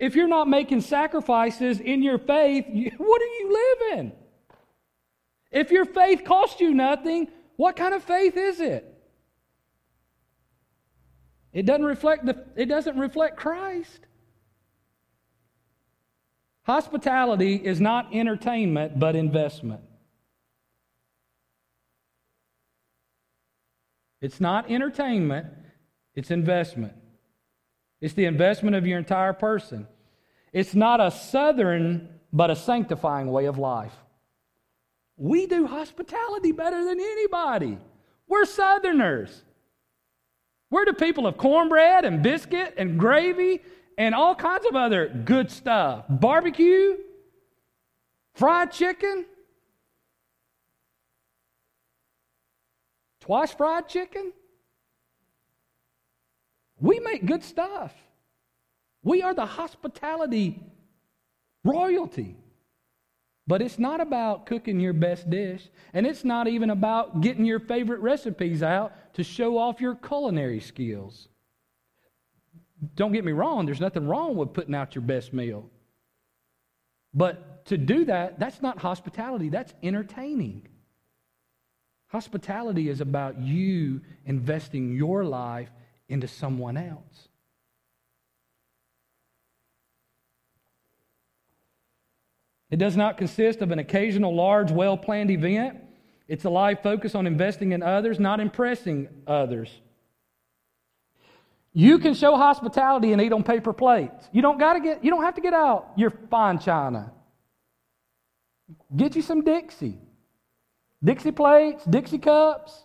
If 0.00 0.16
you're 0.16 0.26
not 0.26 0.48
making 0.48 0.80
sacrifices 0.80 1.78
in 1.78 2.02
your 2.02 2.18
faith, 2.18 2.66
what 2.96 3.22
are 3.22 3.34
you 3.38 3.76
living? 3.88 4.12
If 5.52 5.70
your 5.70 5.84
faith 5.84 6.24
costs 6.24 6.60
you 6.60 6.72
nothing, 6.72 7.28
what 7.56 7.76
kind 7.76 7.94
of 7.94 8.02
faith 8.02 8.36
is 8.36 8.58
it? 8.58 8.88
It 11.52 11.66
doesn't 11.66 11.84
reflect 11.84 12.24
the, 12.24 12.44
it 12.56 12.66
doesn't 12.66 12.98
reflect 12.98 13.36
Christ. 13.36 14.00
Hospitality 16.62 17.56
is 17.56 17.80
not 17.80 18.14
entertainment, 18.14 18.98
but 18.98 19.14
investment. 19.14 19.82
It's 24.20 24.40
not 24.40 24.70
entertainment, 24.70 25.48
it's 26.14 26.30
investment. 26.30 26.94
It's 28.00 28.14
the 28.14 28.24
investment 28.24 28.76
of 28.76 28.86
your 28.86 28.98
entire 28.98 29.32
person. 29.32 29.86
It's 30.52 30.74
not 30.74 31.00
a 31.00 31.10
southern, 31.10 32.08
but 32.32 32.50
a 32.50 32.56
sanctifying 32.56 33.28
way 33.28 33.46
of 33.46 33.58
life. 33.58 33.94
We 35.16 35.46
do 35.46 35.66
hospitality 35.66 36.52
better 36.52 36.84
than 36.84 37.00
anybody. 37.00 37.78
We're 38.28 38.44
southerners. 38.44 39.42
We're 40.70 40.86
the 40.86 40.94
people 40.94 41.26
of 41.26 41.36
cornbread 41.36 42.04
and 42.04 42.22
biscuit 42.22 42.74
and 42.78 42.98
gravy 42.98 43.60
and 43.98 44.14
all 44.14 44.34
kinds 44.34 44.64
of 44.66 44.74
other 44.74 45.08
good 45.08 45.50
stuff. 45.50 46.06
Barbecue, 46.08 46.96
fried 48.34 48.72
chicken, 48.72 49.26
twice 53.20 53.52
fried 53.52 53.88
chicken. 53.88 54.32
We 56.80 56.98
make 57.00 57.26
good 57.26 57.44
stuff. 57.44 57.94
We 59.04 59.22
are 59.22 59.34
the 59.34 59.46
hospitality 59.46 60.60
royalty. 61.64 62.36
But 63.46 63.60
it's 63.60 63.78
not 63.78 64.00
about 64.00 64.46
cooking 64.46 64.78
your 64.78 64.92
best 64.92 65.28
dish, 65.28 65.68
and 65.92 66.06
it's 66.06 66.24
not 66.24 66.46
even 66.46 66.70
about 66.70 67.20
getting 67.20 67.44
your 67.44 67.58
favorite 67.58 68.00
recipes 68.00 68.62
out 68.62 69.14
to 69.14 69.24
show 69.24 69.58
off 69.58 69.80
your 69.80 69.96
culinary 69.96 70.60
skills. 70.60 71.28
Don't 72.94 73.12
get 73.12 73.24
me 73.24 73.32
wrong, 73.32 73.66
there's 73.66 73.80
nothing 73.80 74.06
wrong 74.06 74.36
with 74.36 74.52
putting 74.52 74.74
out 74.74 74.94
your 74.94 75.02
best 75.02 75.32
meal. 75.32 75.68
But 77.14 77.66
to 77.66 77.76
do 77.76 78.04
that, 78.06 78.38
that's 78.38 78.62
not 78.62 78.78
hospitality, 78.78 79.48
that's 79.48 79.74
entertaining. 79.82 80.68
Hospitality 82.08 82.88
is 82.88 83.00
about 83.00 83.40
you 83.40 84.02
investing 84.24 84.94
your 84.94 85.24
life 85.24 85.70
into 86.08 86.28
someone 86.28 86.76
else. 86.76 87.28
It 92.72 92.78
does 92.78 92.96
not 92.96 93.18
consist 93.18 93.60
of 93.60 93.70
an 93.70 93.78
occasional 93.78 94.34
large, 94.34 94.72
well 94.72 94.96
planned 94.96 95.30
event. 95.30 95.78
It's 96.26 96.46
a 96.46 96.50
life 96.50 96.82
focused 96.82 97.14
on 97.14 97.26
investing 97.26 97.72
in 97.72 97.82
others, 97.82 98.18
not 98.18 98.40
impressing 98.40 99.08
others. 99.26 99.70
You 101.74 101.98
can 101.98 102.14
show 102.14 102.34
hospitality 102.34 103.12
and 103.12 103.20
eat 103.20 103.32
on 103.32 103.42
paper 103.42 103.74
plates. 103.74 104.26
You 104.32 104.40
don't 104.40 104.58
got 104.58 104.72
to 104.72 104.80
get 104.80 105.04
you 105.04 105.10
don't 105.10 105.22
have 105.22 105.34
to 105.34 105.42
get 105.42 105.52
out 105.52 105.92
your 105.96 106.10
fine 106.30 106.58
china. 106.58 107.12
Get 108.96 109.16
you 109.16 109.22
some 109.22 109.42
Dixie. 109.42 109.98
Dixie 111.04 111.32
plates, 111.32 111.84
Dixie 111.84 112.18
cups. 112.18 112.84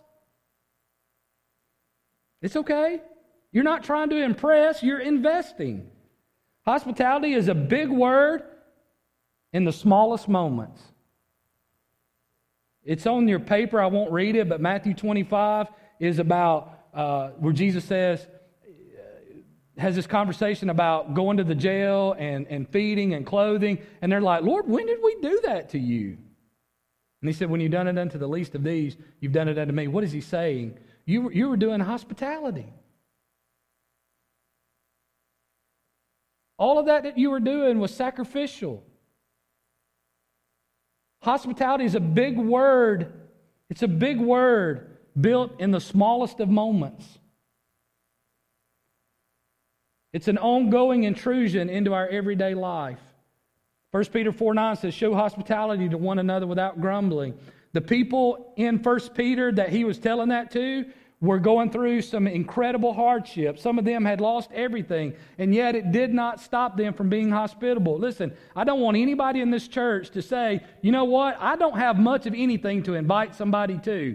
It's 2.42 2.56
okay. 2.56 3.00
You're 3.52 3.64
not 3.64 3.84
trying 3.84 4.10
to 4.10 4.22
impress, 4.22 4.82
you're 4.82 5.00
investing. 5.00 5.90
Hospitality 6.66 7.32
is 7.32 7.48
a 7.48 7.54
big 7.54 7.88
word 7.88 8.42
in 9.52 9.64
the 9.64 9.72
smallest 9.72 10.28
moments. 10.28 10.82
It's 12.84 13.06
on 13.06 13.28
your 13.28 13.40
paper. 13.40 13.80
I 13.80 13.86
won't 13.86 14.12
read 14.12 14.36
it, 14.36 14.48
but 14.48 14.60
Matthew 14.60 14.94
25 14.94 15.68
is 16.00 16.18
about 16.18 16.86
uh, 16.94 17.30
where 17.38 17.52
Jesus 17.52 17.84
says, 17.84 18.26
has 19.78 19.94
this 19.94 20.06
conversation 20.06 20.70
about 20.70 21.14
going 21.14 21.36
to 21.36 21.44
the 21.44 21.54
jail 21.54 22.14
and, 22.18 22.46
and 22.48 22.68
feeding 22.68 23.14
and 23.14 23.24
clothing. 23.24 23.78
And 24.02 24.10
they're 24.10 24.20
like, 24.20 24.42
Lord, 24.42 24.66
when 24.68 24.86
did 24.86 24.98
we 25.02 25.16
do 25.22 25.40
that 25.44 25.70
to 25.70 25.78
you? 25.78 26.18
And 27.20 27.28
he 27.28 27.32
said, 27.32 27.48
When 27.48 27.60
you've 27.60 27.72
done 27.72 27.88
it 27.88 27.98
unto 27.98 28.18
the 28.18 28.28
least 28.28 28.54
of 28.54 28.62
these, 28.62 28.96
you've 29.20 29.32
done 29.32 29.48
it 29.48 29.58
unto 29.58 29.72
me. 29.72 29.88
What 29.88 30.04
is 30.04 30.12
he 30.12 30.20
saying? 30.20 30.78
You, 31.04 31.30
you 31.30 31.48
were 31.48 31.56
doing 31.56 31.80
hospitality. 31.80 32.72
All 36.58 36.78
of 36.78 36.86
that 36.86 37.04
that 37.04 37.16
you 37.16 37.30
were 37.30 37.40
doing 37.40 37.78
was 37.78 37.94
sacrificial. 37.94 38.84
Hospitality 41.22 41.84
is 41.84 41.94
a 41.94 42.00
big 42.00 42.38
word. 42.38 43.12
It's 43.70 43.82
a 43.82 43.88
big 43.88 44.20
word 44.20 44.98
built 45.20 45.60
in 45.60 45.70
the 45.70 45.80
smallest 45.80 46.40
of 46.40 46.48
moments. 46.48 47.18
It's 50.12 50.28
an 50.28 50.38
ongoing 50.38 51.04
intrusion 51.04 51.68
into 51.68 51.92
our 51.92 52.08
everyday 52.08 52.54
life. 52.54 53.00
1 53.90 54.04
Peter 54.06 54.32
4 54.32 54.54
9 54.54 54.76
says, 54.76 54.94
Show 54.94 55.14
hospitality 55.14 55.88
to 55.88 55.98
one 55.98 56.18
another 56.18 56.46
without 56.46 56.80
grumbling. 56.80 57.34
The 57.72 57.80
people 57.80 58.52
in 58.56 58.82
1 58.82 59.00
Peter 59.14 59.52
that 59.52 59.70
he 59.70 59.84
was 59.84 59.98
telling 59.98 60.30
that 60.30 60.50
to 60.52 60.86
were 61.20 61.38
going 61.38 61.70
through 61.70 62.00
some 62.02 62.26
incredible 62.26 62.92
hardships. 62.92 63.60
Some 63.60 63.78
of 63.78 63.84
them 63.84 64.04
had 64.04 64.20
lost 64.20 64.50
everything, 64.52 65.14
and 65.38 65.52
yet 65.52 65.74
it 65.74 65.90
did 65.90 66.14
not 66.14 66.40
stop 66.40 66.76
them 66.76 66.94
from 66.94 67.08
being 67.08 67.30
hospitable. 67.30 67.98
Listen, 67.98 68.32
I 68.54 68.64
don't 68.64 68.80
want 68.80 68.96
anybody 68.96 69.40
in 69.40 69.50
this 69.50 69.66
church 69.66 70.10
to 70.10 70.22
say, 70.22 70.64
you 70.80 70.92
know 70.92 71.04
what, 71.04 71.36
I 71.40 71.56
don't 71.56 71.76
have 71.76 71.98
much 71.98 72.26
of 72.26 72.34
anything 72.34 72.84
to 72.84 72.94
invite 72.94 73.34
somebody 73.34 73.78
to. 73.78 74.14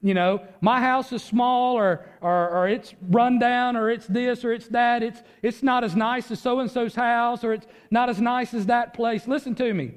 You 0.00 0.14
know, 0.14 0.42
my 0.60 0.80
house 0.80 1.12
is 1.12 1.24
small 1.24 1.76
or, 1.76 2.06
or, 2.20 2.50
or, 2.50 2.68
it's 2.68 2.94
run 3.10 3.40
down 3.40 3.76
or 3.76 3.90
it's 3.90 4.06
this 4.06 4.44
or 4.44 4.52
it's 4.52 4.68
that. 4.68 5.02
It's, 5.02 5.20
it's 5.42 5.60
not 5.60 5.82
as 5.82 5.96
nice 5.96 6.30
as 6.30 6.38
so 6.38 6.60
and 6.60 6.70
so's 6.70 6.94
house 6.94 7.42
or 7.42 7.52
it's 7.52 7.66
not 7.90 8.08
as 8.08 8.20
nice 8.20 8.54
as 8.54 8.66
that 8.66 8.94
place. 8.94 9.26
Listen 9.26 9.56
to 9.56 9.74
me. 9.74 9.94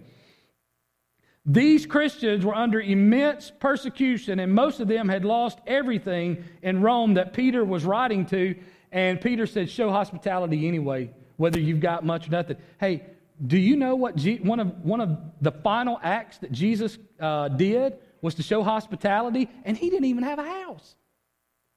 These 1.46 1.88
Christians 1.88 2.46
were 2.46 2.54
under 2.54 2.80
immense 2.80 3.52
persecution, 3.60 4.40
and 4.40 4.54
most 4.54 4.80
of 4.80 4.88
them 4.88 5.10
had 5.10 5.26
lost 5.26 5.60
everything 5.66 6.44
in 6.62 6.82
Rome 6.82 7.16
that 7.16 7.34
Peter 7.34 7.66
was 7.66 7.84
writing 7.84 8.26
to. 8.28 8.56
And 8.92 9.20
Peter 9.20 9.48
said, 9.48 9.70
Show 9.70 9.90
hospitality 9.90 10.68
anyway, 10.68 11.12
whether 11.38 11.60
you've 11.60 11.80
got 11.80 12.06
much 12.06 12.28
or 12.28 12.32
nothing. 12.32 12.58
Hey, 12.80 13.06
do 13.46 13.58
you 13.58 13.76
know 13.76 13.96
what 13.96 14.16
G- 14.18 14.38
one, 14.38 14.60
of, 14.60 14.86
one 14.86 15.02
of 15.02 15.18
the 15.42 15.52
final 15.52 16.00
acts 16.04 16.38
that 16.40 16.52
Jesus 16.52 17.00
uh, 17.20 17.48
did 17.48 17.98
was 18.22 18.36
to 18.36 18.44
show 18.44 18.62
hospitality, 18.62 19.50
and 19.66 19.76
he 19.76 19.90
didn't 19.90 20.06
even 20.06 20.24
have 20.24 20.38
a 20.38 20.44
house. 20.44 20.96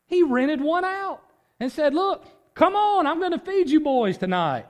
He 0.07 0.23
rented 0.23 0.61
one 0.61 0.85
out 0.85 1.23
and 1.59 1.73
said, 1.73 1.95
Look, 1.95 2.27
come 2.55 2.77
on, 2.77 3.07
I'm 3.07 3.19
going 3.19 3.33
to 3.33 3.39
feed 3.39 3.71
you 3.71 3.81
boys 3.81 4.19
tonight. 4.19 4.67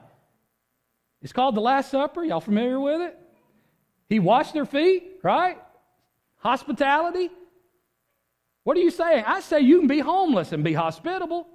It's 1.21 1.33
called 1.33 1.55
the 1.55 1.61
Last 1.61 1.91
Supper. 1.91 2.23
Y'all 2.23 2.39
familiar 2.39 2.79
with 2.79 3.01
it? 3.01 3.19
He 4.07 4.19
washed 4.19 4.53
their 4.53 4.65
feet, 4.65 5.19
right? 5.23 5.57
Hospitality. 6.37 7.29
What 8.63 8.77
are 8.77 8.81
you 8.81 8.91
saying? 8.91 9.23
I 9.25 9.41
say 9.41 9.59
you 9.61 9.79
can 9.79 9.87
be 9.87 9.99
homeless 9.99 10.51
and 10.51 10.63
be 10.63 10.73
hospitable. 10.73 11.47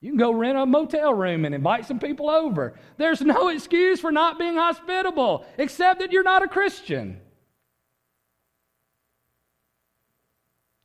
You 0.00 0.10
can 0.10 0.18
go 0.18 0.32
rent 0.32 0.58
a 0.58 0.66
motel 0.66 1.14
room 1.14 1.44
and 1.44 1.54
invite 1.54 1.86
some 1.86 1.98
people 1.98 2.28
over. 2.28 2.74
There's 2.96 3.22
no 3.22 3.48
excuse 3.48 4.00
for 4.00 4.12
not 4.12 4.38
being 4.38 4.56
hospitable, 4.56 5.46
except 5.58 6.00
that 6.00 6.12
you're 6.12 6.22
not 6.22 6.42
a 6.42 6.48
Christian. 6.48 7.20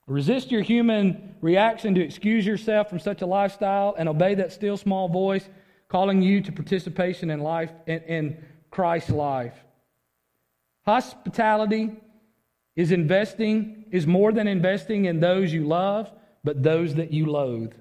Resist 0.08 0.52
your 0.52 0.62
human 0.62 1.36
reaction 1.42 1.96
to 1.96 2.02
excuse 2.02 2.46
yourself 2.46 2.90
from 2.90 3.00
such 3.00 3.22
a 3.22 3.26
lifestyle 3.26 3.96
and 3.98 4.10
obey 4.10 4.36
that 4.36 4.52
still 4.52 4.76
small 4.76 5.08
voice 5.08 5.48
calling 5.88 6.22
you 6.22 6.42
to 6.42 6.52
participation 6.52 7.30
in 7.30 7.42
life 7.42 7.72
in, 7.88 8.38
Christ's 8.72 9.12
life. 9.12 9.54
Hospitality 10.86 11.92
is 12.76 12.92
investing 12.92 13.86
is 13.92 14.08
more 14.08 14.32
than 14.32 14.48
investing 14.48 15.06
in 15.06 15.20
those 15.20 15.54
you 15.54 15.68
love, 15.68 16.10
but 16.44 16.64
those 16.64 16.96
that 16.96 17.12
you 17.12 17.26
loathe. 17.26 17.74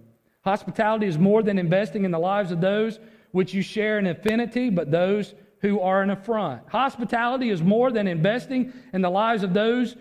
Hospitality 0.42 1.06
is 1.06 1.16
more 1.16 1.42
than 1.42 1.58
investing 1.58 2.04
in 2.04 2.10
the 2.10 2.18
lives 2.18 2.50
of 2.50 2.60
those 2.60 2.98
which 3.30 3.54
you 3.54 3.62
share 3.62 3.98
an 3.98 4.06
affinity, 4.06 4.70
but 4.70 4.90
those 4.90 5.34
who 5.60 5.80
are 5.80 6.02
an 6.02 6.10
affront. 6.10 6.62
Hospitality 6.68 7.50
is 7.50 7.62
more 7.62 7.92
than 7.92 8.08
investing 8.08 8.72
in 8.92 9.02
the 9.02 9.10
lives 9.10 9.44
of 9.44 9.54
those 9.54 9.94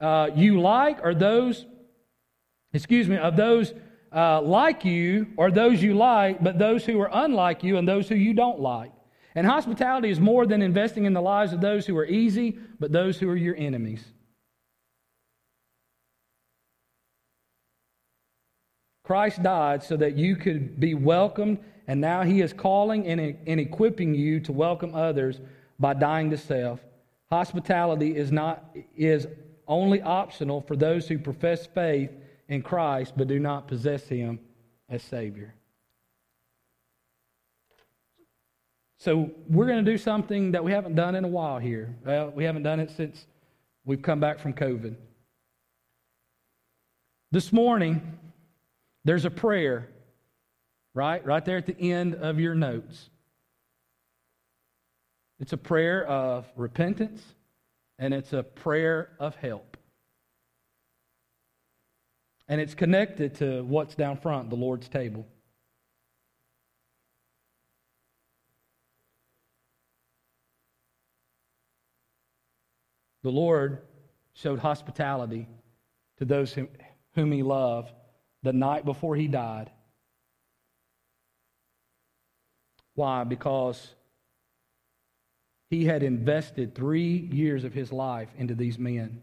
uh, 0.00 0.30
you 0.34 0.60
like 0.60 1.00
or 1.02 1.14
those, 1.14 1.66
excuse 2.72 3.08
me, 3.08 3.16
of 3.16 3.36
those 3.36 3.74
uh, 4.14 4.40
like 4.40 4.84
you 4.84 5.26
or 5.36 5.50
those 5.50 5.82
you 5.82 5.94
like, 5.94 6.42
but 6.42 6.58
those 6.58 6.84
who 6.84 7.00
are 7.00 7.10
unlike 7.12 7.64
you 7.64 7.78
and 7.78 7.88
those 7.88 8.08
who 8.08 8.14
you 8.14 8.32
don't 8.32 8.60
like. 8.60 8.92
And 9.38 9.46
hospitality 9.46 10.10
is 10.10 10.18
more 10.18 10.46
than 10.46 10.62
investing 10.62 11.04
in 11.04 11.12
the 11.12 11.22
lives 11.22 11.52
of 11.52 11.60
those 11.60 11.86
who 11.86 11.96
are 11.96 12.04
easy, 12.04 12.58
but 12.80 12.90
those 12.90 13.20
who 13.20 13.28
are 13.28 13.36
your 13.36 13.54
enemies. 13.54 14.04
Christ 19.04 19.40
died 19.40 19.84
so 19.84 19.96
that 19.96 20.16
you 20.16 20.34
could 20.34 20.80
be 20.80 20.94
welcomed, 20.94 21.60
and 21.86 22.00
now 22.00 22.24
he 22.24 22.40
is 22.40 22.52
calling 22.52 23.06
and, 23.06 23.38
and 23.46 23.60
equipping 23.60 24.12
you 24.12 24.40
to 24.40 24.50
welcome 24.50 24.92
others 24.96 25.40
by 25.78 25.94
dying 25.94 26.30
to 26.30 26.36
self. 26.36 26.80
Hospitality 27.30 28.16
is 28.16 28.32
not 28.32 28.74
is 28.96 29.28
only 29.68 30.02
optional 30.02 30.62
for 30.62 30.74
those 30.74 31.06
who 31.06 31.16
profess 31.16 31.64
faith 31.64 32.10
in 32.48 32.60
Christ 32.60 33.12
but 33.16 33.28
do 33.28 33.38
not 33.38 33.68
possess 33.68 34.08
him 34.08 34.40
as 34.88 35.00
Savior. 35.04 35.54
So 38.98 39.30
we're 39.48 39.66
going 39.66 39.84
to 39.84 39.90
do 39.90 39.96
something 39.96 40.52
that 40.52 40.64
we 40.64 40.72
haven't 40.72 40.96
done 40.96 41.14
in 41.14 41.24
a 41.24 41.28
while 41.28 41.58
here. 41.58 41.94
Well, 42.04 42.30
we 42.30 42.44
haven't 42.44 42.64
done 42.64 42.80
it 42.80 42.90
since 42.90 43.26
we've 43.84 44.02
come 44.02 44.18
back 44.18 44.40
from 44.40 44.52
COVID. 44.54 44.96
This 47.30 47.52
morning, 47.52 48.18
there's 49.04 49.24
a 49.24 49.30
prayer, 49.30 49.88
right? 50.94 51.24
Right 51.24 51.44
there 51.44 51.58
at 51.58 51.66
the 51.66 51.78
end 51.78 52.16
of 52.16 52.40
your 52.40 52.56
notes. 52.56 53.10
It's 55.38 55.52
a 55.52 55.56
prayer 55.56 56.04
of 56.04 56.46
repentance 56.56 57.22
and 58.00 58.12
it's 58.12 58.32
a 58.32 58.42
prayer 58.42 59.10
of 59.20 59.36
help. 59.36 59.76
And 62.48 62.60
it's 62.60 62.74
connected 62.74 63.36
to 63.36 63.62
what's 63.62 63.94
down 63.94 64.16
front, 64.16 64.50
the 64.50 64.56
Lord's 64.56 64.88
table. 64.88 65.24
The 73.28 73.32
Lord 73.32 73.82
showed 74.32 74.58
hospitality 74.58 75.48
to 76.16 76.24
those 76.24 76.56
whom 77.14 77.30
he 77.30 77.42
loved 77.42 77.92
the 78.42 78.54
night 78.54 78.86
before 78.86 79.16
he 79.16 79.28
died. 79.28 79.70
Why? 82.94 83.24
Because 83.24 83.94
he 85.68 85.84
had 85.84 86.02
invested 86.02 86.74
three 86.74 87.18
years 87.30 87.64
of 87.64 87.74
his 87.74 87.92
life 87.92 88.30
into 88.38 88.54
these 88.54 88.78
men. 88.78 89.20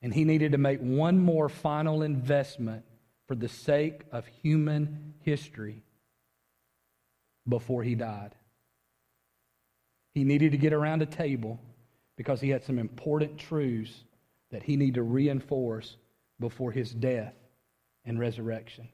And 0.00 0.14
he 0.14 0.22
needed 0.22 0.52
to 0.52 0.58
make 0.58 0.78
one 0.78 1.18
more 1.18 1.48
final 1.48 2.00
investment 2.00 2.84
for 3.26 3.34
the 3.34 3.48
sake 3.48 4.02
of 4.12 4.24
human 4.24 5.14
history 5.22 5.82
before 7.48 7.82
he 7.82 7.96
died. 7.96 8.36
He 10.14 10.22
needed 10.22 10.52
to 10.52 10.58
get 10.58 10.72
around 10.72 11.02
a 11.02 11.06
table 11.06 11.58
because 12.16 12.40
he 12.40 12.50
had 12.50 12.64
some 12.64 12.78
important 12.78 13.38
truths 13.38 14.04
that 14.50 14.62
he 14.62 14.76
needed 14.76 14.94
to 14.94 15.02
reinforce 15.02 15.96
before 16.40 16.72
his 16.72 16.92
death 16.92 17.34
and 18.04 18.18
resurrection. 18.18 18.88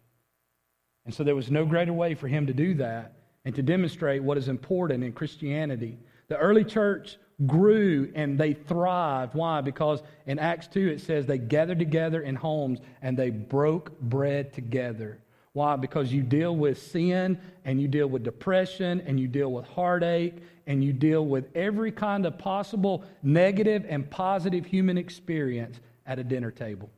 And 1.04 1.14
so 1.14 1.24
there 1.24 1.34
was 1.34 1.50
no 1.50 1.64
greater 1.64 1.92
way 1.92 2.14
for 2.14 2.28
him 2.28 2.46
to 2.46 2.52
do 2.52 2.74
that 2.74 3.14
and 3.44 3.54
to 3.54 3.62
demonstrate 3.62 4.22
what 4.22 4.38
is 4.38 4.48
important 4.48 5.02
in 5.02 5.12
Christianity. 5.12 5.98
The 6.28 6.36
early 6.36 6.64
church 6.64 7.16
grew 7.46 8.12
and 8.14 8.38
they 8.38 8.52
thrived. 8.52 9.34
Why? 9.34 9.60
Because 9.60 10.02
in 10.26 10.38
Acts 10.38 10.66
2 10.68 10.88
it 10.88 11.00
says 11.00 11.26
they 11.26 11.38
gathered 11.38 11.78
together 11.78 12.22
in 12.22 12.36
homes 12.36 12.80
and 13.02 13.16
they 13.16 13.30
broke 13.30 13.98
bread 14.00 14.52
together. 14.52 15.18
Why? 15.52 15.76
Because 15.76 16.12
you 16.12 16.22
deal 16.22 16.54
with 16.54 16.80
sin 16.80 17.40
and 17.64 17.80
you 17.80 17.88
deal 17.88 18.06
with 18.06 18.22
depression 18.22 19.02
and 19.06 19.18
you 19.18 19.26
deal 19.26 19.50
with 19.50 19.66
heartache 19.66 20.36
and 20.70 20.84
you 20.84 20.92
deal 20.92 21.26
with 21.26 21.46
every 21.56 21.90
kind 21.90 22.24
of 22.24 22.38
possible 22.38 23.02
negative 23.24 23.84
and 23.88 24.08
positive 24.08 24.64
human 24.64 24.96
experience 24.96 25.80
at 26.06 26.20
a 26.20 26.22
dinner 26.22 26.52
table. 26.52 26.88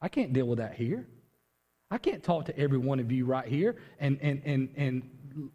I 0.00 0.08
can't 0.08 0.32
deal 0.32 0.46
with 0.46 0.58
that 0.58 0.74
here. 0.74 1.06
I 1.92 1.98
can't 1.98 2.24
talk 2.24 2.46
to 2.46 2.58
every 2.58 2.78
one 2.78 2.98
of 2.98 3.12
you 3.12 3.24
right 3.24 3.46
here 3.46 3.76
and, 4.00 4.18
and, 4.20 4.42
and, 4.44 4.68
and 4.76 5.08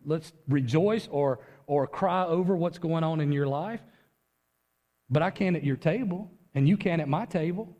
let's 0.05 0.31
rejoice 0.47 1.09
or, 1.11 1.39
or 1.65 1.85
cry 1.85 2.25
over 2.25 2.55
what's 2.55 2.77
going 2.77 3.03
on 3.03 3.19
in 3.19 3.33
your 3.33 3.47
life. 3.47 3.81
But 5.09 5.21
I 5.21 5.31
can 5.31 5.53
at 5.57 5.65
your 5.65 5.75
table, 5.75 6.31
and 6.55 6.65
you 6.65 6.77
can 6.77 7.01
at 7.01 7.09
my 7.09 7.25
table. 7.25 7.76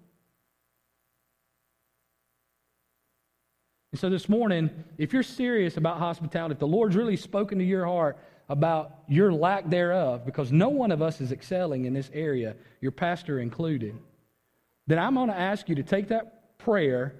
And 3.91 3.99
so 3.99 4.09
this 4.09 4.27
morning, 4.27 4.69
if 4.97 5.13
you're 5.13 5.23
serious 5.23 5.77
about 5.77 5.97
hospitality, 5.97 6.53
if 6.53 6.59
the 6.59 6.67
Lord's 6.67 6.95
really 6.95 7.15
spoken 7.15 7.57
to 7.59 7.63
your 7.63 7.85
heart 7.85 8.17
about 8.49 8.99
your 9.07 9.31
lack 9.31 9.69
thereof, 9.69 10.25
because 10.25 10.51
no 10.51 10.69
one 10.69 10.91
of 10.91 11.01
us 11.01 11.21
is 11.21 11.31
excelling 11.31 11.85
in 11.85 11.93
this 11.93 12.09
area, 12.13 12.55
your 12.81 12.91
pastor 12.91 13.39
included, 13.39 13.97
then 14.87 14.99
I'm 14.99 15.15
going 15.15 15.29
to 15.29 15.37
ask 15.37 15.69
you 15.69 15.75
to 15.75 15.83
take 15.83 16.09
that 16.09 16.57
prayer 16.57 17.15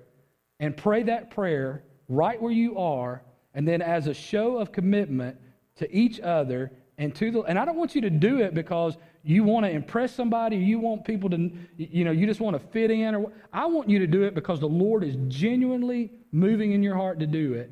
and 0.60 0.76
pray 0.76 1.04
that 1.04 1.32
prayer 1.32 1.84
right 2.10 2.42
where 2.42 2.52
you 2.52 2.78
are, 2.78 3.22
and 3.54 3.68
then 3.68 3.82
as 3.82 4.08
a 4.08 4.14
show 4.14 4.58
of 4.58 4.72
commitment 4.72 5.38
to 5.78 5.96
each 5.96 6.20
other 6.20 6.72
and 6.98 7.14
to 7.16 7.32
the 7.32 7.42
and 7.42 7.60
I 7.60 7.66
don't 7.66 7.78
want 7.78 7.96
you 7.96 8.02
to 8.02 8.10
do 8.10 8.40
it 8.40 8.54
because 8.54 8.98
you 9.28 9.44
want 9.44 9.66
to 9.66 9.72
impress 9.72 10.16
somebody, 10.16 10.56
you 10.56 10.80
want 10.80 11.04
people 11.04 11.30
to 11.30 11.52
you 11.76 12.06
know, 12.06 12.12
you 12.12 12.26
just 12.26 12.40
want 12.40 12.60
to 12.60 12.68
fit 12.70 12.92
in 12.92 13.14
or 13.14 13.32
I 13.52 13.66
want 13.66 13.90
you 13.90 14.00
to 14.00 14.08
do 14.08 14.24
it 14.24 14.34
because 14.34 14.60
the 14.60 14.68
Lord 14.68 15.04
is 15.04 15.18
genuinely 15.28 16.12
moving 16.32 16.72
in 16.72 16.82
your 16.82 16.96
heart 16.96 17.20
to 17.20 17.28
do 17.28 17.54
it. 17.54 17.70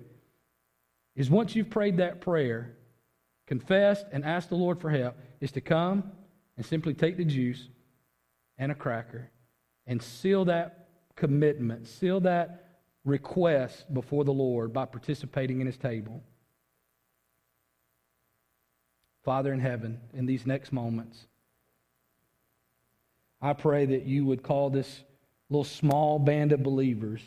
Is 1.15 1.29
once 1.29 1.55
you've 1.55 1.69
prayed 1.69 1.97
that 1.97 2.19
prayer, 2.19 2.75
confessed 3.47 4.05
and 4.11 4.25
asked 4.25 4.49
the 4.49 4.55
Lord 4.55 4.81
for 4.81 4.89
help, 4.89 5.15
is 5.39 5.53
to 5.53 5.61
come 5.61 6.11
and 6.57 6.65
simply 6.65 6.93
take 6.93 7.15
the 7.15 7.23
juice 7.23 7.69
and 8.57 8.71
a 8.71 8.75
cracker 8.75 9.31
and 9.87 10.01
seal 10.01 10.45
that 10.45 10.89
commitment, 11.15 11.87
seal 11.87 12.19
that 12.21 12.79
request 13.05 13.93
before 13.93 14.25
the 14.25 14.33
Lord 14.33 14.73
by 14.73 14.85
participating 14.85 15.61
in 15.61 15.67
his 15.67 15.77
table. 15.77 16.21
Father 19.23 19.53
in 19.53 19.59
heaven, 19.59 20.01
in 20.13 20.25
these 20.25 20.45
next 20.45 20.73
moments, 20.73 21.27
I 23.41 23.53
pray 23.53 23.85
that 23.85 24.05
you 24.05 24.25
would 24.25 24.43
call 24.43 24.69
this 24.69 25.03
little 25.49 25.63
small 25.63 26.19
band 26.19 26.51
of 26.51 26.63
believers 26.63 27.21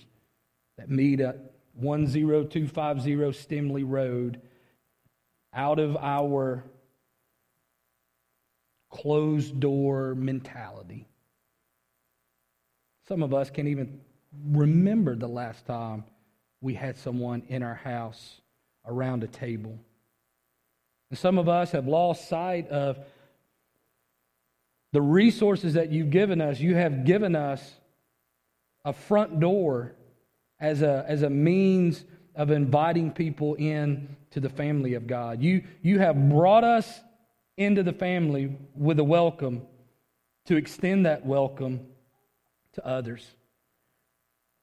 that 0.77 0.91
meet 0.91 1.21
at 1.21 1.53
10250 1.81 3.33
Stimley 3.33 3.85
Road 3.85 4.41
out 5.53 5.79
of 5.79 5.97
our 5.97 6.65
closed 8.91 9.61
door 9.61 10.15
mentality 10.15 11.07
some 13.09 13.23
of 13.23 13.33
us 13.33 13.49
can't 13.49 13.69
even 13.69 14.01
remember 14.51 15.17
the 15.17 15.27
last 15.29 15.65
time 15.65 16.05
we 16.61 16.75
had 16.75 16.99
someone 16.99 17.43
in 17.49 17.63
our 17.63 17.75
house 17.75 18.43
around 18.87 19.25
a 19.25 19.27
table. 19.27 19.79
And 21.09 21.19
some 21.19 21.39
of 21.39 21.49
us 21.49 21.73
have 21.73 21.89
lost 21.89 22.29
sight 22.29 22.69
of 22.69 22.99
the 24.93 25.03
resources 25.03 25.75
that 25.75 25.91
you've 25.91 26.11
given 26.11 26.41
us. 26.41 26.61
You 26.61 26.75
have 26.75 27.05
given 27.05 27.37
us 27.37 27.75
a 28.85 28.93
front 28.93 29.41
door 29.41 29.95
as 30.61 30.83
a, 30.83 31.05
as 31.07 31.23
a 31.23 31.31
means 31.31 32.05
of 32.35 32.51
inviting 32.51 33.11
people 33.11 33.55
in 33.55 34.17
to 34.31 34.41
the 34.41 34.49
family 34.49 34.95
of 34.95 35.07
God. 35.07 35.43
You, 35.43 35.63
you 35.83 35.99
have 35.99 36.29
brought 36.29 36.65
us 36.65 37.01
into 37.57 37.83
the 37.83 37.93
family 37.93 38.57
with 38.75 38.99
a 38.99 39.05
welcome 39.05 39.63
to 40.47 40.57
extend 40.57 41.07
that 41.07 41.27
welcome 41.27 41.87
to 42.75 42.87
others. 42.87 43.27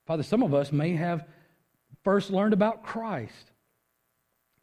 Father, 0.07 0.23
some 0.23 0.41
of 0.41 0.53
us 0.53 0.71
may 0.71 0.95
have 0.95 1.27
first 2.03 2.29
learned 2.29 2.53
about 2.53 2.83
Christ 2.83 3.51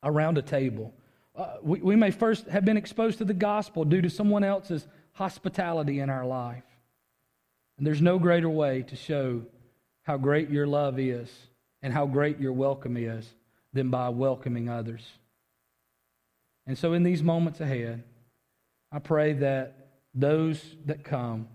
around 0.03 0.39
a 0.39 0.43
table. 0.43 0.95
Uh, 1.37 1.57
we, 1.63 1.81
we 1.81 1.97
may 1.97 2.11
first 2.11 2.47
have 2.47 2.65
been 2.65 2.77
exposed 2.77 3.19
to 3.19 3.25
the 3.25 3.35
gospel 3.35 3.85
due 3.85 4.03
to 4.03 4.11
someone 4.11 4.45
else's 4.45 4.87
hospitality 5.13 6.01
in 6.01 6.11
our 6.11 6.27
life. 6.27 6.65
And 7.79 7.87
there's 7.87 8.03
no 8.03 8.19
greater 8.19 8.49
way 8.49 8.83
to 8.83 8.97
show 8.97 9.43
how 10.03 10.17
great 10.17 10.51
your 10.51 10.67
love 10.67 10.99
is 10.99 11.31
and 11.83 11.93
how 11.93 12.07
great 12.07 12.39
your 12.41 12.53
welcome 12.53 12.97
is 12.97 13.27
than 13.73 13.91
by 13.91 14.09
welcoming 14.09 14.69
others. 14.69 15.03
And 16.67 16.79
so, 16.79 16.93
in 16.93 17.03
these 17.03 17.23
moments 17.23 17.61
ahead, 17.61 18.05
I 18.93 18.99
pray 18.99 19.33
that 19.35 19.89
those 20.15 20.63
that 20.87 21.03
come 21.03 21.49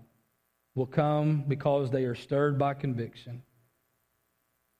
will 0.74 0.86
come 0.86 1.44
because 1.46 1.90
they 1.90 2.04
are 2.04 2.14
stirred 2.14 2.58
by 2.58 2.74
conviction. 2.74 3.42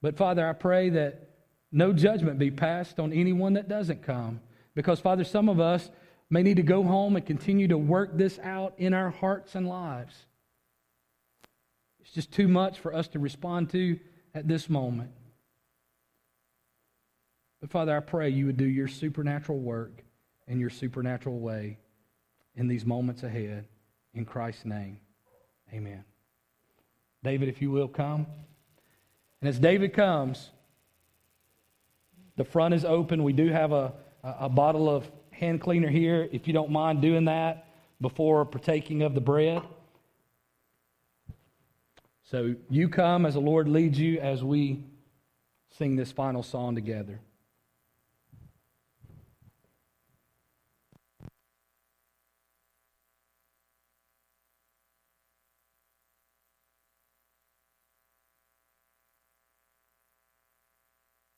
But 0.03 0.17
Father, 0.17 0.47
I 0.47 0.53
pray 0.53 0.91
that 0.91 1.29
no 1.73 1.93
judgment 1.93 2.39
be 2.39 2.51
passed 2.51 2.99
on 2.99 3.13
anyone 3.13 3.55
that 3.55 3.69
doesn't 3.69 4.03
come. 4.03 4.41
Because, 4.75 5.01
Father, 5.01 5.25
some 5.25 5.49
of 5.49 5.61
us 5.61 5.91
may 6.31 6.43
need 6.43 6.57
to 6.57 6.63
go 6.63 6.83
home 6.83 7.17
and 7.17 7.25
continue 7.25 7.69
to 7.69 7.79
work 7.79 8.17
this 8.17 8.39
out 8.41 8.75
in 8.79 8.93
our 8.93 9.11
hearts 9.11 9.55
and 9.55 9.67
lives. 9.67 10.15
It's 12.01 12.13
just 12.13 12.33
too 12.33 12.49
much 12.49 12.79
for 12.79 12.95
us 12.95 13.09
to 13.09 13.19
respond 13.19 13.71
to 13.71 13.99
at 14.35 14.47
this 14.47 14.69
moment. 14.69 15.11
But, 17.61 17.71
Father, 17.71 17.97
I 17.97 18.01
pray 18.01 18.29
you 18.29 18.47
would 18.47 18.57
do 18.57 18.67
your 18.67 18.89
supernatural 18.89 19.59
work 19.59 20.03
in 20.47 20.61
your 20.61 20.71
supernatural 20.71 21.39
way 21.41 21.79
in 22.55 22.69
these 22.69 22.85
moments 22.85 23.23
ahead. 23.23 23.67
In 24.15 24.25
Christ's 24.25 24.65
name, 24.65 24.99
amen. 25.73 26.05
David, 27.23 27.49
if 27.49 27.61
you 27.61 27.71
will, 27.71 27.89
come. 27.89 28.27
And 29.41 29.49
as 29.49 29.59
David 29.59 29.93
comes, 29.93 30.51
the 32.37 32.45
front 32.45 32.75
is 32.75 32.85
open. 32.85 33.23
We 33.23 33.33
do 33.33 33.49
have 33.49 33.73
a, 33.73 33.93
a 34.23 34.49
bottle 34.49 34.89
of 34.89 35.11
hand 35.39 35.61
cleaner 35.61 35.89
here, 35.89 36.29
if 36.33 36.47
you 36.47 36.53
don't 36.53 36.71
mind 36.71 37.01
doing 37.01 37.27
that 37.27 37.67
before 38.01 38.45
partaking 38.45 39.03
of 39.03 39.15
the 39.15 39.21
bread. 39.21 39.63
So 42.25 42.55
you 42.69 42.89
come 42.89 43.25
as 43.25 43.35
the 43.35 43.41
Lord 43.41 43.69
leads 43.69 43.99
you 43.99 44.19
as 44.19 44.43
we 44.43 44.85
sing 45.71 45.97
this 45.97 46.13
final 46.13 46.43
song 46.43 46.75
together. 46.75 47.21